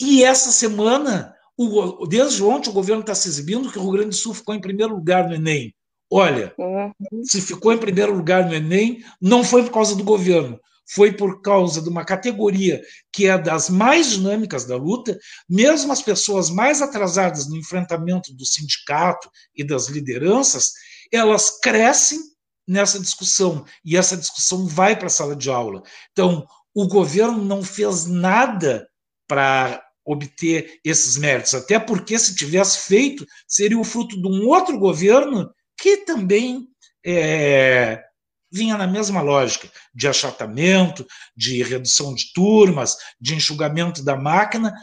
E 0.00 0.24
essa 0.24 0.50
semana, 0.50 1.34
o, 1.56 2.06
desde 2.06 2.42
ontem, 2.42 2.70
o 2.70 2.72
governo 2.72 3.02
está 3.02 3.14
se 3.14 3.28
exibindo 3.28 3.70
que 3.70 3.78
o 3.78 3.82
Rio 3.82 3.92
Grande 3.92 4.08
do 4.10 4.14
Sul 4.14 4.32
ficou 4.32 4.54
em 4.54 4.60
primeiro 4.60 4.94
lugar 4.94 5.28
no 5.28 5.34
Enem. 5.34 5.74
Olha, 6.10 6.52
uhum. 6.58 6.92
se 7.22 7.40
ficou 7.40 7.72
em 7.72 7.78
primeiro 7.78 8.14
lugar 8.16 8.46
no 8.46 8.54
Enem, 8.54 9.04
não 9.20 9.44
foi 9.44 9.62
por 9.62 9.72
causa 9.72 9.94
do 9.94 10.02
governo, 10.02 10.58
foi 10.92 11.12
por 11.12 11.40
causa 11.40 11.80
de 11.80 11.88
uma 11.88 12.04
categoria 12.04 12.82
que 13.12 13.26
é 13.26 13.38
das 13.38 13.70
mais 13.70 14.10
dinâmicas 14.10 14.64
da 14.64 14.76
luta, 14.76 15.16
mesmo 15.48 15.92
as 15.92 16.02
pessoas 16.02 16.50
mais 16.50 16.82
atrasadas 16.82 17.48
no 17.48 17.56
enfrentamento 17.56 18.34
do 18.34 18.44
sindicato 18.44 19.30
e 19.54 19.62
das 19.62 19.86
lideranças, 19.86 20.72
elas 21.12 21.60
crescem 21.60 22.18
nessa 22.66 22.98
discussão 22.98 23.64
e 23.84 23.96
essa 23.96 24.16
discussão 24.16 24.66
vai 24.66 24.96
para 24.96 25.06
a 25.06 25.10
sala 25.10 25.36
de 25.36 25.50
aula. 25.50 25.82
Então, 26.10 26.44
o 26.74 26.88
governo 26.88 27.44
não 27.44 27.62
fez 27.62 28.06
nada 28.06 28.88
para 29.28 29.80
obter 30.10 30.80
esses 30.84 31.16
méritos, 31.16 31.54
até 31.54 31.78
porque 31.78 32.18
se 32.18 32.34
tivesse 32.34 32.88
feito, 32.88 33.24
seria 33.46 33.78
o 33.78 33.84
fruto 33.84 34.20
de 34.20 34.26
um 34.26 34.48
outro 34.48 34.78
governo 34.78 35.50
que 35.78 35.98
também 35.98 36.66
é, 37.06 38.02
vinha 38.50 38.76
na 38.76 38.86
mesma 38.86 39.22
lógica 39.22 39.70
de 39.94 40.08
achatamento, 40.08 41.06
de 41.36 41.62
redução 41.62 42.14
de 42.14 42.32
turmas, 42.32 42.96
de 43.20 43.34
enxugamento 43.34 44.02
da 44.02 44.16
máquina, 44.16 44.74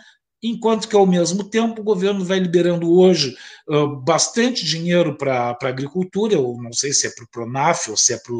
enquanto 0.41 0.87
que, 0.87 0.95
ao 0.95 1.05
mesmo 1.05 1.43
tempo, 1.43 1.81
o 1.81 1.83
governo 1.83 2.23
vai 2.23 2.39
liberando 2.39 2.91
hoje 2.91 3.35
uh, 3.67 3.87
bastante 3.97 4.63
dinheiro 4.63 5.17
para 5.17 5.57
a 5.61 5.67
agricultura, 5.67 6.35
eu 6.35 6.55
não 6.61 6.71
sei 6.71 6.93
se 6.93 7.07
é 7.07 7.09
para 7.09 7.25
o 7.25 7.29
Pronaf 7.29 7.89
ou 7.89 7.97
se 7.97 8.13
é 8.13 8.17
para 8.17 8.33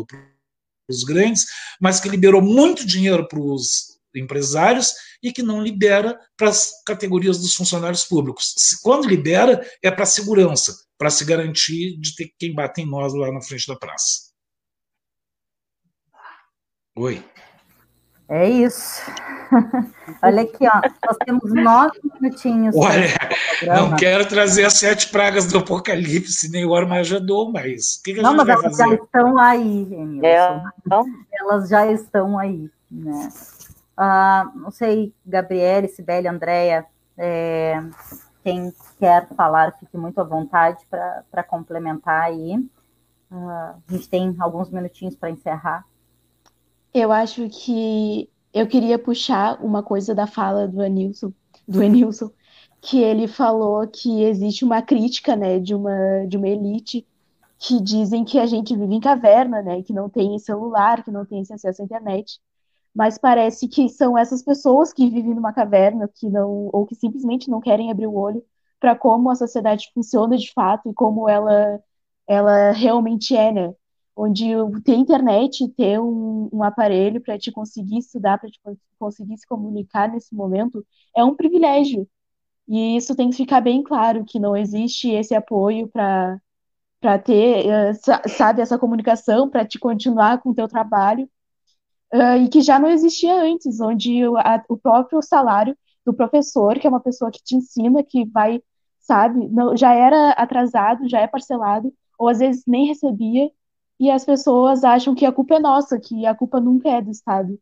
os 0.89 1.03
grandes, 1.03 1.45
mas 1.81 1.99
que 1.99 2.07
liberou 2.07 2.41
muito 2.41 2.88
dinheiro 2.88 3.27
para 3.27 3.39
os 3.39 3.97
empresários 4.15 4.93
e 5.22 5.32
que 5.32 5.43
não 5.43 5.61
libera 5.61 6.20
para 6.36 6.49
as 6.49 6.84
categorias 6.86 7.39
dos 7.39 7.55
funcionários 7.55 8.03
públicos. 8.03 8.53
Quando 8.82 9.07
libera, 9.07 9.65
é 9.84 9.91
para 9.91 10.05
segurança, 10.05 10.76
para 10.97 11.09
se 11.09 11.26
garantir 11.26 11.97
de 11.99 12.15
ter 12.15 12.32
quem 12.38 12.53
bate 12.53 12.82
em 12.82 12.89
nós 12.89 13.13
lá 13.13 13.32
na 13.32 13.41
frente 13.41 13.68
da 13.68 13.76
praça. 13.76 14.28
Oi. 16.95 17.24
É 18.30 18.49
isso. 18.49 19.01
Olha 20.22 20.41
aqui, 20.41 20.68
ó. 20.68 20.82
Nós 21.05 21.18
temos 21.26 21.53
nove 21.53 21.99
minutinhos. 22.20 22.76
Olha, 22.76 23.07
não 23.65 23.95
quero 23.95 24.28
trazer 24.28 24.65
as 24.65 24.74
sete 24.74 25.09
pragas 25.09 25.47
do 25.47 25.59
Apocalipse, 25.59 26.51
nem 26.51 26.65
o 26.65 26.76
Armagedon, 26.76 27.51
mas 27.51 27.95
o 27.95 28.03
que, 28.03 28.15
que 28.15 28.22
não, 28.22 28.32
a 28.32 28.38
gente 28.38 28.45
mas 28.45 28.47
vai 28.47 28.55
elas 28.55 28.78
fazer? 28.78 28.89
já 28.89 29.03
estão 29.03 29.38
aí, 29.38 29.93
Emilson. 29.93 30.26
É, 30.26 30.63
então, 30.86 31.05
Elas 31.39 31.70
já 31.70 31.91
estão 31.91 32.38
aí, 32.38 32.70
né? 32.91 33.30
Ah, 33.98 34.52
não 34.56 34.70
sei, 34.70 35.14
Gabriele, 35.26 35.88
Sibeli, 35.88 36.28
Andréia, 36.28 36.86
é, 37.18 37.80
quem 38.43 38.72
quer 39.00 39.28
falar, 39.36 39.74
fique 39.80 39.98
muito 39.98 40.22
à 40.22 40.24
vontade 40.24 40.86
para 41.32 41.43
complementar 41.43 42.24
aí. 42.24 42.64
Ah, 43.32 43.76
a 43.88 43.91
gente 43.91 44.08
tem 44.08 44.36
alguns 44.39 44.70
minutinhos 44.70 45.16
para 45.16 45.32
encerrar. 45.32 45.86
Eu 46.93 47.12
acho 47.12 47.50
que 47.50 48.30
eu 48.54 48.68
queria 48.68 48.98
puxar 48.98 49.62
uma 49.64 49.84
coisa 49.84 50.16
da 50.16 50.28
fala 50.28 50.68
do 50.68 50.82
Anilson, 50.82 51.34
do 51.68 51.84
Enilson, 51.84 52.32
que 52.82 53.02
ele 53.02 53.28
falou 53.28 53.88
que 53.88 54.24
existe 54.24 54.64
uma 54.64 54.82
crítica, 54.82 55.36
né, 55.36 55.60
de 55.60 55.76
uma, 55.76 56.26
de 56.28 56.38
uma 56.38 56.48
elite 56.48 57.06
que 57.60 57.82
dizem 57.82 58.24
que 58.24 58.39
a 58.39 58.45
gente 58.45 58.76
vive 58.76 58.93
em 58.93 59.00
caverna, 59.00 59.62
né, 59.62 59.82
que 59.82 59.91
não 59.93 60.10
tem 60.10 60.38
celular, 60.39 61.04
que 61.04 61.12
não 61.12 61.26
tem 61.26 61.41
acesso 61.41 61.82
à 61.82 61.86
internet. 61.86 62.39
Mas 62.98 63.18
parece 63.20 63.68
que 63.68 63.89
são 63.89 64.18
essas 64.18 64.43
pessoas 64.43 64.91
que 64.91 65.10
vivem 65.10 65.36
numa 65.36 65.54
caverna, 65.54 66.10
que 66.16 66.30
não, 66.30 66.70
ou 66.74 66.86
que 66.86 66.95
simplesmente 66.95 67.50
não 67.50 67.62
querem 67.62 67.91
abrir 67.91 68.08
o 68.08 68.16
olho 68.16 68.43
para 68.80 68.95
como 68.95 69.30
a 69.30 69.36
sociedade 69.36 69.91
funciona 69.93 70.36
de 70.38 70.52
fato 70.54 70.89
e 70.89 70.93
como 70.95 71.30
ela, 71.30 71.80
ela 72.28 72.72
realmente 72.72 73.36
é, 73.36 73.52
né? 73.52 73.74
onde 74.16 74.45
ter 74.84 74.95
internet, 74.95 75.68
ter 75.78 76.00
um, 76.00 76.50
um 76.52 76.64
aparelho 76.64 77.22
para 77.22 77.38
te 77.38 77.52
conseguir 77.52 78.00
estudar, 78.00 78.39
para 78.39 78.50
te 78.50 78.60
conseguir 78.98 79.38
se 79.38 79.48
comunicar 79.48 80.10
nesse 80.12 80.34
momento, 80.36 80.84
é 81.16 81.24
um 81.24 81.36
privilégio. 81.36 82.08
E 82.68 82.98
isso 82.98 83.16
tem 83.16 83.30
que 83.32 83.38
ficar 83.38 83.62
bem 83.62 83.84
claro, 83.84 84.26
que 84.26 84.39
não 84.39 84.58
existe 84.58 85.10
esse 85.12 85.36
apoio 85.36 85.88
para 85.89 86.39
para 87.00 87.20
ter, 87.20 87.68
eh, 87.68 87.93
sabe, 88.30 88.62
essa 88.62 88.80
comunicação, 88.80 89.50
para 89.50 89.66
te 89.66 89.80
continuar 89.80 90.41
com 90.41 90.50
o 90.52 90.56
teu 90.56 90.68
trabalho, 90.68 91.30
uh, 92.14 92.38
e 92.43 92.49
que 92.49 92.62
já 92.62 92.80
não 92.80 92.89
existia 92.89 93.34
antes, 93.41 93.80
onde 93.80 94.28
o, 94.28 94.38
a, 94.38 94.64
o 94.70 94.78
próprio 94.78 95.22
salário 95.22 95.78
do 96.05 96.14
professor, 96.14 96.80
que 96.80 96.88
é 96.88 96.89
uma 96.89 96.99
pessoa 97.01 97.32
que 97.32 97.43
te 97.43 97.55
ensina, 97.55 98.03
que 98.03 98.26
vai, 98.26 98.62
sabe, 98.99 99.47
não, 99.49 99.76
já 99.76 99.93
era 99.93 100.32
atrasado, 100.32 101.08
já 101.10 101.20
é 101.20 101.28
parcelado, 101.28 101.93
ou 102.18 102.30
às 102.30 102.39
vezes 102.39 102.64
nem 102.66 102.88
recebia, 102.88 103.49
e 103.99 104.10
as 104.12 104.24
pessoas 104.24 104.84
acham 104.84 105.16
que 105.16 105.26
a 105.26 105.32
culpa 105.32 105.55
é 105.55 105.60
nossa, 105.60 105.99
que 105.99 106.26
a 106.26 106.36
culpa 106.36 106.60
nunca 106.60 106.89
é 106.89 107.01
do 107.01 107.12
Estado. 107.12 107.60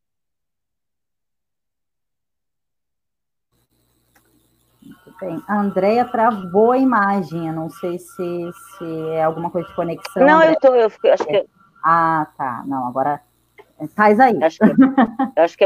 Muito 4.81 5.15
bem. 5.19 5.41
A 5.47 5.59
Andrea 5.59 6.05
travou 6.05 6.71
a 6.71 6.77
imagem, 6.77 7.47
eu 7.47 7.53
não 7.53 7.69
sei 7.69 7.97
se, 7.97 8.51
se 8.77 9.09
é 9.11 9.23
alguma 9.23 9.49
coisa 9.49 9.67
de 9.67 9.75
conexão. 9.75 10.27
não, 10.27 10.35
Andrea. 10.35 10.51
eu 10.53 10.59
tô, 10.59 10.75
eu 10.75 10.89
fico- 10.89 11.07
acho 11.07 11.25
que, 11.25 11.45
Ah, 11.83 12.27
tá. 12.37 12.63
Não, 12.65 12.87
agora 12.87 13.21
faz 13.95 14.19
aí. 14.19 14.41
acho 14.43 14.57
que, 14.57 14.71
eu 14.71 15.43
acho 15.43 15.57
que, 15.57 15.65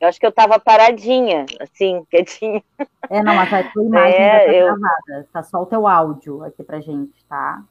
eu 0.00 0.08
acho 0.08 0.20
que 0.20 0.26
eu 0.26 0.32
tava 0.32 0.58
paradinha, 0.58 1.46
assim, 1.60 2.04
quietinha. 2.10 2.62
É, 3.10 3.22
não, 3.22 3.34
mas 3.34 3.52
a 3.52 3.62
tua 3.64 3.84
imagem 3.84 4.20
É, 4.20 4.46
tá 4.46 4.52
eu- 4.52 4.66
gravada. 4.66 5.28
Tá 5.32 5.42
só 5.42 5.62
o 5.62 5.66
teu 5.66 5.86
áudio 5.86 6.42
aqui 6.44 6.62
pra 6.62 6.80
gente, 6.80 7.24
tá? 7.26 7.62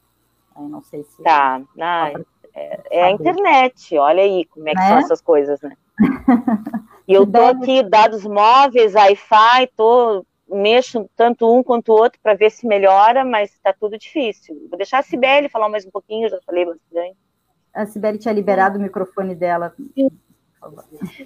Aí 0.56 0.66
não 0.68 0.82
sei 0.82 1.04
se. 1.04 1.22
Tá, 1.22 1.60
ah, 1.80 2.10
é, 2.54 2.80
é 2.90 3.02
a 3.04 3.10
internet, 3.10 3.96
olha 3.96 4.22
aí 4.22 4.44
como 4.46 4.68
é 4.68 4.72
que 4.72 4.80
Né? 4.80 4.88
são 4.88 4.98
essas 4.98 5.20
coisas, 5.20 5.60
né? 5.62 5.76
E 7.06 7.14
eu 7.14 7.24
tô 7.26 7.40
aqui, 7.40 7.82
dados 7.82 8.26
móveis, 8.26 8.94
Wi-Fi, 8.94 9.66
tô, 9.74 10.26
mexo 10.46 11.08
tanto 11.16 11.50
um 11.50 11.62
quanto 11.62 11.88
o 11.90 11.94
outro 11.96 12.20
para 12.22 12.34
ver 12.34 12.50
se 12.50 12.66
melhora, 12.66 13.24
mas 13.24 13.58
tá 13.60 13.72
tudo 13.72 13.96
difícil. 13.96 14.54
Vou 14.68 14.76
deixar 14.76 14.98
a 14.98 15.02
Cibele 15.02 15.48
falar 15.48 15.70
mais 15.70 15.86
um 15.86 15.90
pouquinho, 15.90 16.28
já 16.28 16.38
falei 16.44 16.66
bastante. 16.66 17.16
A 17.74 17.86
Sibeli 17.86 18.18
tinha 18.18 18.34
liberado 18.34 18.78
o 18.78 18.82
microfone 18.82 19.34
dela. 19.34 19.74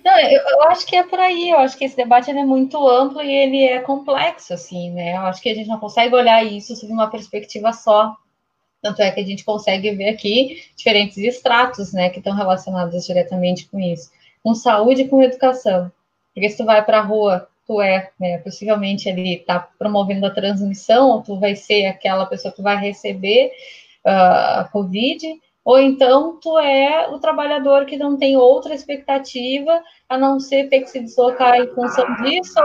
Não, 0.05 0.19
eu, 0.21 0.41
eu 0.41 0.63
acho 0.69 0.87
que 0.87 0.95
é 0.95 1.03
por 1.03 1.19
aí, 1.19 1.51
eu 1.51 1.59
acho 1.59 1.77
que 1.77 1.85
esse 1.85 1.97
debate 1.97 2.31
ele 2.31 2.41
é 2.41 2.45
muito 2.45 2.87
amplo 2.87 3.23
e 3.23 3.33
ele 3.33 3.65
é 3.65 3.81
complexo, 3.81 4.53
assim, 4.53 4.91
né? 4.91 5.17
Eu 5.17 5.23
acho 5.23 5.41
que 5.41 5.49
a 5.49 5.55
gente 5.55 5.69
não 5.69 5.79
consegue 5.79 6.15
olhar 6.15 6.45
isso 6.45 6.77
sob 6.77 6.93
uma 6.93 7.11
perspectiva 7.11 7.73
só. 7.73 8.15
Tanto 8.83 9.01
é 9.01 9.11
que 9.11 9.21
a 9.21 9.25
gente 9.25 9.45
consegue 9.45 9.91
ver 9.93 10.09
aqui 10.09 10.65
diferentes 10.77 11.17
estratos, 11.17 11.93
né, 11.93 12.11
que 12.11 12.19
estão 12.19 12.35
relacionados 12.35 13.07
diretamente 13.07 13.69
com 13.69 13.79
isso. 13.79 14.11
Com 14.43 14.55
saúde 14.55 15.03
e 15.03 15.09
com 15.09 15.23
educação. 15.23 15.91
Porque 16.35 16.51
se 16.51 16.57
tu 16.57 16.65
vai 16.65 16.85
para 16.85 16.99
a 16.99 17.03
rua, 17.03 17.49
tu 17.67 17.81
é, 17.81 18.11
né, 18.19 18.39
possivelmente 18.39 19.09
ali 19.09 19.39
tá 19.39 19.61
promovendo 19.79 20.27
a 20.27 20.31
transmissão, 20.31 21.11
ou 21.11 21.23
tu 21.23 21.39
vai 21.39 21.55
ser 21.55 21.87
aquela 21.87 22.27
pessoa 22.27 22.53
que 22.53 22.61
vai 22.61 22.77
receber 22.77 23.53
ah, 24.05 24.63
a 24.63 24.65
Covid, 24.65 25.41
ou 25.65 25.79
então 25.79 26.39
tu 26.41 26.59
é 26.59 27.09
o 27.09 27.19
trabalhador 27.19 27.87
que 27.87 27.97
não 27.97 28.17
tem 28.17 28.37
outra 28.37 28.75
expectativa 28.75 29.83
a 30.09 30.19
não 30.19 30.41
ser 30.41 30.69
ter 30.69 30.81
que 30.81 30.91
se 30.91 31.01
deslocar 31.01 31.57
em 31.57 31.69
função 31.69 32.05
disso, 32.17 32.59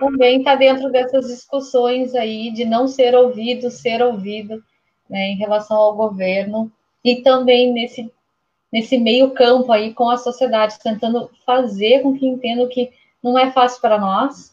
ou 0.00 0.10
também 0.10 0.38
está 0.38 0.54
dentro 0.54 0.90
dessas 0.90 1.26
discussões 1.28 2.14
aí 2.14 2.50
de 2.50 2.64
não 2.64 2.88
ser 2.88 3.14
ouvido, 3.14 3.70
ser 3.70 4.02
ouvido 4.02 4.62
né, 5.08 5.28
em 5.28 5.36
relação 5.36 5.76
ao 5.76 5.94
governo, 5.94 6.72
e 7.04 7.22
também 7.22 7.72
nesse, 7.72 8.10
nesse 8.72 8.96
meio 8.98 9.32
campo 9.32 9.70
aí 9.70 9.92
com 9.92 10.08
a 10.08 10.16
sociedade, 10.16 10.78
tentando 10.82 11.30
fazer 11.44 12.02
com 12.02 12.16
que 12.16 12.26
entendam 12.26 12.68
que 12.68 12.90
não 13.22 13.38
é 13.38 13.50
fácil 13.50 13.80
para 13.80 13.98
nós, 13.98 14.52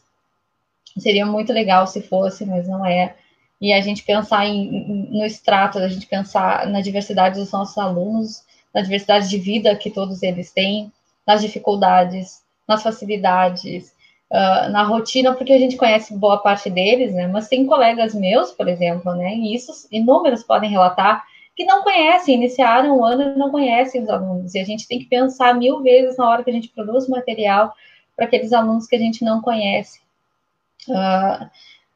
seria 0.98 1.24
muito 1.24 1.52
legal 1.52 1.86
se 1.86 2.02
fosse, 2.02 2.44
mas 2.44 2.68
não 2.68 2.84
é, 2.84 3.16
e 3.60 3.72
a 3.72 3.80
gente 3.80 4.02
pensar 4.02 4.46
em, 4.46 5.08
no 5.10 5.24
extrato, 5.24 5.78
a 5.78 5.88
gente 5.88 6.06
pensar 6.06 6.66
na 6.66 6.80
diversidade 6.80 7.38
dos 7.38 7.52
nossos 7.52 7.76
alunos, 7.76 8.42
na 8.72 8.80
diversidade 8.80 9.28
de 9.28 9.38
vida 9.38 9.76
que 9.76 9.90
todos 9.90 10.22
eles 10.22 10.50
têm, 10.50 10.90
nas 11.26 11.42
dificuldades, 11.42 12.42
nas 12.66 12.82
facilidades, 12.82 13.94
uh, 14.30 14.70
na 14.70 14.82
rotina, 14.82 15.34
porque 15.34 15.52
a 15.52 15.58
gente 15.58 15.76
conhece 15.76 16.16
boa 16.16 16.38
parte 16.38 16.70
deles, 16.70 17.12
né? 17.12 17.26
Mas 17.26 17.48
tem 17.48 17.66
colegas 17.66 18.14
meus, 18.14 18.50
por 18.52 18.66
exemplo, 18.68 19.14
né? 19.14 19.34
E 19.34 19.54
isso 19.54 19.72
inúmeros 19.90 20.42
podem 20.42 20.70
relatar 20.70 21.22
que 21.54 21.64
não 21.64 21.82
conhecem, 21.82 22.36
iniciaram 22.36 22.96
o 22.96 23.04
ano 23.04 23.22
e 23.22 23.36
não 23.36 23.50
conhecem 23.50 24.02
os 24.02 24.08
alunos. 24.08 24.54
E 24.54 24.60
a 24.60 24.64
gente 24.64 24.88
tem 24.88 24.98
que 24.98 25.04
pensar 25.04 25.54
mil 25.54 25.82
vezes 25.82 26.16
na 26.16 26.26
hora 26.26 26.42
que 26.42 26.50
a 26.50 26.54
gente 26.54 26.68
produz 26.68 27.06
material 27.06 27.74
para 28.16 28.24
aqueles 28.24 28.52
alunos 28.52 28.86
que 28.86 28.96
a 28.96 28.98
gente 28.98 29.22
não 29.22 29.42
conhece. 29.42 30.00
Uh, 30.88 31.50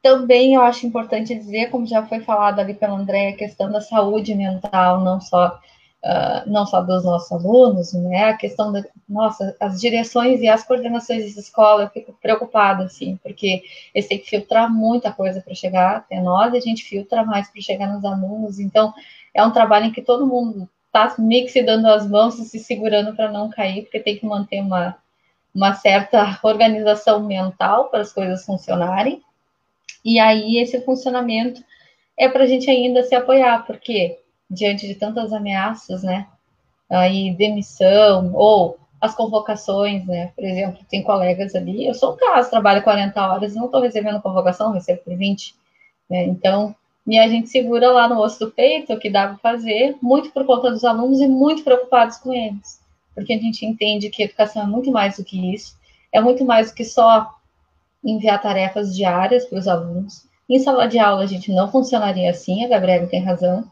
também 0.05 0.55
eu 0.55 0.61
acho 0.61 0.87
importante 0.87 1.35
dizer, 1.35 1.71
como 1.71 1.87
já 1.87 2.05
foi 2.05 2.21
falado 2.21 2.61
ali 2.61 2.75
pela 2.75 2.93
André, 2.93 3.31
a 3.31 3.37
questão 3.37 3.73
da 3.73 3.81
saúde 3.81 4.35
mental, 4.35 5.01
não 5.01 5.19
só, 5.19 5.59
uh, 6.05 6.47
não 6.47 6.67
só 6.67 6.83
dos 6.83 7.05
nossos 7.05 7.33
alunos, 7.33 7.95
né? 7.95 8.25
A 8.25 8.37
questão 8.37 8.71
da, 8.71 8.85
nossa, 9.09 9.57
as 9.59 9.81
direções 9.81 10.43
e 10.43 10.47
as 10.47 10.63
coordenações 10.63 11.33
de 11.33 11.41
escola, 11.41 11.85
eu 11.85 11.89
fico 11.89 12.13
preocupada, 12.21 12.85
assim, 12.85 13.19
porque 13.23 13.63
eles 13.95 14.07
têm 14.07 14.19
que 14.19 14.29
filtrar 14.29 14.71
muita 14.71 15.11
coisa 15.11 15.41
para 15.41 15.55
chegar 15.55 15.97
até 15.97 16.21
nós, 16.21 16.53
e 16.53 16.59
a 16.59 16.61
gente 16.61 16.85
filtra 16.85 17.25
mais 17.25 17.49
para 17.49 17.63
chegar 17.63 17.87
nos 17.91 18.05
alunos, 18.05 18.61
então 18.61 18.93
é 19.33 19.43
um 19.43 19.53
trabalho 19.53 19.87
em 19.87 19.93
que 19.93 20.03
todo 20.03 20.27
mundo 20.27 20.69
está 20.89 21.15
meio 21.19 21.47
que 21.47 21.53
se 21.53 21.63
dando 21.63 21.87
as 21.87 22.07
mãos 22.07 22.39
e 22.39 22.45
se 22.45 22.59
segurando 22.59 23.17
para 23.17 23.33
não 23.33 23.49
cair, 23.49 23.85
porque 23.85 24.01
tem 24.01 24.19
que 24.19 24.27
manter 24.27 24.61
uma, 24.61 24.99
uma 25.55 25.73
certa 25.73 26.39
organização 26.43 27.23
mental 27.23 27.89
para 27.89 28.03
as 28.03 28.13
coisas 28.13 28.45
funcionarem. 28.45 29.23
E 30.05 30.19
aí, 30.19 30.59
esse 30.59 30.81
funcionamento 30.83 31.63
é 32.17 32.29
para 32.29 32.45
a 32.45 32.47
gente 32.47 32.71
ainda 32.71 33.03
se 33.03 33.15
apoiar, 33.15 33.67
porque 33.67 34.19
diante 34.51 34.87
de 34.87 34.95
tantas 34.95 35.33
ameaças, 35.33 36.03
né? 36.03 36.27
Aí, 36.91 37.35
demissão, 37.35 38.33
ou 38.35 38.79
as 39.01 39.15
convocações, 39.15 40.07
né? 40.07 40.33
Por 40.35 40.45
exemplo, 40.45 40.81
tem 40.89 41.03
colegas 41.03 41.55
ali, 41.55 41.87
eu 41.87 41.95
sou 41.95 42.15
um 42.15 42.17
caso, 42.17 42.51
trabalho 42.51 42.83
40 42.83 43.33
horas, 43.33 43.55
não 43.55 43.67
estou 43.67 43.81
recebendo 43.81 44.23
convocação, 44.23 44.73
recebo 44.73 45.03
por 45.03 45.17
20. 45.17 45.55
Né? 46.09 46.25
Então, 46.25 46.75
e 47.07 47.19
a 47.19 47.29
gente 47.29 47.51
segura 47.51 47.91
lá 47.91 48.09
no 48.09 48.21
osso 48.21 48.41
do 48.41 48.51
peito 48.51 48.93
o 48.93 48.99
que 48.99 49.11
dá 49.11 49.29
para 49.29 49.37
fazer, 49.39 49.97
muito 50.01 50.31
por 50.31 50.47
conta 50.47 50.71
dos 50.71 50.85
alunos 50.85 51.21
e 51.21 51.27
muito 51.27 51.63
preocupados 51.63 52.17
com 52.17 52.33
eles. 52.33 52.81
Porque 53.15 53.35
a 53.35 53.39
gente 53.39 53.67
entende 53.67 54.09
que 54.09 54.23
educação 54.23 54.63
é 54.63 54.67
muito 54.67 54.91
mais 54.91 55.19
do 55.19 55.25
que 55.25 55.55
isso, 55.55 55.77
é 56.11 56.21
muito 56.21 56.45
mais 56.45 56.71
do 56.71 56.75
que 56.75 56.85
só 56.85 57.31
enviar 58.05 58.41
tarefas 58.43 58.95
diárias 58.95 59.47
para 59.47 59.59
os 59.59 59.67
alunos. 59.67 60.27
Em 60.49 60.59
sala 60.59 60.87
de 60.87 60.99
aula 60.99 61.25
a 61.25 61.27
gente 61.27 61.51
não 61.53 61.71
funcionaria 61.71 62.31
assim, 62.31 62.65
a 62.65 62.69
Gabriela 62.69 63.07
tem 63.07 63.23
razão. 63.23 63.65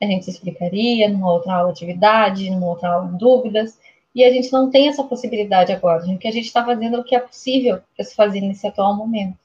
A 0.00 0.06
gente 0.06 0.30
explicaria 0.30 1.08
numa 1.08 1.30
outra 1.32 1.54
aula 1.54 1.70
atividade, 1.70 2.48
numa 2.50 2.68
outra 2.68 2.88
aula 2.90 3.12
dúvidas, 3.12 3.78
e 4.14 4.24
a 4.24 4.32
gente 4.32 4.52
não 4.52 4.70
tem 4.70 4.88
essa 4.88 5.04
possibilidade 5.04 5.72
agora. 5.72 6.04
O 6.04 6.18
que 6.18 6.28
a 6.28 6.32
gente 6.32 6.46
está 6.46 6.64
fazendo 6.64 6.96
é 6.96 7.00
o 7.00 7.04
que 7.04 7.14
é 7.14 7.20
possível 7.20 7.80
para 7.94 8.04
se 8.04 8.14
fazer 8.14 8.40
nesse 8.40 8.66
atual 8.66 8.96
momento. 8.96 9.38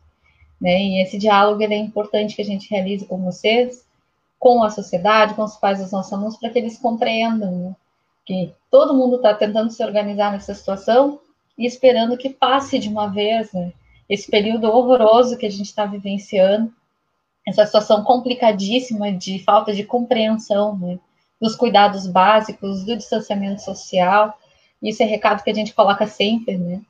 Né? 0.60 0.82
E 0.82 1.02
esse 1.02 1.18
diálogo 1.18 1.62
é 1.62 1.76
importante 1.76 2.36
que 2.36 2.42
a 2.42 2.46
gente 2.46 2.70
realize 2.70 3.06
com 3.06 3.18
vocês, 3.24 3.86
com 4.40 4.64
a 4.64 4.70
sociedade, 4.70 5.34
com 5.34 5.44
os 5.44 5.58
pais 5.58 5.80
dos 5.80 5.92
nossos 5.92 6.14
alunos, 6.14 6.38
para 6.38 6.50
que 6.50 6.60
eles 6.60 6.78
compreendam 6.78 7.52
né? 7.52 7.76
que 8.26 8.54
todo 8.72 8.94
mundo 8.94 9.18
está 9.18 9.34
tentando 9.34 9.70
se 9.72 9.84
organizar 9.84 10.32
nessa 10.32 10.54
situação 10.54 11.20
e 11.58 11.66
esperando 11.66 12.18
que 12.18 12.30
passe 12.30 12.80
de 12.80 12.90
uma 12.90 13.08
vez 13.08 13.52
né? 13.54 13.72
Esse 14.10 14.30
período 14.30 14.68
horroroso 14.68 15.38
que 15.38 15.46
a 15.46 15.50
gente 15.50 15.66
está 15.66 15.86
vivenciando, 15.86 16.74
essa 17.48 17.66
situação 17.66 18.04
complicadíssima 18.04 19.12
de 19.12 19.40
falta 19.40 19.74
de 19.74 19.84
compreensão 19.84 20.78
né? 20.78 21.00
dos 21.40 21.56
cuidados 21.56 22.08
básicos, 22.08 22.84
do 22.84 22.96
distanciamento 22.96 23.62
social. 23.62 24.38
Isso 24.82 25.04
é 25.04 25.06
recado 25.06 25.44
que 25.44 25.50
a 25.50 25.54
gente 25.54 25.74
coloca 25.74 26.08
sempre, 26.08 26.58
né? 26.58 26.82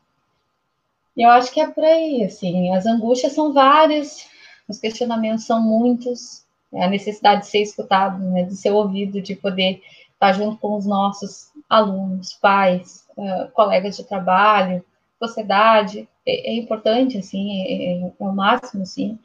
Eu 1.16 1.30
acho 1.30 1.51
que 1.51 1.61
é 1.61 1.68
por 1.68 1.84
aí, 1.84 2.24
assim, 2.26 2.74
as 2.74 2.86
angústias 2.86 3.32
são 3.32 3.53
várias, 3.53 4.28
os 4.68 4.80
questionamentos 4.80 5.45
são 5.45 5.61
muitos, 5.61 6.43
é 6.74 6.84
a 6.84 6.89
necessidade 6.89 7.41
de 7.41 7.47
ser 7.47 7.61
escutado, 7.61 8.20
né, 8.20 8.43
de 8.43 8.55
ser 8.57 8.72
ouvido, 8.72 9.22
de 9.22 9.34
poder 9.34 9.82
estar 10.11 10.34
junto 10.34 10.57
com 10.57 10.76
os 10.76 10.86
nossos 10.86 11.51
alunos, 11.70 12.34
pais, 12.34 13.07
uh, 13.16 13.49
colegas 13.53 13.95
de 13.95 14.03
trabalho, 14.03 14.84
sociedade, 15.20 16.07
é, 16.26 16.51
é 16.51 16.55
importante, 16.55 17.18
assim, 17.18 17.61
é, 17.61 17.74
é, 17.74 18.07
é, 18.07 18.11
o 18.20 18.32
máximo, 18.32 18.86
sim, 18.86 19.20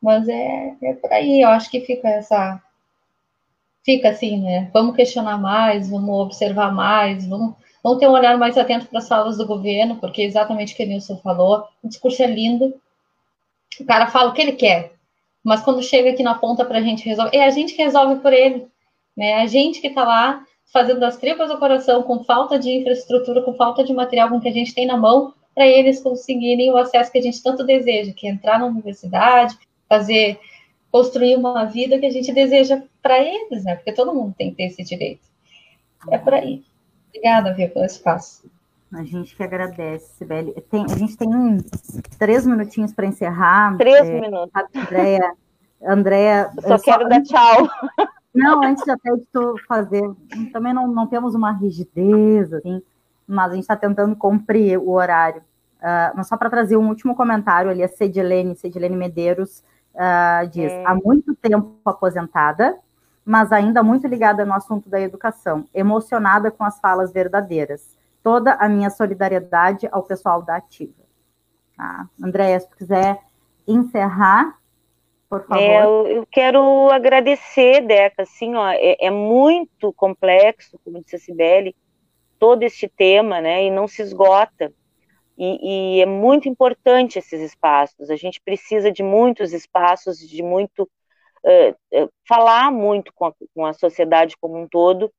mas 0.00 0.28
é, 0.28 0.74
é 0.82 0.94
por 0.94 1.12
aí, 1.12 1.42
eu 1.42 1.48
acho 1.48 1.70
que 1.70 1.80
fica 1.80 2.08
essa, 2.08 2.62
fica 3.84 4.10
assim, 4.10 4.40
né, 4.42 4.70
vamos 4.72 4.96
questionar 4.96 5.38
mais, 5.38 5.90
vamos 5.90 6.10
observar 6.10 6.72
mais, 6.72 7.26
vamos 7.26 7.54
Vão 7.84 7.98
ter 7.98 8.08
um 8.08 8.12
olhar 8.12 8.38
mais 8.38 8.56
atento 8.56 8.86
para 8.86 8.98
as 8.98 9.06
falas 9.06 9.36
do 9.36 9.46
governo, 9.46 9.96
porque 9.96 10.22
é 10.22 10.24
exatamente 10.24 10.72
o 10.72 10.76
que 10.76 10.84
o 10.84 10.86
Nilson 10.86 11.18
falou. 11.18 11.68
O 11.82 11.88
discurso 11.88 12.22
é 12.22 12.26
lindo. 12.26 12.74
O 13.78 13.84
cara 13.84 14.06
fala 14.06 14.30
o 14.30 14.32
que 14.32 14.40
ele 14.40 14.52
quer, 14.52 14.94
mas 15.42 15.60
quando 15.60 15.82
chega 15.82 16.10
aqui 16.10 16.22
na 16.22 16.36
ponta 16.36 16.64
para 16.64 16.78
a 16.78 16.80
gente 16.80 17.04
resolver, 17.04 17.36
é 17.36 17.44
a 17.44 17.50
gente 17.50 17.74
que 17.74 17.82
resolve 17.82 18.22
por 18.22 18.32
ele. 18.32 18.66
Né? 19.14 19.30
É 19.30 19.42
a 19.42 19.46
gente 19.46 19.82
que 19.82 19.88
está 19.88 20.02
lá 20.02 20.42
fazendo 20.72 21.00
das 21.00 21.16
tripas 21.16 21.48
do 21.48 21.58
coração, 21.58 22.02
com 22.02 22.24
falta 22.24 22.58
de 22.58 22.70
infraestrutura, 22.70 23.42
com 23.42 23.54
falta 23.54 23.84
de 23.84 23.92
material 23.92 24.28
com 24.28 24.40
que 24.40 24.48
a 24.48 24.52
gente 24.52 24.74
tem 24.74 24.86
na 24.86 24.96
mão, 24.96 25.34
para 25.54 25.66
eles 25.66 26.00
conseguirem 26.00 26.70
o 26.72 26.76
acesso 26.76 27.12
que 27.12 27.18
a 27.18 27.22
gente 27.22 27.42
tanto 27.42 27.64
deseja, 27.64 28.12
que 28.12 28.26
é 28.26 28.30
entrar 28.30 28.58
na 28.58 28.66
universidade, 28.66 29.56
fazer, 29.88 30.38
construir 30.90 31.36
uma 31.36 31.64
vida 31.64 31.98
que 31.98 32.06
a 32.06 32.10
gente 32.10 32.32
deseja 32.32 32.82
para 33.00 33.22
eles, 33.22 33.64
né? 33.64 33.76
Porque 33.76 33.92
todo 33.92 34.14
mundo 34.14 34.34
tem 34.36 34.50
que 34.50 34.56
ter 34.56 34.64
esse 34.64 34.82
direito. 34.82 35.22
É 36.10 36.18
por 36.18 36.34
aí. 36.34 36.62
Obrigada, 37.08 37.54
Via, 37.54 37.68
pelo 37.68 37.84
espaço. 37.84 38.50
A 38.92 39.04
gente 39.04 39.34
que 39.34 39.42
agradece, 39.42 40.16
Sibeli. 40.16 40.52
Tem, 40.70 40.84
a 40.84 40.96
gente 40.96 41.16
tem 41.16 41.28
três 42.18 42.46
minutinhos 42.46 42.92
para 42.92 43.06
encerrar. 43.06 43.76
Três 43.76 44.08
é, 44.08 44.20
minutos. 44.20 44.50
Andréia, 44.74 45.32
Andréia. 45.82 46.50
Eu 46.56 46.62
só 46.62 46.78
quero 46.78 47.02
só, 47.02 47.08
dar 47.08 47.22
tchau. 47.22 47.68
Não, 48.34 48.64
antes 48.64 48.86
até 48.88 49.14
de 49.14 49.24
tu 49.32 49.54
fazer, 49.68 50.02
também 50.52 50.74
não, 50.74 50.88
não 50.88 51.06
temos 51.06 51.34
uma 51.34 51.52
rigidez, 51.52 52.52
assim, 52.52 52.82
mas 53.26 53.52
a 53.52 53.54
gente 53.54 53.62
está 53.62 53.76
tentando 53.76 54.16
cumprir 54.16 54.76
o 54.78 54.90
horário. 54.90 55.40
Uh, 55.78 56.16
mas 56.16 56.26
só 56.26 56.36
para 56.36 56.50
trazer 56.50 56.76
um 56.76 56.88
último 56.88 57.14
comentário 57.14 57.70
ali, 57.70 57.82
a 57.82 57.88
Cedilene, 57.88 58.56
Cedilene 58.56 58.96
Medeiros 58.96 59.62
uh, 59.94 60.48
diz, 60.48 60.72
é. 60.72 60.84
há 60.84 60.94
muito 60.94 61.34
tempo 61.36 61.76
aposentada, 61.84 62.76
mas 63.24 63.52
ainda 63.52 63.82
muito 63.82 64.06
ligada 64.06 64.44
no 64.44 64.52
assunto 64.52 64.88
da 64.88 65.00
educação, 65.00 65.66
emocionada 65.72 66.50
com 66.50 66.64
as 66.64 66.80
falas 66.80 67.12
verdadeiras. 67.12 67.96
Toda 68.22 68.54
a 68.54 68.68
minha 68.68 68.90
solidariedade 68.90 69.88
ao 69.92 70.02
pessoal 70.02 70.42
da 70.42 70.56
Ativa. 70.56 71.04
Tá? 71.76 72.08
Andréia, 72.22 72.58
se 72.58 72.68
quiser 72.70 73.20
encerrar, 73.66 74.58
por 75.34 75.46
favor. 75.46 75.60
É, 75.60 76.16
eu 76.16 76.26
quero 76.30 76.90
agradecer, 76.90 77.80
Deca, 77.80 78.22
assim, 78.22 78.54
ó, 78.54 78.68
é, 78.68 78.96
é, 79.00 79.10
muito 79.10 79.92
complexo, 79.94 80.78
como 80.84 81.00
disse 81.00 81.16
a 81.16 81.18
Cibele, 81.18 81.74
todo 82.38 82.62
este 82.62 82.88
tema, 82.88 83.40
né, 83.40 83.64
e 83.64 83.70
não 83.70 83.88
se 83.88 84.00
esgota. 84.00 84.72
E, 85.36 85.96
e 85.96 86.00
é 86.00 86.06
muito 86.06 86.48
importante 86.48 87.18
esses 87.18 87.40
espaços, 87.40 88.08
a 88.10 88.14
gente 88.14 88.40
precisa 88.40 88.92
de 88.92 89.02
muitos 89.02 89.52
espaços, 89.52 90.18
de 90.18 90.40
muito 90.40 90.84
uh, 90.84 92.10
falar 92.28 92.70
muito 92.70 93.12
com 93.12 93.26
a, 93.26 93.32
com 93.52 93.66
a, 93.66 93.72
sociedade 93.72 94.36
como 94.40 94.56
um 94.56 94.68
todo 94.68 95.12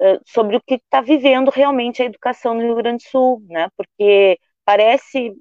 uh, 0.00 0.20
sobre 0.24 0.56
o 0.56 0.62
que 0.64 0.74
está 0.74 1.00
vivendo 1.00 1.50
realmente 1.50 2.00
a 2.00 2.06
educação 2.06 2.54
no 2.54 2.62
Rio 2.62 2.76
Grande 2.76 3.04
do 3.04 3.10
Sul, 3.10 3.42
né? 3.48 3.68
Porque 3.76 4.38
parece 4.64 5.34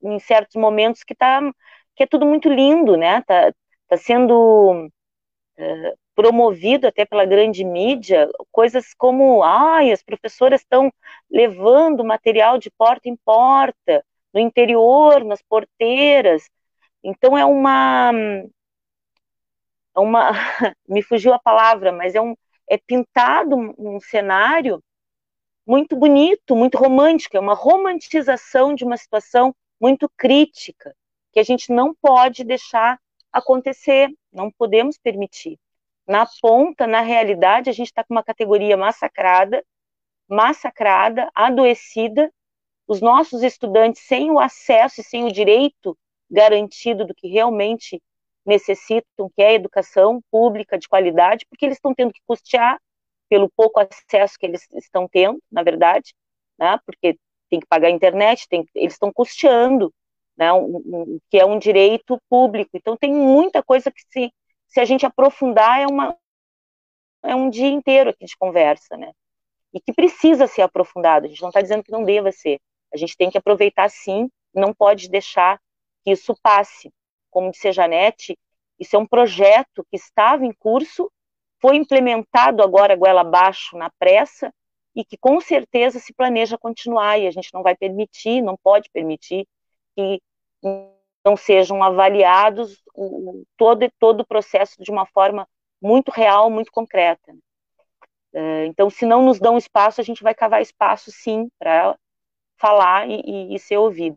em 0.00 0.18
certos 0.20 0.54
momentos 0.54 1.02
que 1.02 1.16
tá 1.16 1.42
que 1.98 2.04
é 2.04 2.06
tudo 2.06 2.24
muito 2.24 2.48
lindo, 2.48 2.96
né? 2.96 3.22
Tá, 3.22 3.52
tá 3.88 3.96
sendo 3.96 4.86
uh, 5.58 5.98
promovido 6.14 6.86
até 6.86 7.04
pela 7.04 7.24
grande 7.26 7.64
mídia 7.64 8.28
coisas 8.52 8.94
como, 8.94 9.42
ai, 9.42 9.90
as 9.90 10.02
professoras 10.02 10.60
estão 10.60 10.92
levando 11.28 12.04
material 12.04 12.56
de 12.56 12.70
porta 12.70 13.08
em 13.08 13.16
porta 13.16 14.04
no 14.32 14.40
interior, 14.40 15.24
nas 15.24 15.42
porteiras. 15.42 16.48
Então 17.02 17.36
é 17.36 17.44
uma 17.44 18.12
é 19.96 20.00
uma, 20.00 20.30
me 20.88 21.02
fugiu 21.02 21.34
a 21.34 21.38
palavra, 21.40 21.90
mas 21.90 22.14
é 22.14 22.20
um, 22.20 22.36
é 22.70 22.78
pintado 22.78 23.56
um 23.76 23.98
cenário 23.98 24.80
muito 25.66 25.96
bonito, 25.96 26.54
muito 26.54 26.78
romântico, 26.78 27.36
é 27.36 27.40
uma 27.40 27.54
romantização 27.54 28.72
de 28.74 28.84
uma 28.84 28.96
situação 28.96 29.52
muito 29.80 30.08
crítica, 30.16 30.94
que 31.32 31.40
a 31.40 31.42
gente 31.42 31.72
não 31.72 31.94
pode 31.94 32.44
deixar 32.44 32.98
acontecer, 33.32 34.10
não 34.32 34.50
podemos 34.50 34.98
permitir. 34.98 35.58
Na 36.06 36.26
ponta, 36.40 36.86
na 36.86 37.00
realidade, 37.00 37.68
a 37.68 37.72
gente 37.72 37.88
está 37.88 38.02
com 38.02 38.14
uma 38.14 38.24
categoria 38.24 38.76
massacrada, 38.76 39.62
massacrada, 40.28 41.30
adoecida, 41.34 42.32
os 42.86 43.00
nossos 43.00 43.42
estudantes 43.42 44.02
sem 44.06 44.30
o 44.30 44.40
acesso 44.40 45.00
e 45.00 45.04
sem 45.04 45.24
o 45.24 45.32
direito 45.32 45.96
garantido 46.30 47.06
do 47.06 47.14
que 47.14 47.28
realmente 47.28 48.02
necessitam, 48.44 49.30
que 49.34 49.42
é 49.42 49.54
educação 49.54 50.22
pública 50.30 50.78
de 50.78 50.88
qualidade, 50.88 51.46
porque 51.48 51.66
eles 51.66 51.76
estão 51.76 51.94
tendo 51.94 52.12
que 52.12 52.20
custear 52.26 52.80
pelo 53.28 53.50
pouco 53.54 53.78
acesso 53.78 54.38
que 54.38 54.46
eles 54.46 54.66
estão 54.74 55.06
tendo, 55.06 55.38
na 55.50 55.62
verdade, 55.62 56.14
né, 56.58 56.78
porque 56.86 57.18
tem 57.50 57.60
que 57.60 57.66
pagar 57.66 57.88
a 57.88 57.90
internet, 57.90 58.48
tem, 58.48 58.66
eles 58.74 58.94
estão 58.94 59.12
custeando, 59.12 59.92
né, 60.38 60.52
um, 60.52 60.76
um, 60.76 61.18
que 61.30 61.38
é 61.38 61.44
um 61.44 61.58
direito 61.58 62.20
público. 62.28 62.70
Então 62.74 62.96
tem 62.96 63.12
muita 63.12 63.62
coisa 63.62 63.90
que 63.90 64.02
se, 64.08 64.32
se 64.68 64.80
a 64.80 64.84
gente 64.84 65.04
aprofundar 65.04 65.80
é 65.80 65.86
uma 65.86 66.16
é 67.24 67.34
um 67.34 67.50
dia 67.50 67.68
inteiro 67.68 68.10
aqui 68.10 68.24
de 68.24 68.36
conversa, 68.36 68.96
né? 68.96 69.12
E 69.74 69.80
que 69.80 69.92
precisa 69.92 70.46
ser 70.46 70.62
aprofundado. 70.62 71.26
A 71.26 71.28
gente 71.28 71.42
não 71.42 71.48
está 71.48 71.60
dizendo 71.60 71.82
que 71.82 71.90
não 71.90 72.04
deva 72.04 72.30
ser. 72.30 72.60
A 72.94 72.96
gente 72.96 73.16
tem 73.16 73.28
que 73.28 73.36
aproveitar 73.36 73.90
sim, 73.90 74.30
não 74.54 74.72
pode 74.72 75.10
deixar 75.10 75.58
que 76.04 76.12
isso 76.12 76.34
passe 76.40 76.90
como 77.30 77.50
disse 77.50 77.68
a 77.68 77.72
Janete, 77.72 78.38
isso 78.78 78.96
é 78.96 78.98
um 78.98 79.06
projeto 79.06 79.86
que 79.90 79.96
estava 79.96 80.44
em 80.44 80.52
curso, 80.52 81.10
foi 81.60 81.76
implementado 81.76 82.62
agora 82.62 82.96
goela 82.96 83.22
abaixo 83.22 83.76
na 83.76 83.90
pressa 83.98 84.52
e 84.94 85.04
que 85.04 85.16
com 85.16 85.40
certeza 85.40 85.98
se 85.98 86.12
planeja 86.12 86.58
continuar 86.58 87.18
e 87.18 87.26
a 87.26 87.30
gente 87.30 87.52
não 87.52 87.62
vai 87.62 87.76
permitir, 87.76 88.40
não 88.42 88.56
pode 88.56 88.88
permitir 88.90 89.46
que 89.96 90.20
não 90.62 91.36
sejam 91.36 91.82
avaliados 91.82 92.82
o, 92.94 93.44
todo 93.56 93.88
todo 93.98 94.20
o 94.20 94.26
processo 94.26 94.82
de 94.82 94.90
uma 94.90 95.06
forma 95.06 95.46
muito 95.80 96.10
real, 96.10 96.50
muito 96.50 96.72
concreta. 96.72 97.34
É, 98.32 98.66
então, 98.66 98.90
se 98.90 99.06
não 99.06 99.22
nos 99.22 99.38
dão 99.38 99.56
espaço, 99.56 100.00
a 100.00 100.04
gente 100.04 100.22
vai 100.22 100.34
cavar 100.34 100.60
espaço, 100.60 101.10
sim, 101.10 101.48
para 101.58 101.96
falar 102.56 103.08
e, 103.08 103.54
e, 103.54 103.58
ser 103.58 103.78
ouvido. 103.78 104.16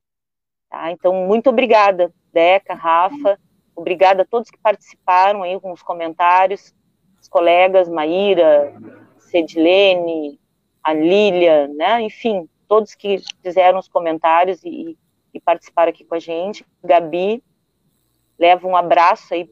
Tá? 0.69 0.91
Então, 0.91 1.13
muito 1.27 1.49
obrigada 1.49 2.11
Deca, 2.33 2.73
Rafa, 2.73 3.39
obrigada 3.75 4.23
a 4.23 4.25
todos 4.25 4.49
que 4.49 4.57
participaram 4.57 5.43
aí 5.43 5.59
com 5.59 5.71
os 5.71 5.83
comentários, 5.83 6.73
os 7.21 7.27
colegas, 7.27 7.87
Maíra, 7.87 8.73
Cedilene, 9.19 10.39
a 10.83 10.93
Lília, 10.93 11.67
né, 11.67 12.01
enfim, 12.01 12.49
todos 12.67 12.95
que 12.95 13.21
fizeram 13.43 13.79
os 13.79 13.87
comentários 13.87 14.63
e, 14.63 14.97
e 15.33 15.39
participaram 15.39 15.89
aqui 15.89 16.03
com 16.03 16.15
a 16.15 16.19
gente. 16.19 16.65
Gabi, 16.83 17.43
leva 18.37 18.67
um 18.67 18.75
abraço 18.75 19.33
aí 19.33 19.49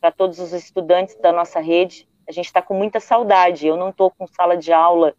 para 0.00 0.10
todos 0.10 0.38
os 0.38 0.52
estudantes 0.52 1.16
da 1.20 1.32
nossa 1.32 1.60
rede. 1.60 2.08
A 2.28 2.32
gente 2.32 2.46
está 2.46 2.62
com 2.62 2.74
muita 2.74 3.00
saudade. 3.00 3.66
Eu 3.66 3.76
não 3.76 3.90
estou 3.90 4.10
com 4.10 4.26
sala 4.26 4.56
de 4.56 4.72
aula 4.72 5.14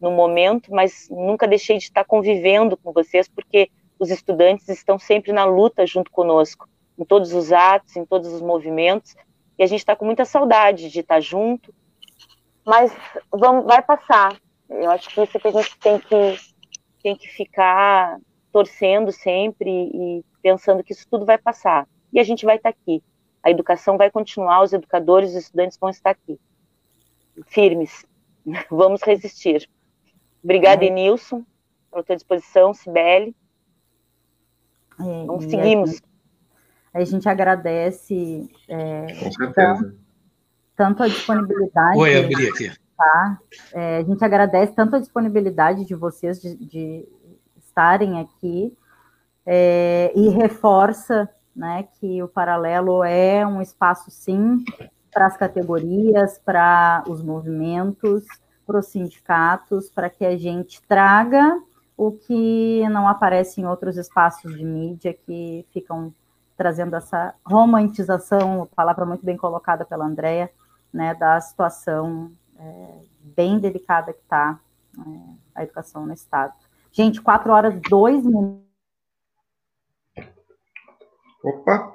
no 0.00 0.10
momento, 0.10 0.72
mas 0.72 1.08
nunca 1.10 1.46
deixei 1.46 1.78
de 1.78 1.84
estar 1.84 2.04
convivendo 2.04 2.76
com 2.76 2.92
vocês, 2.92 3.28
porque 3.28 3.70
os 3.98 4.10
estudantes 4.10 4.68
estão 4.68 4.98
sempre 4.98 5.32
na 5.32 5.44
luta 5.44 5.86
junto 5.86 6.10
conosco, 6.10 6.68
em 6.98 7.04
todos 7.04 7.32
os 7.32 7.52
atos, 7.52 7.96
em 7.96 8.04
todos 8.04 8.32
os 8.32 8.42
movimentos, 8.42 9.14
e 9.58 9.62
a 9.62 9.66
gente 9.66 9.78
está 9.78 9.96
com 9.96 10.04
muita 10.04 10.24
saudade 10.24 10.90
de 10.90 11.00
estar 11.00 11.20
junto, 11.20 11.72
mas 12.66 12.94
vamos, 13.30 13.64
vai 13.64 13.82
passar. 13.82 14.36
Eu 14.68 14.90
acho 14.90 15.08
que 15.08 15.22
isso 15.22 15.38
que 15.38 15.48
a 15.48 15.52
gente 15.52 15.78
tem 15.78 15.98
que, 15.98 16.36
tem 17.02 17.16
que 17.16 17.28
ficar 17.28 18.18
torcendo 18.54 19.10
sempre 19.10 19.68
e 19.68 20.24
pensando 20.40 20.84
que 20.84 20.92
isso 20.92 21.08
tudo 21.10 21.26
vai 21.26 21.36
passar. 21.36 21.88
E 22.12 22.20
a 22.20 22.22
gente 22.22 22.46
vai 22.46 22.54
estar 22.54 22.68
aqui. 22.68 23.02
A 23.42 23.50
educação 23.50 23.98
vai 23.98 24.12
continuar, 24.12 24.62
os 24.62 24.72
educadores, 24.72 25.30
os 25.30 25.36
estudantes 25.36 25.76
vão 25.76 25.90
estar 25.90 26.10
aqui. 26.10 26.38
Firmes. 27.48 28.06
Vamos 28.70 29.02
resistir. 29.02 29.68
Obrigada, 30.42 30.84
Enilson, 30.84 31.44
pela 31.90 32.04
tua 32.04 32.14
disposição, 32.14 32.72
Sibeli. 32.72 33.34
É, 35.00 35.26
Vamos 35.26 35.46
seguimos. 35.46 36.00
A 36.92 37.02
gente 37.02 37.28
agradece. 37.28 38.48
É, 38.68 39.06
Com 39.18 39.32
certeza. 39.32 39.96
Tanto 40.76 41.02
a 41.02 41.08
disponibilidade. 41.08 41.98
Oi, 41.98 42.18
abri 42.18 42.48
aqui. 42.48 42.70
Tá? 42.96 43.38
É, 43.72 43.96
a 43.96 44.02
gente 44.04 44.24
agradece 44.24 44.72
tanto 44.74 44.94
a 44.94 45.00
disponibilidade 45.00 45.84
de 45.84 45.94
vocês 45.96 46.40
de, 46.40 46.54
de 46.54 47.08
estarem 47.74 48.20
aqui 48.20 48.72
é, 49.44 50.12
e 50.14 50.28
reforça 50.28 51.28
né, 51.54 51.88
que 51.98 52.22
o 52.22 52.28
Paralelo 52.28 53.02
é 53.02 53.44
um 53.44 53.60
espaço, 53.60 54.10
sim, 54.10 54.64
para 55.12 55.26
as 55.26 55.36
categorias, 55.36 56.38
para 56.38 57.02
os 57.08 57.20
movimentos, 57.22 58.24
para 58.64 58.78
os 58.78 58.86
sindicatos, 58.86 59.90
para 59.90 60.08
que 60.08 60.24
a 60.24 60.36
gente 60.36 60.80
traga 60.82 61.60
o 61.96 62.12
que 62.12 62.88
não 62.88 63.08
aparece 63.08 63.60
em 63.60 63.66
outros 63.66 63.96
espaços 63.96 64.56
de 64.56 64.64
mídia 64.64 65.12
que 65.12 65.66
ficam 65.72 66.12
trazendo 66.56 66.94
essa 66.96 67.34
romantização, 67.44 68.68
palavra 68.74 69.04
muito 69.04 69.24
bem 69.24 69.36
colocada 69.36 69.84
pela 69.84 70.04
Andrea, 70.04 70.50
né, 70.92 71.14
da 71.14 71.40
situação 71.40 72.30
é, 72.56 73.02
bem 73.20 73.58
delicada 73.58 74.12
que 74.12 74.20
está 74.20 74.58
é, 74.96 75.02
a 75.54 75.62
educação 75.64 76.06
no 76.06 76.12
Estado. 76.12 76.54
Gente, 76.94 77.20
quatro 77.20 77.52
horas, 77.52 77.74
dois 77.90 78.24
minutos. 78.24 78.62
Opa, 81.42 81.92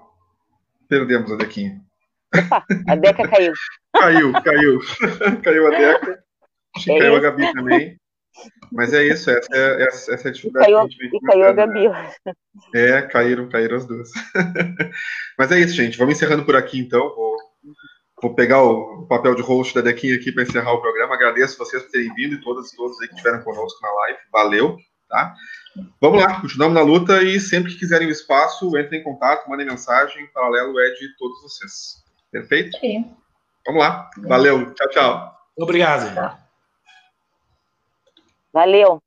perdemos 0.89 1.32
a 1.32 1.38
Dequinha. 1.38 1.82
Opa, 2.36 2.66
a 2.88 2.95
Deca 2.95 3.28
caiu. 3.28 3.54
caiu, 3.97 4.34
caiu. 4.43 4.80
caiu 5.41 5.68
a 5.68 5.70
Deca. 5.70 6.24
Acho 6.76 6.86
que 6.86 7.00
caiu 7.00 7.16
a 7.16 7.20
Gabi 7.20 7.54
também. 7.54 7.97
Mas 8.72 8.93
é 8.93 9.06
isso, 9.08 9.32
essa 9.32 9.47
é, 9.54 9.84
essa, 9.84 10.14
essa 10.14 10.28
é 10.28 10.32
a 10.32 10.34
dificuldade 10.34 10.66
caiu, 10.66 10.88
que 10.88 11.02
a 11.02 11.04
gente 11.06 11.16
E 11.16 11.22
caiu 11.22 11.47
a 11.47 11.52
Gabi. 11.54 11.86
É, 12.76 13.02
caíram, 13.04 13.50
caíram 13.50 13.78
as 13.78 13.86
duas. 13.86 14.10
Mas 15.39 15.52
é 15.52 15.60
isso, 15.60 15.74
gente. 15.74 15.97
Vamos 15.97 16.16
encerrando 16.16 16.45
por 16.45 16.58
aqui, 16.58 16.78
então. 16.78 17.16
Vou, 17.16 17.38
vou 18.22 18.36
pegar 18.36 18.62
o, 18.64 19.08
papel 19.08 19.34
de 19.34 19.41
host 19.41 19.74
da 19.74 19.82
Dequinha 19.82 20.16
aqui 20.16 20.32
para 20.32 20.43
encerrar 20.43 20.74
o 20.74 20.82
programa. 20.82 21.16
Agradeço 21.16 21.58
vocês 21.58 21.84
por 21.84 21.91
terem 21.91 22.14
vindo 22.14 22.36
e 22.36 22.41
todas 22.41 22.72
e 22.72 22.76
todos 22.76 23.00
aí 23.02 23.08
que 23.08 23.16
estiveram 23.16 23.41
conosco 23.43 23.82
na 23.82 23.91
live. 23.91 24.20
Valeu, 24.32 24.78
tá? 25.10 25.36
Vamos 25.99 26.22
lá, 26.22 26.39
continuamos 26.39 26.76
na 26.76 26.82
luta 26.82 27.24
e 27.24 27.39
sempre 27.39 27.74
que 27.74 27.80
quiserem 27.80 28.07
o 28.07 28.12
espaço, 28.12 28.78
entrem 28.78 29.01
em 29.01 29.03
contato, 29.03 29.49
mandem 29.49 29.68
mensagem. 29.68 30.24
O 30.26 30.32
paralelo 30.32 30.80
é 30.80 30.91
de 30.91 31.18
todos 31.18 31.41
vocês. 31.41 32.03
Perfeito? 32.32 32.78
Sim. 32.80 33.14
Vamos 33.66 33.82
lá. 33.82 34.10
Valeu. 34.18 34.74
Tchau, 34.74 34.89
tchau. 34.89 35.39
Obrigado. 35.57 36.39
Valeu. 38.53 39.01